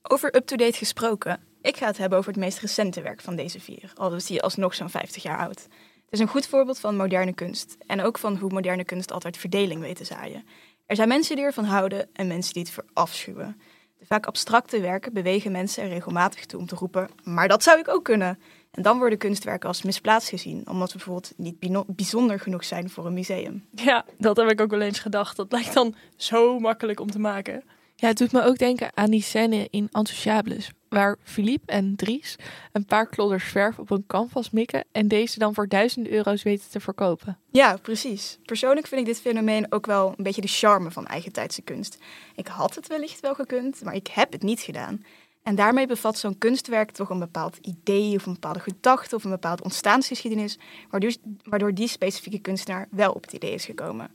Over 0.03 0.37
up-to-date 0.37 0.79
gesproken, 0.79 1.40
ik 1.62 1.77
ga 1.77 1.87
het 1.87 1.98
hebben 1.98 2.18
over 2.18 2.31
het 2.31 2.40
meest 2.40 2.59
recente 2.59 3.03
werk 3.03 3.20
van 3.20 3.37
deze 3.37 3.61
vier, 3.61 3.92
al 3.94 4.14
is 4.14 4.27
die 4.27 4.42
alsnog 4.42 4.74
zo'n 4.74 4.90
50 4.90 5.22
jaar 5.22 5.38
oud. 5.38 5.66
Het 6.09 6.18
is 6.18 6.25
een 6.25 6.33
goed 6.33 6.47
voorbeeld 6.47 6.79
van 6.79 6.97
moderne 6.97 7.35
kunst 7.35 7.77
en 7.87 8.01
ook 8.01 8.18
van 8.18 8.37
hoe 8.37 8.53
moderne 8.53 8.85
kunst 8.85 9.12
altijd 9.12 9.37
verdeling 9.37 9.81
weet 9.81 9.97
te 9.97 10.05
zaaien. 10.05 10.44
Er 10.87 10.97
zijn 10.97 11.09
mensen 11.09 11.37
die 11.37 11.44
ervan 11.44 11.64
houden 11.64 12.09
en 12.12 12.27
mensen 12.27 12.53
die 12.53 12.62
het 12.62 12.73
verafschuwen. 12.73 13.61
De 13.99 14.07
vaak 14.07 14.27
abstracte 14.27 14.81
werken 14.81 15.12
bewegen 15.12 15.53
mensen 15.53 15.83
er 15.83 15.88
regelmatig 15.88 16.47
toe 16.47 16.61
om 16.61 16.66
te 16.66 16.75
roepen: 16.75 17.09
maar 17.23 17.49
dat 17.49 17.62
zou 17.62 17.79
ik 17.79 17.88
ook 17.88 18.05
kunnen. 18.05 18.38
En 18.71 18.83
dan 18.83 18.99
worden 18.99 19.18
kunstwerken 19.18 19.68
als 19.68 19.83
misplaatst 19.83 20.29
gezien, 20.29 20.68
omdat 20.68 20.92
we 20.92 20.97
bijvoorbeeld 20.97 21.33
niet 21.37 21.85
bijzonder 21.87 22.40
genoeg 22.40 22.64
zijn 22.64 22.90
voor 22.90 23.07
een 23.07 23.14
museum. 23.14 23.64
Ja, 23.71 24.05
dat 24.18 24.37
heb 24.37 24.51
ik 24.51 24.61
ook 24.61 24.71
wel 24.71 24.81
eens 24.81 24.99
gedacht. 24.99 25.37
Dat 25.37 25.53
lijkt 25.53 25.75
dan 25.75 25.94
zo 26.16 26.59
makkelijk 26.59 27.01
om 27.01 27.11
te 27.11 27.18
maken. 27.18 27.64
Ja, 27.94 28.09
het 28.09 28.18
doet 28.18 28.33
me 28.33 28.44
ook 28.44 28.59
denken 28.59 28.90
aan 28.94 29.11
die 29.11 29.23
scène 29.23 29.68
in 29.71 29.88
Antouchables, 29.90 30.71
waar 30.88 31.16
Philippe 31.22 31.72
en 31.72 31.96
Dries 31.96 32.37
een 32.72 32.85
paar 32.85 33.07
klodders 33.07 33.44
verf 33.44 33.79
op 33.79 33.90
een 33.90 34.07
canvas 34.07 34.51
mikken 34.51 34.85
en 34.92 35.09
deze 35.09 35.38
dan 35.38 35.55
voor 35.55 35.68
duizenden 35.68 36.12
euro's 36.12 36.42
weten 36.42 36.70
te 36.70 36.81
verkopen. 36.81 37.38
Ja, 37.51 37.77
precies. 37.77 38.38
Persoonlijk 38.44 38.87
vind 38.87 39.01
ik 39.01 39.07
dit 39.07 39.20
fenomeen 39.20 39.72
ook 39.72 39.87
wel 39.87 40.14
een 40.16 40.24
beetje 40.24 40.40
de 40.40 40.48
charme 40.48 40.90
van 40.90 41.07
eigentijdse 41.07 41.62
kunst. 41.62 41.98
Ik 42.35 42.46
had 42.46 42.74
het 42.74 42.87
wellicht 42.87 43.20
wel 43.20 43.35
gekund, 43.35 43.83
maar 43.83 43.94
ik 43.94 44.07
heb 44.07 44.33
het 44.33 44.42
niet 44.42 44.61
gedaan. 44.61 45.03
En 45.42 45.55
daarmee 45.55 45.87
bevat 45.87 46.18
zo'n 46.18 46.38
kunstwerk 46.38 46.90
toch 46.90 47.11
een 47.11 47.18
bepaald 47.18 47.57
idee 47.57 48.14
of 48.14 48.27
een 48.27 48.33
bepaalde 48.33 48.61
gedachte 48.61 49.14
of 49.14 49.24
een 49.24 49.31
bepaalde 49.31 49.62
ontstaansgeschiedenis, 49.62 50.59
waardoor, 50.90 51.12
waardoor 51.42 51.74
die 51.74 51.88
specifieke 51.88 52.38
kunstenaar 52.38 52.88
wel 52.90 53.12
op 53.12 53.22
het 53.22 53.33
idee 53.33 53.55
is 53.55 53.64
gekomen. 53.64 54.11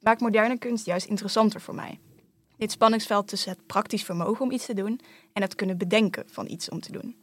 Maakt 0.00 0.20
moderne 0.20 0.58
kunst 0.58 0.86
juist 0.86 1.06
interessanter 1.06 1.60
voor 1.60 1.74
mij. 1.74 1.98
Dit 2.56 2.70
spanningsveld 2.70 3.28
tussen 3.28 3.50
het 3.50 3.66
praktisch 3.66 4.04
vermogen 4.04 4.44
om 4.44 4.50
iets 4.50 4.66
te 4.66 4.74
doen 4.74 5.00
en 5.32 5.42
het 5.42 5.54
kunnen 5.54 5.78
bedenken 5.78 6.24
van 6.30 6.48
iets 6.48 6.68
om 6.68 6.80
te 6.80 6.92
doen. 6.92 7.16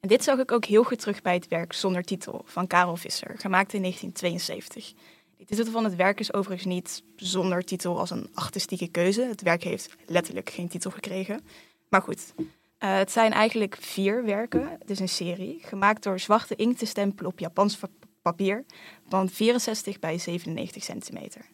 En 0.00 0.08
dit 0.08 0.24
zag 0.24 0.38
ik 0.38 0.52
ook 0.52 0.64
heel 0.64 0.84
goed 0.84 0.98
terug 0.98 1.22
bij 1.22 1.34
het 1.34 1.48
werk 1.48 1.72
Zonder 1.72 2.02
Titel 2.02 2.42
van 2.44 2.66
Karel 2.66 2.96
Visser, 2.96 3.38
gemaakt 3.38 3.72
in 3.72 3.80
1972. 3.80 4.92
De 5.36 5.44
titel 5.44 5.72
van 5.72 5.84
het 5.84 5.94
werk 5.94 6.20
is 6.20 6.32
overigens 6.32 6.66
niet 6.74 7.02
zonder 7.16 7.64
titel 7.64 7.98
als 7.98 8.10
een 8.10 8.30
artistieke 8.34 8.88
keuze. 8.88 9.22
Het 9.22 9.42
werk 9.42 9.62
heeft 9.62 9.94
letterlijk 10.06 10.50
geen 10.50 10.68
titel 10.68 10.90
gekregen. 10.90 11.44
Maar 11.88 12.02
goed, 12.02 12.34
uh, 12.36 12.44
het 12.78 13.10
zijn 13.10 13.32
eigenlijk 13.32 13.76
vier 13.80 14.24
werken. 14.24 14.68
Het 14.78 14.90
is 14.90 14.98
een 14.98 15.08
serie, 15.08 15.58
gemaakt 15.62 16.02
door 16.02 16.20
zwarte 16.20 16.56
inkt 16.56 16.78
te 16.78 16.86
stempelen 16.86 17.30
op 17.30 17.38
Japans 17.38 17.78
papier 18.22 18.64
van 19.08 19.28
64 19.28 19.98
bij 19.98 20.18
97 20.18 20.82
centimeter. 20.82 21.46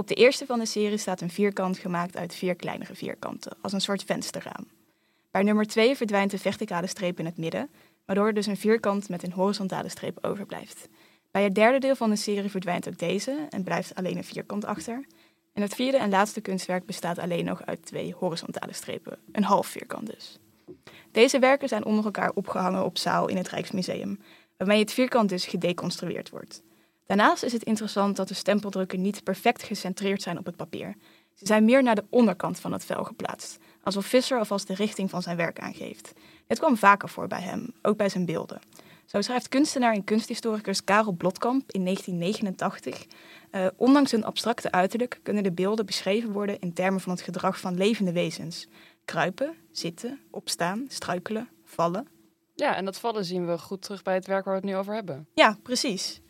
Op 0.00 0.08
de 0.08 0.14
eerste 0.14 0.46
van 0.46 0.58
de 0.58 0.66
serie 0.66 0.96
staat 0.96 1.20
een 1.20 1.30
vierkant 1.30 1.78
gemaakt 1.78 2.16
uit 2.16 2.34
vier 2.34 2.54
kleinere 2.54 2.94
vierkanten, 2.94 3.56
als 3.62 3.72
een 3.72 3.80
soort 3.80 4.04
vensterraam. 4.04 4.68
Bij 5.30 5.42
nummer 5.42 5.66
2 5.66 5.96
verdwijnt 5.96 6.30
de 6.30 6.38
verticale 6.38 6.86
streep 6.86 7.18
in 7.18 7.24
het 7.24 7.36
midden, 7.36 7.70
waardoor 8.04 8.26
er 8.26 8.34
dus 8.34 8.46
een 8.46 8.56
vierkant 8.56 9.08
met 9.08 9.22
een 9.22 9.32
horizontale 9.32 9.88
streep 9.88 10.18
overblijft. 10.24 10.88
Bij 11.30 11.42
het 11.42 11.54
derde 11.54 11.78
deel 11.78 11.94
van 11.94 12.10
de 12.10 12.16
serie 12.16 12.50
verdwijnt 12.50 12.88
ook 12.88 12.98
deze 12.98 13.46
en 13.50 13.64
blijft 13.64 13.94
alleen 13.94 14.16
een 14.16 14.24
vierkant 14.24 14.64
achter. 14.64 15.06
En 15.52 15.62
het 15.62 15.74
vierde 15.74 15.98
en 15.98 16.10
laatste 16.10 16.40
kunstwerk 16.40 16.86
bestaat 16.86 17.18
alleen 17.18 17.44
nog 17.44 17.66
uit 17.66 17.86
twee 17.86 18.14
horizontale 18.18 18.72
strepen, 18.72 19.18
een 19.32 19.44
half 19.44 19.66
vierkant 19.66 20.06
dus. 20.06 20.38
Deze 21.12 21.38
werken 21.38 21.68
zijn 21.68 21.84
onder 21.84 22.04
elkaar 22.04 22.30
opgehangen 22.34 22.84
op 22.84 22.98
zaal 22.98 23.28
in 23.28 23.36
het 23.36 23.48
Rijksmuseum, 23.48 24.20
waarmee 24.56 24.78
het 24.78 24.92
vierkant 24.92 25.28
dus 25.28 25.46
gedeconstrueerd 25.46 26.30
wordt. 26.30 26.62
Daarnaast 27.10 27.42
is 27.42 27.52
het 27.52 27.62
interessant 27.62 28.16
dat 28.16 28.28
de 28.28 28.34
stempeldrukken 28.34 29.00
niet 29.00 29.24
perfect 29.24 29.62
gecentreerd 29.62 30.22
zijn 30.22 30.38
op 30.38 30.46
het 30.46 30.56
papier. 30.56 30.96
Ze 31.34 31.46
zijn 31.46 31.64
meer 31.64 31.82
naar 31.82 31.94
de 31.94 32.04
onderkant 32.10 32.60
van 32.60 32.72
het 32.72 32.84
vel 32.84 33.04
geplaatst, 33.04 33.58
alsof 33.82 34.06
Visser 34.06 34.38
alvast 34.38 34.66
de 34.66 34.74
richting 34.74 35.10
van 35.10 35.22
zijn 35.22 35.36
werk 35.36 35.58
aangeeft. 35.58 36.12
Dit 36.46 36.58
kwam 36.58 36.76
vaker 36.76 37.08
voor 37.08 37.26
bij 37.26 37.40
hem, 37.40 37.74
ook 37.82 37.96
bij 37.96 38.08
zijn 38.08 38.24
beelden. 38.24 38.60
Zo 39.06 39.20
schrijft 39.20 39.48
kunstenaar 39.48 39.92
en 39.92 40.04
kunsthistoricus 40.04 40.84
Karel 40.84 41.12
Blotkamp 41.12 41.72
in 41.72 41.84
1989. 41.84 43.06
Uh, 43.50 43.66
eh, 43.66 43.72
ondanks 43.76 44.10
hun 44.10 44.24
abstracte 44.24 44.70
uiterlijk 44.70 45.20
kunnen 45.22 45.42
de 45.42 45.52
beelden 45.52 45.86
beschreven 45.86 46.32
worden 46.32 46.58
in 46.58 46.72
termen 46.72 47.00
van 47.00 47.12
het 47.12 47.22
gedrag 47.22 47.60
van 47.60 47.76
levende 47.76 48.12
wezens. 48.12 48.68
Kruipen, 49.04 49.54
zitten, 49.72 50.20
opstaan, 50.30 50.84
struikelen, 50.88 51.48
vallen. 51.64 52.08
Ja, 52.54 52.76
en 52.76 52.84
dat 52.84 52.98
vallen 52.98 53.24
zien 53.24 53.46
we 53.46 53.58
goed 53.58 53.82
terug 53.82 54.02
bij 54.02 54.14
het 54.14 54.26
werk 54.26 54.44
waar 54.44 54.54
we 54.54 54.60
het 54.60 54.70
nu 54.70 54.76
over 54.76 54.94
hebben. 54.94 55.28
Ja, 55.34 55.58
precies. 55.62 56.20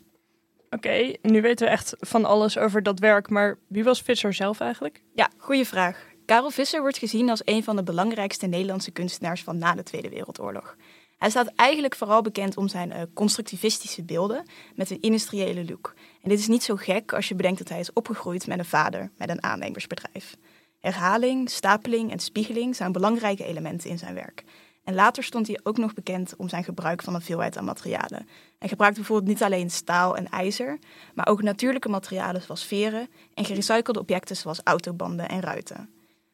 Oké, 0.75 1.13
nu 1.21 1.41
weten 1.41 1.65
we 1.65 1.71
echt 1.71 1.95
van 1.99 2.25
alles 2.25 2.57
over 2.57 2.83
dat 2.83 2.99
werk, 2.99 3.29
maar 3.29 3.57
wie 3.67 3.83
was 3.83 4.01
Visser 4.01 4.33
zelf 4.33 4.59
eigenlijk? 4.59 5.01
Ja, 5.13 5.29
goede 5.37 5.65
vraag. 5.65 6.05
Karel 6.25 6.49
Visser 6.49 6.81
wordt 6.81 6.97
gezien 6.97 7.29
als 7.29 7.41
een 7.45 7.63
van 7.63 7.75
de 7.75 7.83
belangrijkste 7.83 8.47
Nederlandse 8.47 8.91
kunstenaars 8.91 9.43
van 9.43 9.57
na 9.57 9.75
de 9.75 9.83
Tweede 9.83 10.09
Wereldoorlog. 10.09 10.75
Hij 11.17 11.29
staat 11.29 11.51
eigenlijk 11.55 11.95
vooral 11.95 12.21
bekend 12.21 12.57
om 12.57 12.67
zijn 12.67 12.89
uh, 12.89 13.01
constructivistische 13.13 14.03
beelden 14.03 14.45
met 14.75 14.89
een 14.89 15.01
industriële 15.01 15.65
look. 15.65 15.93
En 16.21 16.29
dit 16.29 16.39
is 16.39 16.47
niet 16.47 16.63
zo 16.63 16.75
gek 16.75 17.13
als 17.13 17.27
je 17.27 17.35
bedenkt 17.35 17.57
dat 17.57 17.69
hij 17.69 17.79
is 17.79 17.93
opgegroeid 17.93 18.47
met 18.47 18.59
een 18.59 18.65
vader 18.65 19.11
met 19.17 19.29
een 19.29 19.43
aannemersbedrijf. 19.43 20.35
Herhaling, 20.79 21.49
stapeling 21.49 22.11
en 22.11 22.19
spiegeling 22.19 22.75
zijn 22.75 22.91
belangrijke 22.91 23.45
elementen 23.45 23.89
in 23.89 23.97
zijn 23.97 24.13
werk. 24.13 24.43
En 24.83 24.93
later 24.93 25.23
stond 25.23 25.47
hij 25.47 25.59
ook 25.63 25.77
nog 25.77 25.93
bekend 25.93 26.35
om 26.35 26.49
zijn 26.49 26.63
gebruik 26.63 27.01
van 27.01 27.15
een 27.15 27.21
veelheid 27.21 27.57
aan 27.57 27.65
materialen. 27.65 28.27
Hij 28.59 28.69
gebruikte 28.69 28.99
bijvoorbeeld 28.99 29.29
niet 29.29 29.43
alleen 29.43 29.69
staal 29.69 30.17
en 30.17 30.29
ijzer, 30.29 30.79
maar 31.15 31.27
ook 31.27 31.41
natuurlijke 31.41 31.89
materialen 31.89 32.41
zoals 32.41 32.65
veren 32.65 33.09
en 33.33 33.45
gerecyclede 33.45 33.99
objecten 33.99 34.35
zoals 34.35 34.61
autobanden 34.63 35.29
en 35.29 35.41
ruiten. 35.41 35.89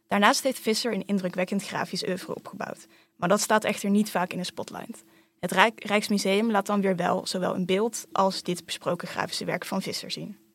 Daarnaast 0.08 0.44
heeft 0.44 0.60
Visser 0.60 0.94
een 0.94 1.06
indrukwekkend 1.06 1.64
grafisch 1.64 2.08
oeuvre 2.08 2.36
opgebouwd, 2.36 2.88
maar 3.16 3.30
dat 3.30 3.42
staat 3.42 3.64
echter 3.64 3.90
niet 3.90 4.12
vaak 4.12 4.32
in 4.32 4.38
de 4.38 4.44
spotlight. 4.44 5.04
Het 5.40 5.52
Rijksmuseum 5.76 6.52
laat 6.52 6.66
dan 6.66 6.82
weer 6.82 6.96
wel 6.96 7.28
zowel 7.28 7.56
een 7.56 7.66
beeld 7.66 8.06
als 8.12 8.44
dit 8.44 8.66
besproken 8.66 9.08
grafische 9.08 9.46
werk 9.46 9.66
van 9.66 9.82
Visser 9.82 10.12
zien. 10.12 10.47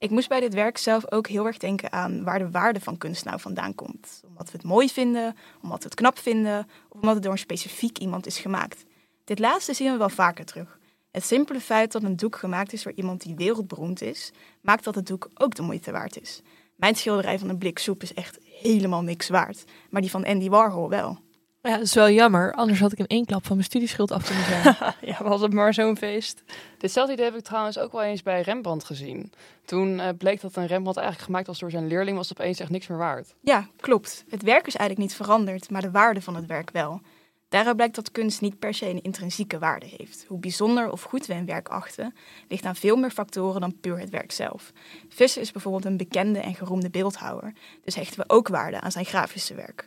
Ik 0.00 0.10
moest 0.10 0.28
bij 0.28 0.40
dit 0.40 0.54
werk 0.54 0.78
zelf 0.78 1.12
ook 1.12 1.28
heel 1.28 1.46
erg 1.46 1.58
denken 1.58 1.92
aan 1.92 2.24
waar 2.24 2.38
de 2.38 2.50
waarde 2.50 2.80
van 2.80 2.98
kunst 2.98 3.24
nou 3.24 3.40
vandaan 3.40 3.74
komt. 3.74 4.22
Omdat 4.26 4.50
we 4.50 4.56
het 4.56 4.66
mooi 4.66 4.88
vinden, 4.88 5.36
omdat 5.62 5.78
we 5.78 5.84
het 5.84 5.94
knap 5.94 6.18
vinden, 6.18 6.66
of 6.88 7.00
omdat 7.00 7.14
het 7.14 7.22
door 7.22 7.32
een 7.32 7.38
specifiek 7.38 7.98
iemand 7.98 8.26
is 8.26 8.38
gemaakt. 8.38 8.84
Dit 9.24 9.38
laatste 9.38 9.74
zien 9.74 9.92
we 9.92 9.98
wel 9.98 10.08
vaker 10.08 10.44
terug. 10.44 10.78
Het 11.10 11.24
simpele 11.24 11.60
feit 11.60 11.92
dat 11.92 12.02
een 12.02 12.16
doek 12.16 12.36
gemaakt 12.36 12.72
is 12.72 12.82
door 12.82 12.92
iemand 12.92 13.22
die 13.22 13.34
wereldberoemd 13.34 14.02
is, 14.02 14.32
maakt 14.62 14.84
dat 14.84 14.94
het 14.94 15.06
doek 15.06 15.30
ook 15.34 15.54
de 15.54 15.62
moeite 15.62 15.92
waard 15.92 16.20
is. 16.20 16.42
Mijn 16.76 16.94
schilderij 16.94 17.38
van 17.38 17.48
een 17.48 17.58
blik 17.58 17.78
soep 17.78 18.02
is 18.02 18.14
echt 18.14 18.38
helemaal 18.44 19.02
niks 19.02 19.28
waard, 19.28 19.64
maar 19.90 20.00
die 20.00 20.10
van 20.10 20.24
Andy 20.24 20.48
Warhol 20.48 20.88
wel. 20.88 21.18
Ja, 21.62 21.70
dat 21.70 21.80
is 21.80 21.94
wel 21.94 22.10
jammer. 22.10 22.52
Anders 22.52 22.80
had 22.80 22.92
ik 22.92 22.98
in 22.98 23.06
één 23.06 23.24
klap 23.24 23.46
van 23.46 23.56
mijn 23.56 23.68
studieschuld 23.68 24.10
af 24.10 24.26
kunnen 24.26 24.44
zijn. 24.44 24.64
ja, 25.10 25.22
we 25.22 25.28
hadden 25.28 25.54
maar 25.54 25.74
zo'n 25.74 25.96
feest. 25.96 26.42
Ditzelfde 26.78 27.12
idee 27.12 27.24
heb 27.24 27.36
ik 27.36 27.44
trouwens 27.44 27.78
ook 27.78 27.92
wel 27.92 28.02
eens 28.02 28.22
bij 28.22 28.40
Rembrandt 28.40 28.84
gezien. 28.84 29.32
Toen 29.64 29.98
uh, 29.98 30.08
bleek 30.18 30.40
dat 30.40 30.56
een 30.56 30.66
Rembrandt 30.66 30.98
eigenlijk 30.98 31.28
gemaakt 31.28 31.46
was 31.46 31.58
door 31.58 31.70
zijn 31.70 31.86
leerling, 31.86 32.16
was 32.16 32.28
het 32.28 32.40
opeens 32.40 32.60
echt 32.60 32.70
niks 32.70 32.86
meer 32.86 32.98
waard. 32.98 33.34
Ja, 33.40 33.68
klopt. 33.76 34.24
Het 34.28 34.42
werk 34.42 34.66
is 34.66 34.76
eigenlijk 34.76 35.08
niet 35.08 35.18
veranderd, 35.18 35.70
maar 35.70 35.82
de 35.82 35.90
waarde 35.90 36.22
van 36.22 36.34
het 36.34 36.46
werk 36.46 36.70
wel. 36.70 37.00
Daaruit 37.48 37.76
blijkt 37.76 37.94
dat 37.94 38.10
kunst 38.10 38.40
niet 38.40 38.58
per 38.58 38.74
se 38.74 38.88
een 38.88 39.02
intrinsieke 39.02 39.58
waarde 39.58 39.86
heeft. 39.96 40.24
Hoe 40.28 40.38
bijzonder 40.38 40.90
of 40.90 41.02
goed 41.02 41.26
we 41.26 41.34
een 41.34 41.46
werk 41.46 41.68
achten, 41.68 42.14
ligt 42.48 42.64
aan 42.64 42.76
veel 42.76 42.96
meer 42.96 43.10
factoren 43.10 43.60
dan 43.60 43.80
puur 43.80 43.98
het 43.98 44.10
werk 44.10 44.32
zelf. 44.32 44.72
Visser 45.08 45.42
is 45.42 45.52
bijvoorbeeld 45.52 45.84
een 45.84 45.96
bekende 45.96 46.38
en 46.38 46.54
geroemde 46.54 46.90
beeldhouwer, 46.90 47.52
dus 47.84 47.94
hechten 47.94 48.18
we 48.18 48.28
ook 48.28 48.48
waarde 48.48 48.80
aan 48.80 48.92
zijn 48.92 49.04
grafische 49.04 49.54
werk. 49.54 49.86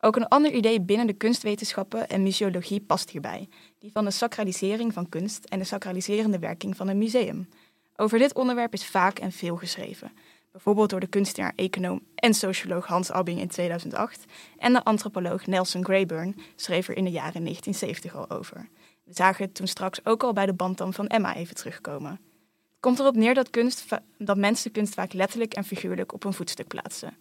Ook 0.00 0.16
een 0.16 0.28
ander 0.28 0.52
idee 0.52 0.80
binnen 0.80 1.06
de 1.06 1.12
kunstwetenschappen 1.12 2.08
en 2.08 2.22
museologie 2.22 2.80
past 2.80 3.10
hierbij, 3.10 3.48
die 3.78 3.92
van 3.92 4.04
de 4.04 4.10
sacralisering 4.10 4.92
van 4.92 5.08
kunst 5.08 5.44
en 5.44 5.58
de 5.58 5.64
sacraliserende 5.64 6.38
werking 6.38 6.76
van 6.76 6.88
een 6.88 6.98
museum. 6.98 7.48
Over 7.96 8.18
dit 8.18 8.34
onderwerp 8.34 8.72
is 8.72 8.86
vaak 8.86 9.18
en 9.18 9.32
veel 9.32 9.56
geschreven, 9.56 10.12
bijvoorbeeld 10.52 10.90
door 10.90 11.00
de 11.00 11.06
kunstenaar, 11.06 11.52
econoom 11.56 12.00
en 12.14 12.34
socioloog 12.34 12.86
Hans 12.86 13.10
Abbing 13.10 13.40
in 13.40 13.48
2008 13.48 14.24
en 14.58 14.72
de 14.72 14.84
antropoloog 14.84 15.46
Nelson 15.46 15.84
Grayburn 15.84 16.36
schreef 16.56 16.88
er 16.88 16.96
in 16.96 17.04
de 17.04 17.10
jaren 17.10 17.42
1970 17.42 18.16
al 18.16 18.30
over. 18.38 18.68
We 19.04 19.14
zagen 19.14 19.44
het 19.44 19.54
toen 19.54 19.66
straks 19.66 20.04
ook 20.04 20.22
al 20.22 20.32
bij 20.32 20.46
de 20.46 20.54
bandam 20.54 20.92
van 20.92 21.06
Emma 21.06 21.34
even 21.34 21.54
terugkomen. 21.54 22.10
Het 22.10 22.80
komt 22.80 22.98
erop 22.98 23.16
neer 23.16 23.34
dat, 23.34 23.50
kunst, 23.50 23.84
dat 24.18 24.36
mensen 24.36 24.70
kunst 24.72 24.94
vaak 24.94 25.12
letterlijk 25.12 25.54
en 25.54 25.64
figuurlijk 25.64 26.12
op 26.12 26.24
een 26.24 26.32
voetstuk 26.32 26.66
plaatsen. 26.66 27.16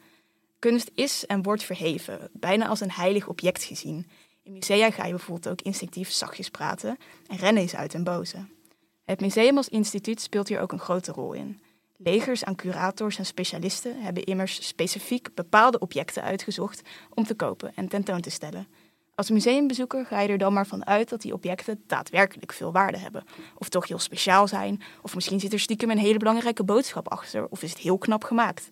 Kunst 0.60 0.92
is 0.94 1.26
en 1.26 1.44
wordt 1.44 1.64
verheven, 1.64 2.30
bijna 2.34 2.68
als 2.68 2.80
een 2.80 2.92
heilig 2.92 3.28
object 3.28 3.64
gezien. 3.64 4.08
In 4.44 4.54
musea 4.54 4.92
ga 4.92 5.06
je 5.06 5.12
bijvoorbeeld 5.12 5.50
ook 5.50 5.62
instinctief 5.62 6.12
zachtjes 6.12 6.50
praten 6.50 6.98
en 7.28 7.38
rennen 7.38 7.64
is 7.64 7.76
uit 7.76 7.94
en 7.94 8.04
boze. 8.04 8.46
Het 9.06 9.22
museum 9.22 9.58
als 9.58 9.70
instituut 9.70 10.22
speelt 10.22 10.48
hier 10.48 10.60
ook 10.60 10.72
een 10.72 10.80
grote 10.80 11.12
rol 11.12 11.34
in. 11.34 11.62
Legers 11.98 12.44
aan 12.44 12.56
curators 12.56 13.18
en 13.18 13.26
specialisten 13.26 14.02
hebben 14.02 14.24
immers 14.24 14.68
specifiek 14.68 15.36
bepaalde 15.36 15.80
objecten 15.80 16.24
uitgezocht 16.24 16.82
om 17.14 17.24
te 17.24 17.36
kopen 17.36 17.72
en 17.76 17.88
tentoon 17.88 18.22
te 18.22 18.30
stellen. 18.30 18.68
Als 19.16 19.30
museumbezoeker 19.30 20.06
ga 20.06 20.20
je 20.20 20.28
er 20.28 20.38
dan 20.38 20.54
maar 20.54 20.68
van 20.68 20.86
uit 20.86 21.10
dat 21.10 21.22
die 21.22 21.34
objecten 21.34 21.84
daadwerkelijk 21.88 22.54
veel 22.54 22.72
waarde 22.72 22.98
hebben. 22.98 23.24
Of 23.56 23.70
toch 23.70 23.88
heel 23.88 24.00
speciaal 24.00 24.48
zijn, 24.48 24.82
of 25.02 25.16
misschien 25.16 25.40
zit 25.40 25.54
er 25.54 25.60
stiekem 25.60 25.90
een 25.90 25.98
hele 25.98 26.18
belangrijke 26.18 26.64
boodschap 26.64 27.10
achter, 27.10 27.48
of 27.48 27.64
is 27.64 27.70
het 27.70 27.80
heel 27.80 27.98
knap 27.98 28.24
gemaakt. 28.24 28.70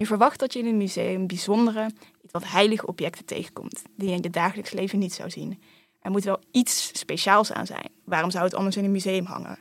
Je 0.00 0.06
verwacht 0.06 0.38
dat 0.38 0.52
je 0.52 0.58
in 0.58 0.66
een 0.66 0.76
museum 0.76 1.26
bijzondere, 1.26 1.90
iets 2.22 2.32
wat 2.32 2.50
heilige 2.50 2.86
objecten 2.86 3.24
tegenkomt, 3.24 3.82
die 3.96 4.08
je 4.08 4.14
in 4.14 4.22
het 4.22 4.32
dagelijks 4.32 4.70
leven 4.72 4.98
niet 4.98 5.12
zou 5.12 5.30
zien. 5.30 5.62
Er 6.00 6.10
moet 6.10 6.24
wel 6.24 6.40
iets 6.50 6.90
speciaals 6.98 7.52
aan 7.52 7.66
zijn. 7.66 7.88
Waarom 8.04 8.30
zou 8.30 8.44
het 8.44 8.54
anders 8.54 8.76
in 8.76 8.84
een 8.84 8.90
museum 8.90 9.24
hangen? 9.24 9.58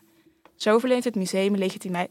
Zo 0.55 0.77
verleent 0.79 1.03
het 1.03 1.15
museum 1.15 1.55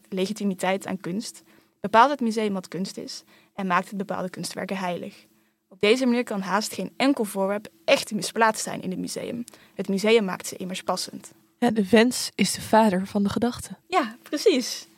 legitimiteit 0.09 0.87
aan 0.87 1.01
kunst, 1.01 1.43
bepaalt 1.81 2.11
het 2.11 2.21
museum 2.21 2.53
wat 2.53 2.69
kunst 2.69 2.97
is 2.97 3.23
en 3.55 3.67
maakt 3.67 3.88
het 3.88 3.97
bepaalde 3.97 4.31
kunstwerken 4.31 4.77
heilig. 4.77 5.27
Op 5.69 5.81
deze 5.81 6.07
manier 6.07 6.25
kan 6.25 6.41
haast 6.41 6.75
geen 6.75 6.93
enkel 6.97 7.25
voorwerp 7.25 7.69
echt 7.85 8.12
misplaatst 8.12 8.62
zijn 8.62 8.83
in 8.83 8.91
het 8.91 8.99
museum. 8.99 9.45
Het 9.75 9.88
museum 9.88 10.25
maakt 10.25 10.47
ze 10.47 10.57
immers 10.57 10.83
passend. 10.83 11.33
Ja, 11.59 11.71
de 11.71 11.88
wens 11.88 12.31
is 12.35 12.53
de 12.53 12.61
vader 12.61 13.07
van 13.07 13.23
de 13.23 13.29
gedachte. 13.29 13.77
Ja, 13.87 14.17
precies. 14.23 14.88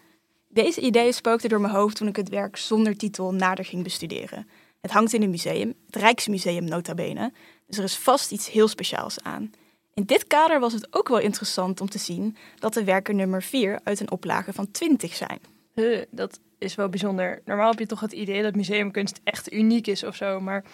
Deze 0.52 0.80
ideeën 0.80 1.12
spookten 1.12 1.48
door 1.48 1.60
mijn 1.60 1.74
hoofd 1.74 1.96
toen 1.96 2.08
ik 2.08 2.16
het 2.16 2.28
werk 2.28 2.56
zonder 2.56 2.96
titel 2.96 3.34
nader 3.34 3.64
ging 3.64 3.82
bestuderen. 3.82 4.48
Het 4.80 4.90
hangt 4.90 5.12
in 5.12 5.22
een 5.22 5.30
museum, 5.30 5.74
het 5.86 5.96
Rijksmuseum 5.96 6.64
nota 6.64 6.94
bene, 6.94 7.32
dus 7.66 7.78
er 7.78 7.84
is 7.84 7.96
vast 7.96 8.32
iets 8.32 8.50
heel 8.50 8.68
speciaals 8.68 9.22
aan. 9.22 9.50
In 9.94 10.04
dit 10.04 10.26
kader 10.26 10.60
was 10.60 10.72
het 10.72 10.86
ook 10.90 11.08
wel 11.08 11.18
interessant 11.18 11.80
om 11.80 11.88
te 11.88 11.98
zien 11.98 12.36
dat 12.58 12.74
de 12.74 12.84
werken 12.84 13.16
nummer 13.16 13.42
4 13.42 13.80
uit 13.84 14.00
een 14.00 14.10
oplage 14.10 14.52
van 14.52 14.70
20 14.70 15.14
zijn. 15.14 15.40
Huh, 15.74 16.02
dat 16.10 16.40
is 16.58 16.74
wel 16.74 16.88
bijzonder. 16.88 17.42
Normaal 17.44 17.70
heb 17.70 17.78
je 17.78 17.86
toch 17.86 18.00
het 18.00 18.12
idee 18.12 18.42
dat 18.42 18.54
museumkunst 18.54 19.20
echt 19.24 19.52
uniek 19.52 19.86
is 19.86 20.04
of 20.04 20.16
zo, 20.16 20.40
maar 20.40 20.64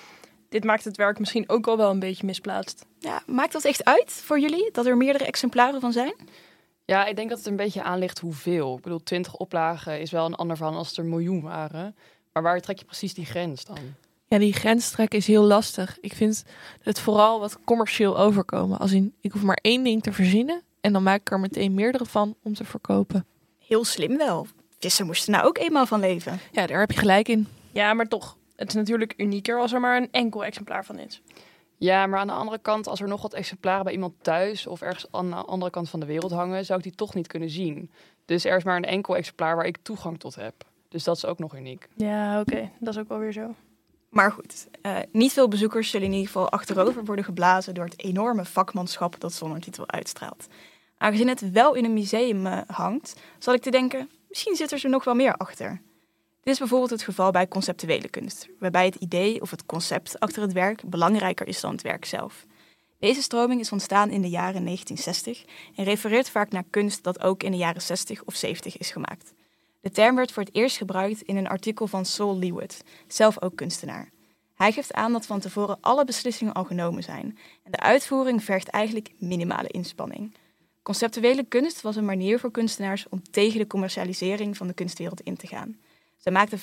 dit 0.48 0.64
maakt 0.64 0.84
het 0.84 0.96
werk 0.96 1.18
misschien 1.18 1.48
ook 1.48 1.66
al 1.66 1.76
wel 1.76 1.90
een 1.90 1.98
beetje 1.98 2.26
misplaatst. 2.26 2.86
Ja, 2.98 3.22
maakt 3.26 3.52
dat 3.52 3.64
echt 3.64 3.84
uit 3.84 4.12
voor 4.12 4.40
jullie 4.40 4.68
dat 4.72 4.86
er 4.86 4.96
meerdere 4.96 5.24
exemplaren 5.24 5.80
van 5.80 5.92
zijn? 5.92 6.14
Ja, 6.86 7.06
ik 7.06 7.16
denk 7.16 7.28
dat 7.28 7.38
het 7.38 7.46
een 7.46 7.56
beetje 7.56 7.82
aan 7.82 7.98
ligt 7.98 8.18
hoeveel. 8.18 8.76
Ik 8.76 8.82
bedoel, 8.82 9.02
20 9.02 9.36
oplagen 9.36 10.00
is 10.00 10.10
wel 10.10 10.26
een 10.26 10.34
ander 10.34 10.56
verhaal 10.56 10.76
als 10.76 10.92
er 10.92 11.04
een 11.04 11.10
miljoen 11.10 11.42
waren. 11.42 11.96
Maar 12.32 12.42
waar 12.42 12.60
trek 12.60 12.78
je 12.78 12.84
precies 12.84 13.14
die 13.14 13.24
grens 13.24 13.64
dan? 13.64 13.78
Ja, 14.28 14.38
die 14.38 14.52
grens 14.52 14.90
trekken 14.90 15.18
is 15.18 15.26
heel 15.26 15.42
lastig. 15.42 15.98
Ik 16.00 16.12
vind 16.12 16.44
het 16.82 17.00
vooral 17.00 17.40
wat 17.40 17.58
commercieel 17.64 18.18
overkomen. 18.18 18.78
Als 18.78 18.92
in, 18.92 19.14
ik 19.20 19.32
hoef 19.32 19.42
maar 19.42 19.58
één 19.62 19.84
ding 19.84 20.02
te 20.02 20.12
verzinnen 20.12 20.62
en 20.80 20.92
dan 20.92 21.02
maak 21.02 21.20
ik 21.20 21.30
er 21.30 21.40
meteen 21.40 21.74
meerdere 21.74 22.04
van 22.04 22.34
om 22.42 22.54
te 22.54 22.64
verkopen. 22.64 23.26
Heel 23.66 23.84
slim 23.84 24.16
wel. 24.16 24.46
Vissen 24.78 25.06
moesten 25.06 25.32
nou 25.32 25.46
ook 25.46 25.58
eenmaal 25.58 25.86
van 25.86 26.00
leven. 26.00 26.40
Ja, 26.52 26.66
daar 26.66 26.80
heb 26.80 26.90
je 26.90 26.98
gelijk 26.98 27.28
in. 27.28 27.48
Ja, 27.72 27.94
maar 27.94 28.08
toch. 28.08 28.36
Het 28.56 28.68
is 28.68 28.74
natuurlijk 28.74 29.14
unieker 29.16 29.58
als 29.58 29.72
er 29.72 29.80
maar 29.80 29.96
een 29.96 30.08
enkel 30.10 30.44
exemplaar 30.44 30.84
van 30.84 30.98
is. 30.98 31.22
Ja, 31.78 32.06
maar 32.06 32.18
aan 32.18 32.26
de 32.26 32.32
andere 32.32 32.58
kant, 32.58 32.86
als 32.86 33.00
er 33.00 33.08
nog 33.08 33.22
wat 33.22 33.34
exemplaren 33.34 33.84
bij 33.84 33.92
iemand 33.92 34.14
thuis 34.22 34.66
of 34.66 34.82
ergens 34.82 35.06
aan 35.10 35.30
de 35.30 35.36
andere 35.36 35.70
kant 35.70 35.90
van 35.90 36.00
de 36.00 36.06
wereld 36.06 36.32
hangen, 36.32 36.64
zou 36.64 36.78
ik 36.78 36.84
die 36.84 36.94
toch 36.94 37.14
niet 37.14 37.26
kunnen 37.26 37.50
zien. 37.50 37.90
Dus 38.24 38.44
er 38.44 38.56
is 38.56 38.64
maar 38.64 38.76
een 38.76 38.84
enkel 38.84 39.16
exemplaar 39.16 39.56
waar 39.56 39.66
ik 39.66 39.78
toegang 39.82 40.18
tot 40.18 40.34
heb. 40.34 40.54
Dus 40.88 41.04
dat 41.04 41.16
is 41.16 41.24
ook 41.24 41.38
nog 41.38 41.56
uniek. 41.56 41.88
Ja, 41.94 42.40
oké. 42.40 42.70
Dat 42.80 42.94
is 42.94 43.00
ook 43.00 43.08
wel 43.08 43.18
weer 43.18 43.32
zo. 43.32 43.54
Maar 44.08 44.32
goed, 44.32 44.68
uh, 44.82 44.98
niet 45.12 45.32
veel 45.32 45.48
bezoekers 45.48 45.90
zullen 45.90 46.06
in 46.06 46.12
ieder 46.12 46.26
geval 46.26 46.50
achterover 46.50 47.04
worden 47.04 47.24
geblazen 47.24 47.74
door 47.74 47.84
het 47.84 48.02
enorme 48.02 48.44
vakmanschap 48.44 49.20
dat 49.20 49.32
zonder 49.32 49.60
titel 49.60 49.88
uitstraalt. 49.88 50.46
Aangezien 50.98 51.28
het 51.28 51.50
wel 51.50 51.74
in 51.74 51.84
een 51.84 51.92
museum 51.92 52.46
uh, 52.46 52.58
hangt, 52.66 53.20
zal 53.38 53.54
ik 53.54 53.62
te 53.62 53.70
denken, 53.70 54.10
misschien 54.28 54.56
zit 54.56 54.72
er 54.72 54.78
zo 54.78 54.88
nog 54.88 55.04
wel 55.04 55.14
meer 55.14 55.34
achter. 55.34 55.80
Dit 56.46 56.54
is 56.54 56.60
bijvoorbeeld 56.60 56.90
het 56.90 57.02
geval 57.02 57.30
bij 57.30 57.48
conceptuele 57.48 58.08
kunst, 58.08 58.48
waarbij 58.58 58.84
het 58.84 58.94
idee 58.94 59.40
of 59.40 59.50
het 59.50 59.66
concept 59.66 60.20
achter 60.20 60.42
het 60.42 60.52
werk 60.52 60.82
belangrijker 60.84 61.46
is 61.46 61.60
dan 61.60 61.72
het 61.72 61.82
werk 61.82 62.04
zelf. 62.04 62.46
Deze 62.98 63.22
stroming 63.22 63.60
is 63.60 63.72
ontstaan 63.72 64.10
in 64.10 64.22
de 64.22 64.28
jaren 64.28 64.64
1960 64.64 65.44
en 65.76 65.84
refereert 65.84 66.30
vaak 66.30 66.50
naar 66.50 66.64
kunst 66.70 67.02
dat 67.02 67.22
ook 67.22 67.42
in 67.42 67.50
de 67.50 67.56
jaren 67.56 67.82
60 67.82 68.24
of 68.24 68.34
70 68.34 68.76
is 68.76 68.90
gemaakt. 68.90 69.32
De 69.80 69.90
term 69.90 70.16
werd 70.16 70.32
voor 70.32 70.42
het 70.42 70.54
eerst 70.54 70.76
gebruikt 70.76 71.22
in 71.22 71.36
een 71.36 71.48
artikel 71.48 71.86
van 71.86 72.04
Saul 72.04 72.38
Leawood, 72.38 72.82
zelf 73.06 73.42
ook 73.42 73.56
kunstenaar. 73.56 74.10
Hij 74.54 74.72
geeft 74.72 74.92
aan 74.92 75.12
dat 75.12 75.26
van 75.26 75.40
tevoren 75.40 75.78
alle 75.80 76.04
beslissingen 76.04 76.54
al 76.54 76.64
genomen 76.64 77.02
zijn 77.02 77.38
en 77.62 77.70
de 77.70 77.80
uitvoering 77.80 78.44
vergt 78.44 78.68
eigenlijk 78.68 79.12
minimale 79.18 79.68
inspanning. 79.68 80.34
Conceptuele 80.82 81.44
kunst 81.44 81.80
was 81.80 81.96
een 81.96 82.04
manier 82.04 82.38
voor 82.38 82.50
kunstenaars 82.50 83.08
om 83.08 83.22
tegen 83.30 83.58
de 83.58 83.66
commercialisering 83.66 84.56
van 84.56 84.66
de 84.66 84.74
kunstwereld 84.74 85.20
in 85.20 85.36
te 85.36 85.46
gaan. 85.46 85.76
Ze 86.16 86.30
maakten 86.30 86.58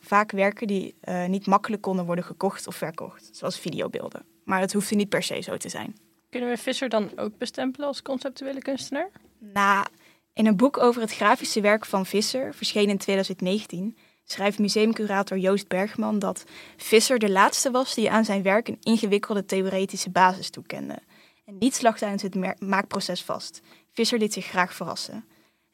vaak 0.00 0.30
werken 0.30 0.66
die 0.66 0.94
uh, 1.04 1.26
niet 1.26 1.46
makkelijk 1.46 1.82
konden 1.82 2.06
worden 2.06 2.24
gekocht 2.24 2.66
of 2.66 2.76
verkocht, 2.76 3.28
zoals 3.32 3.58
videobeelden. 3.58 4.24
Maar 4.44 4.60
dat 4.60 4.72
hoefde 4.72 4.94
niet 4.94 5.08
per 5.08 5.22
se 5.22 5.40
zo 5.40 5.56
te 5.56 5.68
zijn. 5.68 5.96
Kunnen 6.30 6.50
we 6.50 6.56
Visser 6.56 6.88
dan 6.88 7.10
ook 7.16 7.38
bestempelen 7.38 7.86
als 7.86 8.02
conceptuele 8.02 8.60
kunstenaar? 8.62 9.10
Na, 9.38 9.86
in 10.32 10.46
een 10.46 10.56
boek 10.56 10.78
over 10.78 11.00
het 11.00 11.14
grafische 11.14 11.60
werk 11.60 11.86
van 11.86 12.06
Visser, 12.06 12.54
verschenen 12.54 12.90
in 12.90 12.98
2019, 12.98 13.96
schrijft 14.24 14.58
museumcurator 14.58 15.38
Joost 15.38 15.68
Bergman 15.68 16.18
dat 16.18 16.44
Visser 16.76 17.18
de 17.18 17.30
laatste 17.30 17.70
was 17.70 17.94
die 17.94 18.10
aan 18.10 18.24
zijn 18.24 18.42
werk 18.42 18.68
een 18.68 18.78
ingewikkelde 18.80 19.44
theoretische 19.44 20.10
basis 20.10 20.50
toekende. 20.50 20.98
En 21.44 21.58
niets 21.58 21.80
lag 21.80 21.98
tijdens 21.98 22.22
het 22.22 22.60
maakproces 22.60 23.22
vast. 23.22 23.60
Visser 23.92 24.18
liet 24.18 24.32
zich 24.32 24.46
graag 24.46 24.74
verrassen. 24.74 25.24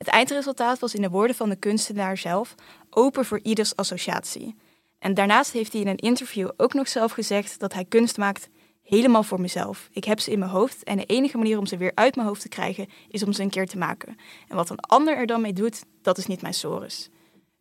Het 0.00 0.08
eindresultaat 0.08 0.78
was 0.78 0.94
in 0.94 1.02
de 1.02 1.10
woorden 1.10 1.36
van 1.36 1.48
de 1.48 1.56
kunstenaar 1.56 2.16
zelf 2.16 2.54
open 2.90 3.24
voor 3.24 3.40
ieders 3.42 3.76
associatie. 3.76 4.56
En 4.98 5.14
daarnaast 5.14 5.52
heeft 5.52 5.72
hij 5.72 5.80
in 5.80 5.88
een 5.88 5.96
interview 5.96 6.48
ook 6.56 6.74
nog 6.74 6.88
zelf 6.88 7.12
gezegd 7.12 7.58
dat 7.58 7.72
hij 7.72 7.84
kunst 7.84 8.16
maakt 8.16 8.48
helemaal 8.82 9.22
voor 9.22 9.40
mezelf. 9.40 9.88
Ik 9.92 10.04
heb 10.04 10.20
ze 10.20 10.30
in 10.30 10.38
mijn 10.38 10.50
hoofd 10.50 10.84
en 10.84 10.96
de 10.96 11.04
enige 11.04 11.36
manier 11.36 11.58
om 11.58 11.66
ze 11.66 11.76
weer 11.76 11.92
uit 11.94 12.14
mijn 12.14 12.26
hoofd 12.26 12.40
te 12.40 12.48
krijgen 12.48 12.88
is 13.08 13.22
om 13.22 13.32
ze 13.32 13.42
een 13.42 13.50
keer 13.50 13.66
te 13.66 13.78
maken. 13.78 14.16
En 14.48 14.56
wat 14.56 14.70
een 14.70 14.80
ander 14.80 15.16
er 15.16 15.26
dan 15.26 15.40
mee 15.40 15.52
doet, 15.52 15.84
dat 16.02 16.18
is 16.18 16.26
niet 16.26 16.42
mijn 16.42 16.54
sores. 16.54 17.08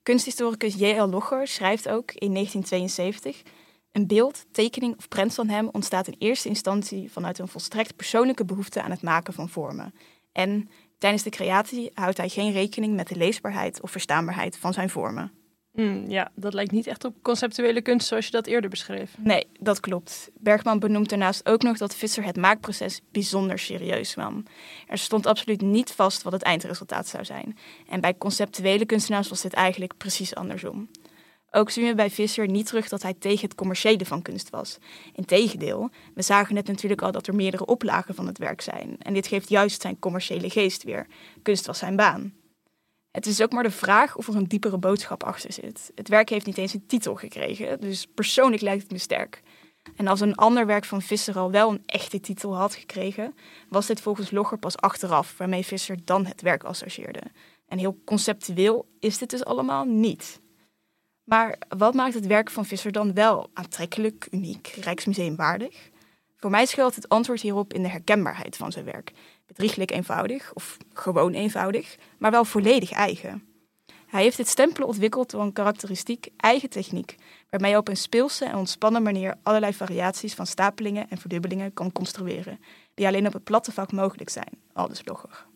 Kunsthistoricus 0.04 0.74
J.L. 0.74 1.10
Logger 1.10 1.48
schrijft 1.48 1.90
ook 1.90 2.12
in 2.12 2.34
1972: 2.34 3.42
Een 3.92 4.08
beeld, 4.08 4.46
tekening 4.52 4.98
of 4.98 5.08
prent 5.08 5.34
van 5.34 5.48
hem 5.48 5.70
ontstaat 5.72 6.08
in 6.08 6.16
eerste 6.20 6.50
instantie 6.50 7.12
vanuit 7.12 7.40
een 7.40 7.48
volstrekt 7.48 7.96
persoonlijke 7.96 8.46
behoefte 8.46 8.82
aan 8.82 8.92
het 8.92 9.02
maken 9.02 9.34
van 9.34 9.50
vormen. 9.50 9.94
En 10.32 10.70
tijdens 11.00 11.24
de 11.24 11.30
creatie 11.30 11.92
houdt 11.94 12.18
hij 12.18 12.30
geen 12.30 12.52
rekening 12.52 12.96
met 12.96 13.08
de 13.08 13.16
leesbaarheid 13.16 13.82
of 13.82 13.92
verstaanbaarheid 13.92 14.58
van 14.58 14.74
zijn 14.74 14.90
vormen. 14.90 15.32
Hmm, 15.74 16.10
ja, 16.10 16.32
dat 16.36 16.54
lijkt 16.54 16.72
niet 16.72 16.88
echt 16.88 17.06
op 17.06 17.16
conceptuele 17.22 17.82
kunst 17.82 18.08
zoals 18.08 18.26
je 18.26 18.32
dat 18.32 18.48
eerder 18.48 18.70
beschreef. 18.70 19.12
Nee, 19.18 19.48
dat 19.60 19.80
klopt. 19.80 20.30
Bergman 20.34 20.80
benoemt 20.80 21.10
daarnaast 21.10 21.50
ook 21.50 21.62
nog 21.62 21.78
dat 21.78 21.96
Visser 21.96 22.24
het 22.24 22.38
maakproces 22.38 23.02
bijzonder 23.12 23.60
serieus 23.60 24.16
nam. 24.16 24.44
Er 24.88 24.98
stond 24.98 25.26
absoluut 25.26 25.62
niet 25.62 25.92
vast 25.92 26.24
wat 26.24 26.34
het 26.34 26.42
eindresultaat 26.42 27.08
zou 27.08 27.26
zijn. 27.26 27.58
En 27.90 28.02
bij 28.02 28.18
conceptuele 28.18 28.86
kunstenaars 28.86 29.30
was 29.30 29.42
dit 29.42 29.54
eigenlijk 29.54 29.98
precies 29.98 30.36
andersom. 30.36 30.90
Ook 31.52 31.70
zien 31.70 31.86
we 31.86 31.96
bij 31.96 32.10
Visser 32.10 32.48
niet 32.48 32.66
terug 32.66 32.90
dat 32.90 33.02
hij 33.02 33.14
tegen 33.14 33.42
het 33.42 33.56
commerciële 33.56 34.06
van 34.06 34.22
kunst 34.22 34.50
was. 34.50 34.78
Integendeel, 35.14 35.90
we 36.14 36.22
zagen 36.22 36.56
net 36.56 36.68
natuurlijk 36.68 37.02
al 37.02 37.12
dat 37.12 37.28
er 37.28 37.36
meerdere 37.36 37.66
oplagen 37.66 38.16
van 38.16 38.28
het 38.28 38.38
werk 38.38 38.62
zijn. 38.62 38.96
En 39.00 39.14
dit 39.14 39.28
geeft 39.28 39.50
juist 39.50 39.82
zijn 39.82 40.00
commerciële 40.00 40.50
geest 40.50 40.84
weer. 40.84 41.08
Kunst 41.42 41.66
was 41.66 41.78
zijn 41.78 41.96
baan. 41.96 42.34
Het 43.12 43.26
is 43.26 43.42
ook 43.42 43.52
maar 43.52 43.64
de 43.64 43.72
vraag 43.72 44.16
of 44.16 44.28
er 44.28 44.36
een 44.36 44.48
diepere 44.48 44.78
boodschap 44.78 45.24
achter 45.24 45.54
zit. 45.54 45.92
Het 45.96 46.08
werk 46.08 46.30
heeft 46.30 46.46
niet 46.46 46.58
eens 46.58 46.74
een 46.74 46.86
titel 46.88 47.16
gekregen, 47.16 47.82
dus 47.82 48.06
persoonlijk 48.06 48.62
lijkt 48.62 48.82
het 48.82 48.92
me 48.92 48.98
sterk. 48.98 49.42
En 49.96 50.08
als 50.08 50.20
een 50.20 50.36
ander 50.36 50.66
werk 50.66 50.86
van 50.86 51.02
Visser 51.02 51.38
al 51.38 51.52
wel 51.52 51.70
een 51.72 51.84
echte 51.86 52.20
titel 52.20 52.56
had 52.56 52.76
gekregen, 52.76 53.36
was 53.70 53.86
dit 53.86 54.02
volgens 54.02 54.32
Logger 54.32 54.58
pas 54.58 54.78
achteraf, 54.78 55.38
waarmee 55.38 55.66
Visser 55.66 55.98
dan 56.06 56.26
het 56.26 56.42
werk 56.42 56.64
associeerde. 56.64 57.22
En 57.68 57.78
heel 57.78 58.02
conceptueel 58.06 58.86
is 59.00 59.18
dit 59.18 59.30
dus 59.30 59.46
allemaal 59.46 59.86
niet. 59.86 60.40
Maar 61.30 61.58
wat 61.78 61.94
maakt 61.94 62.14
het 62.14 62.28
werk 62.28 62.50
van 62.50 62.66
Visser 62.66 62.92
dan 62.92 63.14
wel 63.14 63.50
aantrekkelijk, 63.54 64.28
uniek, 64.32 64.68
Rijksmuseumwaardig? 64.68 65.90
Voor 66.38 66.50
mij 66.50 66.66
schuilt 66.66 66.96
het 66.96 67.10
antwoord 67.10 67.42
hierop 67.42 67.74
in 67.74 67.82
de 67.82 67.90
herkenbaarheid 67.90 68.56
van 68.56 68.72
zijn 68.72 68.86
werk 68.86 69.12
bedrieglijk 69.50 69.92
eenvoudig 69.92 70.54
of 70.54 70.78
gewoon 70.94 71.34
eenvoudig, 71.34 71.98
maar 72.18 72.32
wel 72.32 72.46
volledig 72.46 72.92
eigen. 72.92 73.44
Hij 74.08 74.22
heeft 74.22 74.38
dit 74.38 74.48
stempelen 74.48 74.88
ontwikkeld 74.88 75.30
door 75.30 75.42
een 75.42 75.54
karakteristiek 75.54 76.28
eigen 76.38 76.70
techniek, 76.70 77.16
waarmee 77.50 77.70
hij 77.70 77.80
op 77.80 77.88
een 77.88 77.98
speelse 77.98 78.46
en 78.46 78.56
ontspannen 78.56 79.04
manier 79.04 79.36
allerlei 79.44 79.74
variaties 79.74 80.34
van 80.34 80.48
stapelingen 80.48 81.10
en 81.10 81.18
verdubbelingen 81.18 81.74
kan 81.74 81.92
construeren, 81.92 82.60
die 82.94 83.08
alleen 83.08 83.28
op 83.28 83.34
het 83.34 83.44
platte 83.44 83.72
vak 83.72 83.92
mogelijk 83.92 84.30
zijn, 84.30 84.62
aldus 84.74 85.02
blogger. 85.02 85.48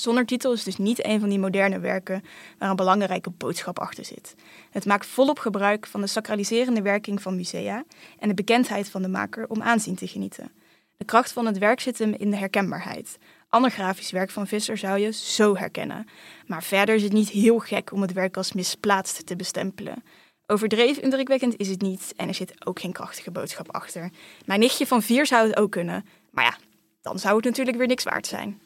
Zonder 0.00 0.26
titel 0.26 0.52
is 0.52 0.62
dus 0.62 0.76
niet 0.76 1.04
een 1.04 1.20
van 1.20 1.28
die 1.28 1.38
moderne 1.38 1.78
werken 1.78 2.24
waar 2.58 2.70
een 2.70 2.76
belangrijke 2.76 3.30
boodschap 3.30 3.78
achter 3.78 4.04
zit. 4.04 4.34
Het 4.70 4.86
maakt 4.86 5.06
volop 5.06 5.38
gebruik 5.38 5.86
van 5.86 6.00
de 6.00 6.06
sacraliserende 6.06 6.82
werking 6.82 7.22
van 7.22 7.36
musea 7.36 7.84
en 8.18 8.28
de 8.28 8.34
bekendheid 8.34 8.88
van 8.88 9.02
de 9.02 9.08
maker 9.08 9.48
om 9.48 9.62
aanzien 9.62 9.94
te 9.94 10.06
genieten. 10.06 10.50
De 10.96 11.04
kracht 11.04 11.32
van 11.32 11.46
het 11.46 11.58
werk 11.58 11.80
zit 11.80 11.98
hem 11.98 12.14
in 12.18 12.30
de 12.30 12.36
herkenbaarheid. 12.36 13.18
Ander 13.48 13.70
grafisch 13.70 14.10
werk 14.10 14.30
van 14.30 14.46
Visser 14.46 14.78
zou 14.78 14.98
je 14.98 15.12
zo 15.12 15.56
herkennen. 15.56 16.06
Maar 16.46 16.62
verder 16.62 16.94
is 16.94 17.02
het 17.02 17.12
niet 17.12 17.28
heel 17.28 17.58
gek 17.58 17.92
om 17.92 18.02
het 18.02 18.12
werk 18.12 18.36
als 18.36 18.52
misplaatst 18.52 19.26
te 19.26 19.36
bestempelen. 19.36 20.02
Overdreven 20.46 21.02
indrukwekkend 21.02 21.56
is 21.56 21.68
het 21.68 21.80
niet 21.80 22.12
en 22.16 22.28
er 22.28 22.34
zit 22.34 22.66
ook 22.66 22.80
geen 22.80 22.92
krachtige 22.92 23.30
boodschap 23.30 23.72
achter. 23.72 24.10
Mijn 24.44 24.60
nichtje 24.60 24.86
van 24.86 25.02
vier 25.02 25.26
zou 25.26 25.48
het 25.48 25.56
ook 25.56 25.70
kunnen, 25.70 26.04
maar 26.30 26.44
ja, 26.44 26.56
dan 27.00 27.18
zou 27.18 27.36
het 27.36 27.44
natuurlijk 27.44 27.76
weer 27.76 27.86
niks 27.86 28.04
waard 28.04 28.26
zijn. 28.26 28.60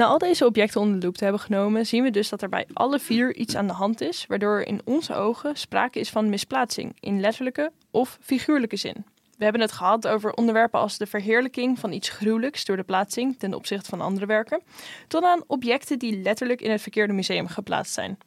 Na 0.00 0.06
al 0.06 0.18
deze 0.18 0.46
objecten 0.46 0.80
onder 0.80 1.00
de 1.00 1.06
loep 1.06 1.16
te 1.16 1.24
hebben 1.24 1.42
genomen, 1.42 1.86
zien 1.86 2.02
we 2.02 2.10
dus 2.10 2.28
dat 2.28 2.42
er 2.42 2.48
bij 2.48 2.66
alle 2.72 2.98
vier 2.98 3.34
iets 3.34 3.56
aan 3.56 3.66
de 3.66 3.72
hand 3.72 4.00
is, 4.00 4.24
waardoor 4.28 4.58
er 4.58 4.66
in 4.66 4.80
onze 4.84 5.14
ogen 5.14 5.56
sprake 5.56 5.98
is 5.98 6.10
van 6.10 6.28
misplaatsing 6.28 6.96
in 7.00 7.20
letterlijke 7.20 7.72
of 7.90 8.18
figuurlijke 8.20 8.76
zin. 8.76 9.04
We 9.40 9.46
hebben 9.46 9.64
het 9.64 9.72
gehad 9.72 10.06
over 10.06 10.32
onderwerpen 10.32 10.80
als 10.80 10.98
de 10.98 11.06
verheerlijking 11.06 11.78
van 11.78 11.92
iets 11.92 12.08
gruwelijks 12.08 12.64
door 12.64 12.76
de 12.76 12.82
plaatsing 12.82 13.38
ten 13.38 13.54
opzichte 13.54 13.90
van 13.90 14.00
andere 14.00 14.26
werken, 14.26 14.62
tot 15.08 15.24
aan 15.24 15.42
objecten 15.46 15.98
die 15.98 16.22
letterlijk 16.22 16.60
in 16.60 16.70
het 16.70 16.82
verkeerde 16.82 17.12
museum 17.12 17.46
geplaatst 17.46 17.92
zijn. 17.92 18.18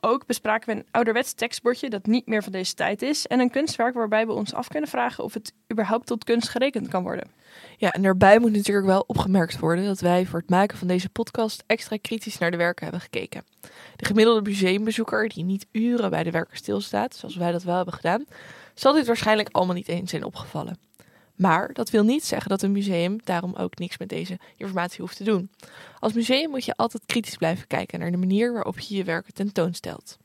Ook 0.00 0.26
bespraken 0.26 0.68
we 0.68 0.74
een 0.74 0.86
ouderwets 0.90 1.32
tekstbordje 1.32 1.90
dat 1.90 2.06
niet 2.06 2.26
meer 2.26 2.42
van 2.42 2.52
deze 2.52 2.74
tijd 2.74 3.02
is 3.02 3.26
en 3.26 3.40
een 3.40 3.50
kunstwerk 3.50 3.94
waarbij 3.94 4.26
we 4.26 4.32
ons 4.32 4.54
af 4.54 4.68
kunnen 4.68 4.88
vragen 4.88 5.24
of 5.24 5.34
het 5.34 5.52
überhaupt 5.72 6.06
tot 6.06 6.24
kunst 6.24 6.48
gerekend 6.48 6.88
kan 6.88 7.02
worden. 7.02 7.30
Ja, 7.76 7.92
en 7.92 8.02
daarbij 8.02 8.38
moet 8.38 8.52
natuurlijk 8.52 8.86
wel 8.86 9.04
opgemerkt 9.06 9.58
worden 9.58 9.84
dat 9.84 10.00
wij 10.00 10.26
voor 10.26 10.38
het 10.38 10.50
maken 10.50 10.78
van 10.78 10.88
deze 10.88 11.08
podcast 11.08 11.64
extra 11.66 11.96
kritisch 12.00 12.38
naar 12.38 12.50
de 12.50 12.56
werken 12.56 12.82
hebben 12.82 13.00
gekeken. 13.00 13.44
De 13.96 14.04
gemiddelde 14.04 14.42
museumbezoeker 14.42 15.28
die 15.28 15.44
niet 15.44 15.66
uren 15.72 16.10
bij 16.10 16.22
de 16.22 16.30
werken 16.30 16.56
stilstaat, 16.56 17.16
zoals 17.16 17.36
wij 17.36 17.52
dat 17.52 17.62
wel 17.62 17.76
hebben 17.76 17.94
gedaan, 17.94 18.24
zal 18.80 18.92
dit 18.92 19.06
waarschijnlijk 19.06 19.48
allemaal 19.52 19.74
niet 19.74 19.88
eens 19.88 20.10
zijn 20.10 20.24
opgevallen. 20.24 20.78
Maar 21.34 21.72
dat 21.72 21.90
wil 21.90 22.04
niet 22.04 22.24
zeggen 22.24 22.48
dat 22.50 22.62
een 22.62 22.72
museum 22.72 23.20
daarom 23.24 23.54
ook 23.54 23.78
niks 23.78 23.98
met 23.98 24.08
deze 24.08 24.38
informatie 24.56 25.00
hoeft 25.00 25.16
te 25.16 25.24
doen. 25.24 25.50
Als 25.98 26.12
museum 26.12 26.50
moet 26.50 26.64
je 26.64 26.76
altijd 26.76 27.02
kritisch 27.06 27.36
blijven 27.36 27.66
kijken 27.66 27.98
naar 27.98 28.10
de 28.10 28.16
manier 28.16 28.52
waarop 28.52 28.78
je 28.78 28.96
je 28.96 29.04
werken 29.04 29.34
tentoonstelt. 29.34 30.16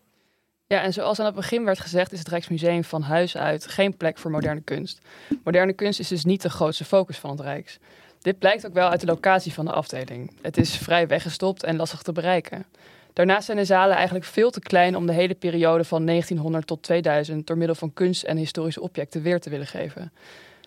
Ja, 0.67 0.81
en 0.81 0.93
zoals 0.93 1.19
aan 1.19 1.25
het 1.25 1.35
begin 1.35 1.63
werd 1.63 1.79
gezegd, 1.79 2.11
is 2.11 2.19
het 2.19 2.27
Rijksmuseum 2.27 2.83
van 2.83 3.01
huis 3.01 3.37
uit 3.37 3.67
geen 3.67 3.97
plek 3.97 4.17
voor 4.17 4.31
moderne 4.31 4.61
kunst. 4.61 5.01
Moderne 5.43 5.73
kunst 5.73 5.99
is 5.99 6.07
dus 6.07 6.25
niet 6.25 6.41
de 6.41 6.49
grootste 6.49 6.85
focus 6.85 7.17
van 7.17 7.29
het 7.29 7.39
Rijks. 7.39 7.79
Dit 8.21 8.39
blijkt 8.39 8.65
ook 8.65 8.73
wel 8.73 8.89
uit 8.89 8.99
de 8.99 9.05
locatie 9.05 9.53
van 9.53 9.65
de 9.65 9.71
afdeling. 9.71 10.31
Het 10.41 10.57
is 10.57 10.75
vrij 10.75 11.07
weggestopt 11.07 11.63
en 11.63 11.75
lastig 11.75 12.01
te 12.01 12.11
bereiken. 12.11 12.65
Daarnaast 13.13 13.45
zijn 13.45 13.57
de 13.57 13.65
zalen 13.65 13.95
eigenlijk 13.95 14.25
veel 14.25 14.51
te 14.51 14.59
klein 14.59 14.95
om 14.95 15.05
de 15.05 15.13
hele 15.13 15.35
periode 15.35 15.83
van 15.83 16.05
1900 16.05 16.67
tot 16.67 16.83
2000 16.83 17.47
door 17.47 17.57
middel 17.57 17.75
van 17.75 17.93
kunst 17.93 18.23
en 18.23 18.37
historische 18.37 18.81
objecten 18.81 19.21
weer 19.21 19.39
te 19.39 19.49
willen 19.49 19.67
geven. 19.67 20.11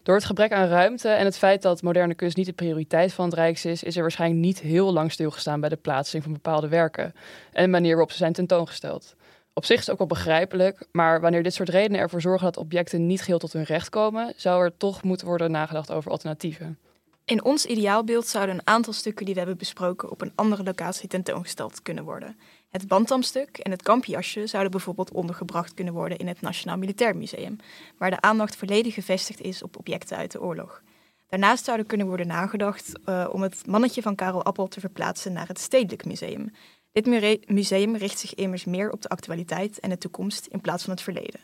Door 0.02 0.14
het 0.14 0.24
gebrek 0.24 0.52
aan 0.52 0.68
ruimte 0.68 1.08
en 1.08 1.24
het 1.24 1.38
feit 1.38 1.62
dat 1.62 1.82
moderne 1.82 2.14
kunst 2.14 2.36
niet 2.36 2.46
de 2.46 2.52
prioriteit 2.52 3.12
van 3.12 3.24
het 3.24 3.34
Rijks 3.34 3.64
is, 3.64 3.82
is 3.82 3.96
er 3.96 4.02
waarschijnlijk 4.02 4.40
niet 4.40 4.60
heel 4.60 4.92
lang 4.92 5.12
stilgestaan 5.12 5.60
bij 5.60 5.68
de 5.68 5.76
plaatsing 5.76 6.22
van 6.22 6.32
bepaalde 6.32 6.68
werken 6.68 7.14
en 7.52 7.64
de 7.64 7.70
manier 7.70 7.90
waarop 7.90 8.10
ze 8.10 8.16
zijn 8.16 8.32
tentoongesteld. 8.32 9.14
Op 9.52 9.64
zich 9.64 9.78
is 9.78 9.82
het 9.82 9.90
ook 9.90 9.98
wel 9.98 10.06
begrijpelijk, 10.06 10.86
maar 10.92 11.20
wanneer 11.20 11.42
dit 11.42 11.54
soort 11.54 11.68
redenen 11.68 12.00
ervoor 12.00 12.20
zorgen 12.20 12.44
dat 12.44 12.56
objecten 12.56 13.06
niet 13.06 13.22
geheel 13.22 13.38
tot 13.38 13.52
hun 13.52 13.62
recht 13.62 13.88
komen, 13.88 14.32
zou 14.36 14.64
er 14.64 14.76
toch 14.76 15.02
moeten 15.02 15.26
worden 15.26 15.50
nagedacht 15.50 15.90
over 15.90 16.10
alternatieven. 16.10 16.78
In 17.24 17.44
ons 17.44 17.66
ideaalbeeld 17.66 18.26
zouden 18.26 18.54
een 18.54 18.66
aantal 18.66 18.92
stukken 18.92 19.24
die 19.24 19.34
we 19.34 19.40
hebben 19.40 19.58
besproken 19.58 20.10
op 20.10 20.20
een 20.20 20.32
andere 20.34 20.62
locatie 20.62 21.08
tentoongesteld 21.08 21.82
kunnen 21.82 22.04
worden. 22.04 22.36
Het 22.68 22.88
Bantamstuk 22.88 23.58
en 23.58 23.70
het 23.70 23.82
kampjasje 23.82 24.46
zouden 24.46 24.72
bijvoorbeeld 24.72 25.12
ondergebracht 25.12 25.74
kunnen 25.74 25.94
worden 25.94 26.18
in 26.18 26.26
het 26.26 26.40
Nationaal 26.40 26.78
Militair 26.78 27.16
Museum, 27.16 27.56
waar 27.98 28.10
de 28.10 28.20
aandacht 28.20 28.56
volledig 28.56 28.94
gevestigd 28.94 29.40
is 29.40 29.62
op 29.62 29.78
objecten 29.78 30.16
uit 30.16 30.32
de 30.32 30.40
oorlog. 30.42 30.82
Daarnaast 31.28 31.64
zou 31.64 31.78
er 31.78 31.84
kunnen 31.84 32.06
worden 32.06 32.26
nagedacht 32.26 32.92
uh, 33.06 33.28
om 33.32 33.42
het 33.42 33.66
mannetje 33.66 34.02
van 34.02 34.14
Karel 34.14 34.44
Appel 34.44 34.68
te 34.68 34.80
verplaatsen 34.80 35.32
naar 35.32 35.48
het 35.48 35.58
Stedelijk 35.58 36.04
Museum. 36.04 36.52
Dit 36.92 37.06
museum 37.46 37.96
richt 37.96 38.18
zich 38.18 38.34
immers 38.34 38.64
meer 38.64 38.90
op 38.90 39.02
de 39.02 39.08
actualiteit 39.08 39.80
en 39.80 39.90
de 39.90 39.98
toekomst 39.98 40.46
in 40.46 40.60
plaats 40.60 40.84
van 40.84 40.92
het 40.92 41.02
verleden. 41.02 41.40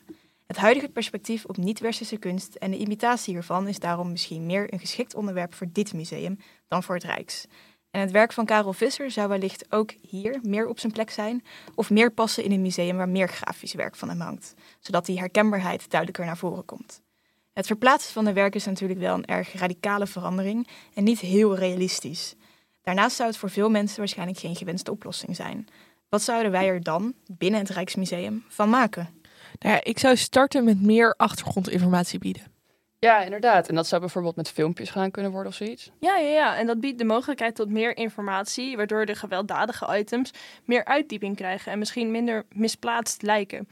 Het 0.50 0.58
huidige 0.58 0.88
perspectief 0.88 1.44
op 1.44 1.56
niet-westerse 1.56 2.16
kunst 2.16 2.54
en 2.54 2.70
de 2.70 2.76
imitatie 2.76 3.32
hiervan 3.32 3.68
is 3.68 3.78
daarom 3.78 4.10
misschien 4.10 4.46
meer 4.46 4.72
een 4.72 4.78
geschikt 4.78 5.14
onderwerp 5.14 5.54
voor 5.54 5.66
dit 5.72 5.92
museum 5.92 6.38
dan 6.68 6.82
voor 6.82 6.94
het 6.94 7.04
Rijks. 7.04 7.46
En 7.90 8.00
het 8.00 8.10
werk 8.10 8.32
van 8.32 8.44
Karel 8.44 8.72
Visser 8.72 9.10
zou 9.10 9.28
wellicht 9.28 9.72
ook 9.72 9.94
hier 10.08 10.38
meer 10.42 10.66
op 10.68 10.78
zijn 10.78 10.92
plek 10.92 11.10
zijn 11.10 11.44
of 11.74 11.90
meer 11.90 12.12
passen 12.12 12.44
in 12.44 12.52
een 12.52 12.62
museum 12.62 12.96
waar 12.96 13.08
meer 13.08 13.28
grafisch 13.28 13.74
werk 13.74 13.96
van 13.96 14.08
hem 14.08 14.20
hangt, 14.20 14.54
zodat 14.80 15.06
die 15.06 15.18
herkenbaarheid 15.18 15.90
duidelijker 15.90 16.26
naar 16.26 16.36
voren 16.36 16.64
komt. 16.64 17.02
Het 17.52 17.66
verplaatsen 17.66 18.12
van 18.12 18.24
de 18.24 18.32
werken 18.32 18.60
is 18.60 18.66
natuurlijk 18.66 19.00
wel 19.00 19.14
een 19.14 19.26
erg 19.26 19.52
radicale 19.52 20.06
verandering 20.06 20.68
en 20.94 21.04
niet 21.04 21.20
heel 21.20 21.56
realistisch. 21.56 22.34
Daarnaast 22.82 23.16
zou 23.16 23.28
het 23.28 23.38
voor 23.38 23.50
veel 23.50 23.70
mensen 23.70 23.98
waarschijnlijk 23.98 24.38
geen 24.38 24.56
gewenste 24.56 24.90
oplossing 24.90 25.36
zijn. 25.36 25.68
Wat 26.08 26.22
zouden 26.22 26.50
wij 26.50 26.68
er 26.68 26.82
dan, 26.82 27.14
binnen 27.26 27.60
het 27.60 27.70
Rijksmuseum, 27.70 28.44
van 28.48 28.70
maken? 28.70 29.19
Nou 29.58 29.74
ja, 29.74 29.80
ik 29.84 29.98
zou 29.98 30.16
starten 30.16 30.64
met 30.64 30.82
meer 30.82 31.14
achtergrondinformatie 31.16 32.18
bieden. 32.18 32.42
Ja, 32.98 33.22
inderdaad. 33.22 33.68
En 33.68 33.74
dat 33.74 33.86
zou 33.86 34.00
bijvoorbeeld 34.00 34.36
met 34.36 34.50
filmpjes 34.50 34.90
gedaan 34.90 35.10
kunnen 35.10 35.32
worden 35.32 35.50
of 35.50 35.56
zoiets. 35.56 35.90
Ja, 36.00 36.16
ja, 36.16 36.28
ja. 36.28 36.56
En 36.56 36.66
dat 36.66 36.80
biedt 36.80 36.98
de 36.98 37.04
mogelijkheid 37.04 37.54
tot 37.54 37.70
meer 37.70 37.96
informatie, 37.96 38.76
waardoor 38.76 39.06
de 39.06 39.14
gewelddadige 39.14 39.98
items 39.98 40.30
meer 40.64 40.84
uitdieping 40.84 41.36
krijgen 41.36 41.72
en 41.72 41.78
misschien 41.78 42.10
minder 42.10 42.44
misplaatst 42.48 43.22
lijken. 43.22 43.68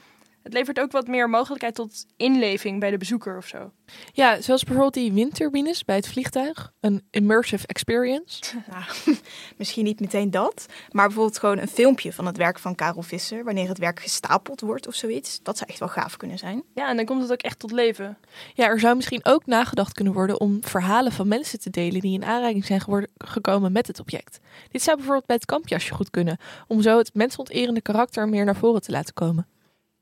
Het 0.48 0.56
levert 0.56 0.80
ook 0.80 0.92
wat 0.92 1.06
meer 1.06 1.30
mogelijkheid 1.30 1.74
tot 1.74 2.06
inleving 2.16 2.80
bij 2.80 2.90
de 2.90 2.96
bezoeker 2.96 3.36
of 3.36 3.46
zo. 3.46 3.72
Ja, 4.12 4.40
zoals 4.40 4.62
bijvoorbeeld 4.64 4.94
die 4.94 5.12
windturbines 5.12 5.84
bij 5.84 5.96
het 5.96 6.08
vliegtuig. 6.08 6.72
Een 6.80 7.02
immersive 7.10 7.66
experience. 7.66 8.40
Nou, 8.70 9.16
misschien 9.56 9.84
niet 9.84 10.00
meteen 10.00 10.30
dat, 10.30 10.66
maar 10.90 11.06
bijvoorbeeld 11.06 11.38
gewoon 11.38 11.58
een 11.58 11.68
filmpje 11.68 12.12
van 12.12 12.26
het 12.26 12.36
werk 12.36 12.58
van 12.58 12.74
Karel 12.74 13.02
Visser, 13.02 13.44
wanneer 13.44 13.68
het 13.68 13.78
werk 13.78 14.00
gestapeld 14.00 14.60
wordt 14.60 14.86
of 14.86 14.94
zoiets. 14.94 15.40
Dat 15.42 15.58
zou 15.58 15.70
echt 15.70 15.78
wel 15.78 15.88
gaaf 15.88 16.16
kunnen 16.16 16.38
zijn. 16.38 16.62
Ja, 16.74 16.88
en 16.88 16.96
dan 16.96 17.04
komt 17.04 17.22
het 17.22 17.32
ook 17.32 17.42
echt 17.42 17.58
tot 17.58 17.70
leven. 17.70 18.18
Ja, 18.54 18.66
er 18.66 18.80
zou 18.80 18.96
misschien 18.96 19.24
ook 19.24 19.46
nagedacht 19.46 19.92
kunnen 19.92 20.12
worden 20.12 20.40
om 20.40 20.58
verhalen 20.60 21.12
van 21.12 21.28
mensen 21.28 21.60
te 21.60 21.70
delen 21.70 22.00
die 22.00 22.14
in 22.14 22.24
aanraking 22.24 22.64
zijn 22.64 22.80
geworden, 22.80 23.10
gekomen 23.18 23.72
met 23.72 23.86
het 23.86 24.00
object. 24.00 24.40
Dit 24.70 24.82
zou 24.82 24.96
bijvoorbeeld 24.96 25.26
bij 25.26 25.36
het 25.36 25.44
kampjasje 25.44 25.94
goed 25.94 26.10
kunnen, 26.10 26.38
om 26.66 26.82
zo 26.82 26.98
het 26.98 27.14
mensonterende 27.14 27.82
karakter 27.82 28.28
meer 28.28 28.44
naar 28.44 28.56
voren 28.56 28.82
te 28.82 28.90
laten 28.90 29.14
komen. 29.14 29.46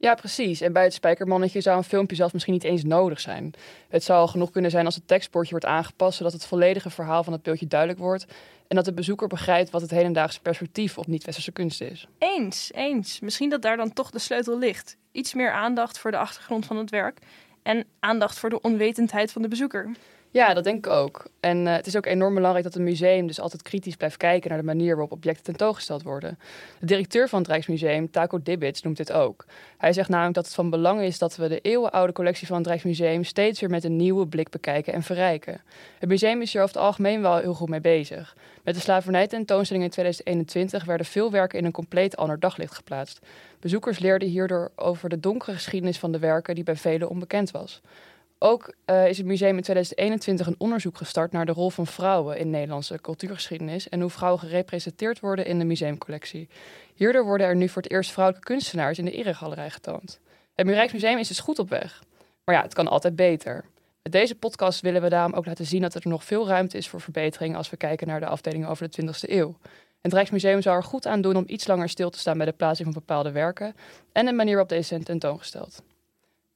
Ja, 0.06 0.14
precies. 0.14 0.60
En 0.60 0.72
bij 0.72 0.82
het 0.82 0.92
spijkermannetje 0.92 1.60
zou 1.60 1.76
een 1.76 1.84
filmpje 1.84 2.16
zelfs 2.16 2.32
misschien 2.32 2.52
niet 2.52 2.64
eens 2.64 2.84
nodig 2.84 3.20
zijn. 3.20 3.52
Het 3.88 4.04
zou 4.04 4.28
genoeg 4.28 4.50
kunnen 4.50 4.70
zijn 4.70 4.84
als 4.84 4.94
het 4.94 5.08
tekstbordje 5.08 5.50
wordt 5.50 5.66
aangepast, 5.66 6.16
zodat 6.16 6.32
het 6.32 6.46
volledige 6.46 6.90
verhaal 6.90 7.24
van 7.24 7.32
het 7.32 7.42
beeldje 7.42 7.66
duidelijk 7.66 8.00
wordt. 8.00 8.26
En 8.68 8.76
dat 8.76 8.84
de 8.84 8.92
bezoeker 8.92 9.28
begrijpt 9.28 9.70
wat 9.70 9.80
het 9.80 9.90
hedendaagse 9.90 10.40
perspectief 10.40 10.98
op 10.98 11.06
niet-westerse 11.06 11.52
kunst 11.52 11.80
is. 11.80 12.06
Eens, 12.18 12.72
eens. 12.72 13.20
Misschien 13.20 13.50
dat 13.50 13.62
daar 13.62 13.76
dan 13.76 13.92
toch 13.92 14.10
de 14.10 14.18
sleutel 14.18 14.58
ligt. 14.58 14.96
Iets 15.12 15.34
meer 15.34 15.52
aandacht 15.52 15.98
voor 15.98 16.10
de 16.10 16.18
achtergrond 16.18 16.66
van 16.66 16.76
het 16.76 16.90
werk 16.90 17.18
en 17.62 17.84
aandacht 18.00 18.38
voor 18.38 18.50
de 18.50 18.60
onwetendheid 18.60 19.32
van 19.32 19.42
de 19.42 19.48
bezoeker. 19.48 19.90
Ja, 20.36 20.54
dat 20.54 20.64
denk 20.64 20.86
ik 20.86 20.92
ook. 20.92 21.26
En 21.40 21.66
eh, 21.66 21.74
het 21.74 21.86
is 21.86 21.96
ook 21.96 22.06
enorm 22.06 22.34
belangrijk 22.34 22.64
dat 22.64 22.74
een 22.74 22.84
museum 22.84 23.26
dus 23.26 23.40
altijd 23.40 23.62
kritisch 23.62 23.96
blijft 23.96 24.16
kijken 24.16 24.50
naar 24.50 24.58
de 24.58 24.64
manier 24.64 24.90
waarop 24.90 25.12
objecten 25.12 25.44
tentoongesteld 25.44 26.02
worden. 26.02 26.38
De 26.80 26.86
directeur 26.86 27.28
van 27.28 27.38
het 27.38 27.48
Rijksmuseum, 27.48 28.10
Taco 28.10 28.42
Dibbits, 28.42 28.82
noemt 28.82 28.96
dit 28.96 29.12
ook. 29.12 29.44
Hij 29.78 29.92
zegt 29.92 30.08
namelijk 30.08 30.34
dat 30.34 30.44
het 30.44 30.54
van 30.54 30.70
belang 30.70 31.00
is 31.00 31.18
dat 31.18 31.36
we 31.36 31.48
de 31.48 31.60
eeuwenoude 31.60 32.12
collectie 32.12 32.46
van 32.46 32.56
het 32.56 32.66
Rijksmuseum 32.66 33.24
steeds 33.24 33.60
weer 33.60 33.70
met 33.70 33.84
een 33.84 33.96
nieuwe 33.96 34.26
blik 34.26 34.50
bekijken 34.50 34.92
en 34.92 35.02
verrijken. 35.02 35.60
Het 35.98 36.08
museum 36.08 36.42
is 36.42 36.52
hier 36.52 36.62
over 36.62 36.74
het 36.74 36.84
algemeen 36.84 37.22
wel 37.22 37.36
heel 37.36 37.54
goed 37.54 37.68
mee 37.68 37.80
bezig. 37.80 38.36
Met 38.64 38.74
de 38.74 38.80
slavernij-tentoonstelling 38.80 39.84
in 39.84 39.90
2021 39.90 40.84
werden 40.84 41.06
veel 41.06 41.30
werken 41.30 41.58
in 41.58 41.64
een 41.64 41.72
compleet 41.72 42.16
ander 42.16 42.40
daglicht 42.40 42.74
geplaatst. 42.74 43.18
Bezoekers 43.60 43.98
leerden 43.98 44.28
hierdoor 44.28 44.70
over 44.74 45.08
de 45.08 45.20
donkere 45.20 45.52
geschiedenis 45.52 45.98
van 45.98 46.12
de 46.12 46.18
werken 46.18 46.54
die 46.54 46.64
bij 46.64 46.76
velen 46.76 47.08
onbekend 47.08 47.50
was. 47.50 47.82
Ook 48.38 48.74
uh, 48.86 49.08
is 49.08 49.16
het 49.16 49.26
museum 49.26 49.56
in 49.56 49.62
2021 49.62 50.46
een 50.46 50.54
onderzoek 50.58 50.96
gestart 50.96 51.32
naar 51.32 51.46
de 51.46 51.52
rol 51.52 51.70
van 51.70 51.86
vrouwen 51.86 52.38
in 52.38 52.50
Nederlandse 52.50 53.00
cultuurgeschiedenis 53.00 53.88
en 53.88 54.00
hoe 54.00 54.10
vrouwen 54.10 54.40
gerepresenteerd 54.40 55.20
worden 55.20 55.46
in 55.46 55.58
de 55.58 55.64
museumcollectie. 55.64 56.48
Hierdoor 56.94 57.24
worden 57.24 57.46
er 57.46 57.56
nu 57.56 57.68
voor 57.68 57.82
het 57.82 57.90
eerst 57.90 58.10
vrouwelijke 58.10 58.48
kunstenaars 58.48 58.98
in 58.98 59.04
de 59.04 59.10
eregalerij 59.10 59.70
getoond. 59.70 60.20
Het 60.54 60.68
Rijksmuseum 60.68 61.18
is 61.18 61.28
dus 61.28 61.40
goed 61.40 61.58
op 61.58 61.68
weg. 61.68 62.02
Maar 62.44 62.54
ja, 62.54 62.62
het 62.62 62.74
kan 62.74 62.88
altijd 62.88 63.16
beter. 63.16 63.64
Met 64.02 64.12
deze 64.12 64.34
podcast 64.34 64.80
willen 64.80 65.02
we 65.02 65.08
daarom 65.08 65.32
ook 65.32 65.46
laten 65.46 65.66
zien 65.66 65.82
dat 65.82 65.94
er 65.94 66.02
nog 66.04 66.24
veel 66.24 66.48
ruimte 66.48 66.76
is 66.76 66.88
voor 66.88 67.00
verbetering 67.00 67.56
als 67.56 67.70
we 67.70 67.76
kijken 67.76 68.06
naar 68.06 68.20
de 68.20 68.26
afdelingen 68.26 68.68
over 68.68 68.90
de 68.90 69.02
20e 69.02 69.30
eeuw. 69.30 69.56
Het 70.00 70.12
Rijksmuseum 70.12 70.62
zou 70.62 70.76
er 70.76 70.82
goed 70.82 71.06
aan 71.06 71.20
doen 71.20 71.36
om 71.36 71.44
iets 71.46 71.66
langer 71.66 71.88
stil 71.88 72.10
te 72.10 72.18
staan 72.18 72.36
bij 72.36 72.46
de 72.46 72.52
plaatsing 72.52 72.92
van 72.92 73.00
bepaalde 73.00 73.30
werken 73.30 73.74
en 74.12 74.26
de 74.26 74.32
manier 74.32 74.52
waarop 74.52 74.68
deze 74.68 74.88
zijn 74.88 75.04
tentoongesteld. 75.04 75.82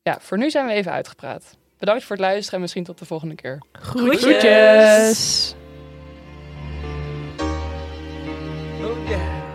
Ja, 0.03 0.21
voor 0.21 0.39
nu 0.39 0.51
zijn 0.51 0.67
we 0.67 0.73
even 0.73 0.93
uitgepraat. 0.93 1.59
Bedankt 1.81 2.05
voor 2.05 2.17
het 2.17 2.25
luisteren 2.25 2.55
en 2.55 2.61
misschien 2.61 2.85
tot 2.85 2.99
de 2.99 3.05
volgende 3.05 3.35
keer. 3.35 3.59
Groetjes! 3.73 5.55
Oh 8.83 9.09
yeah. 9.09 9.50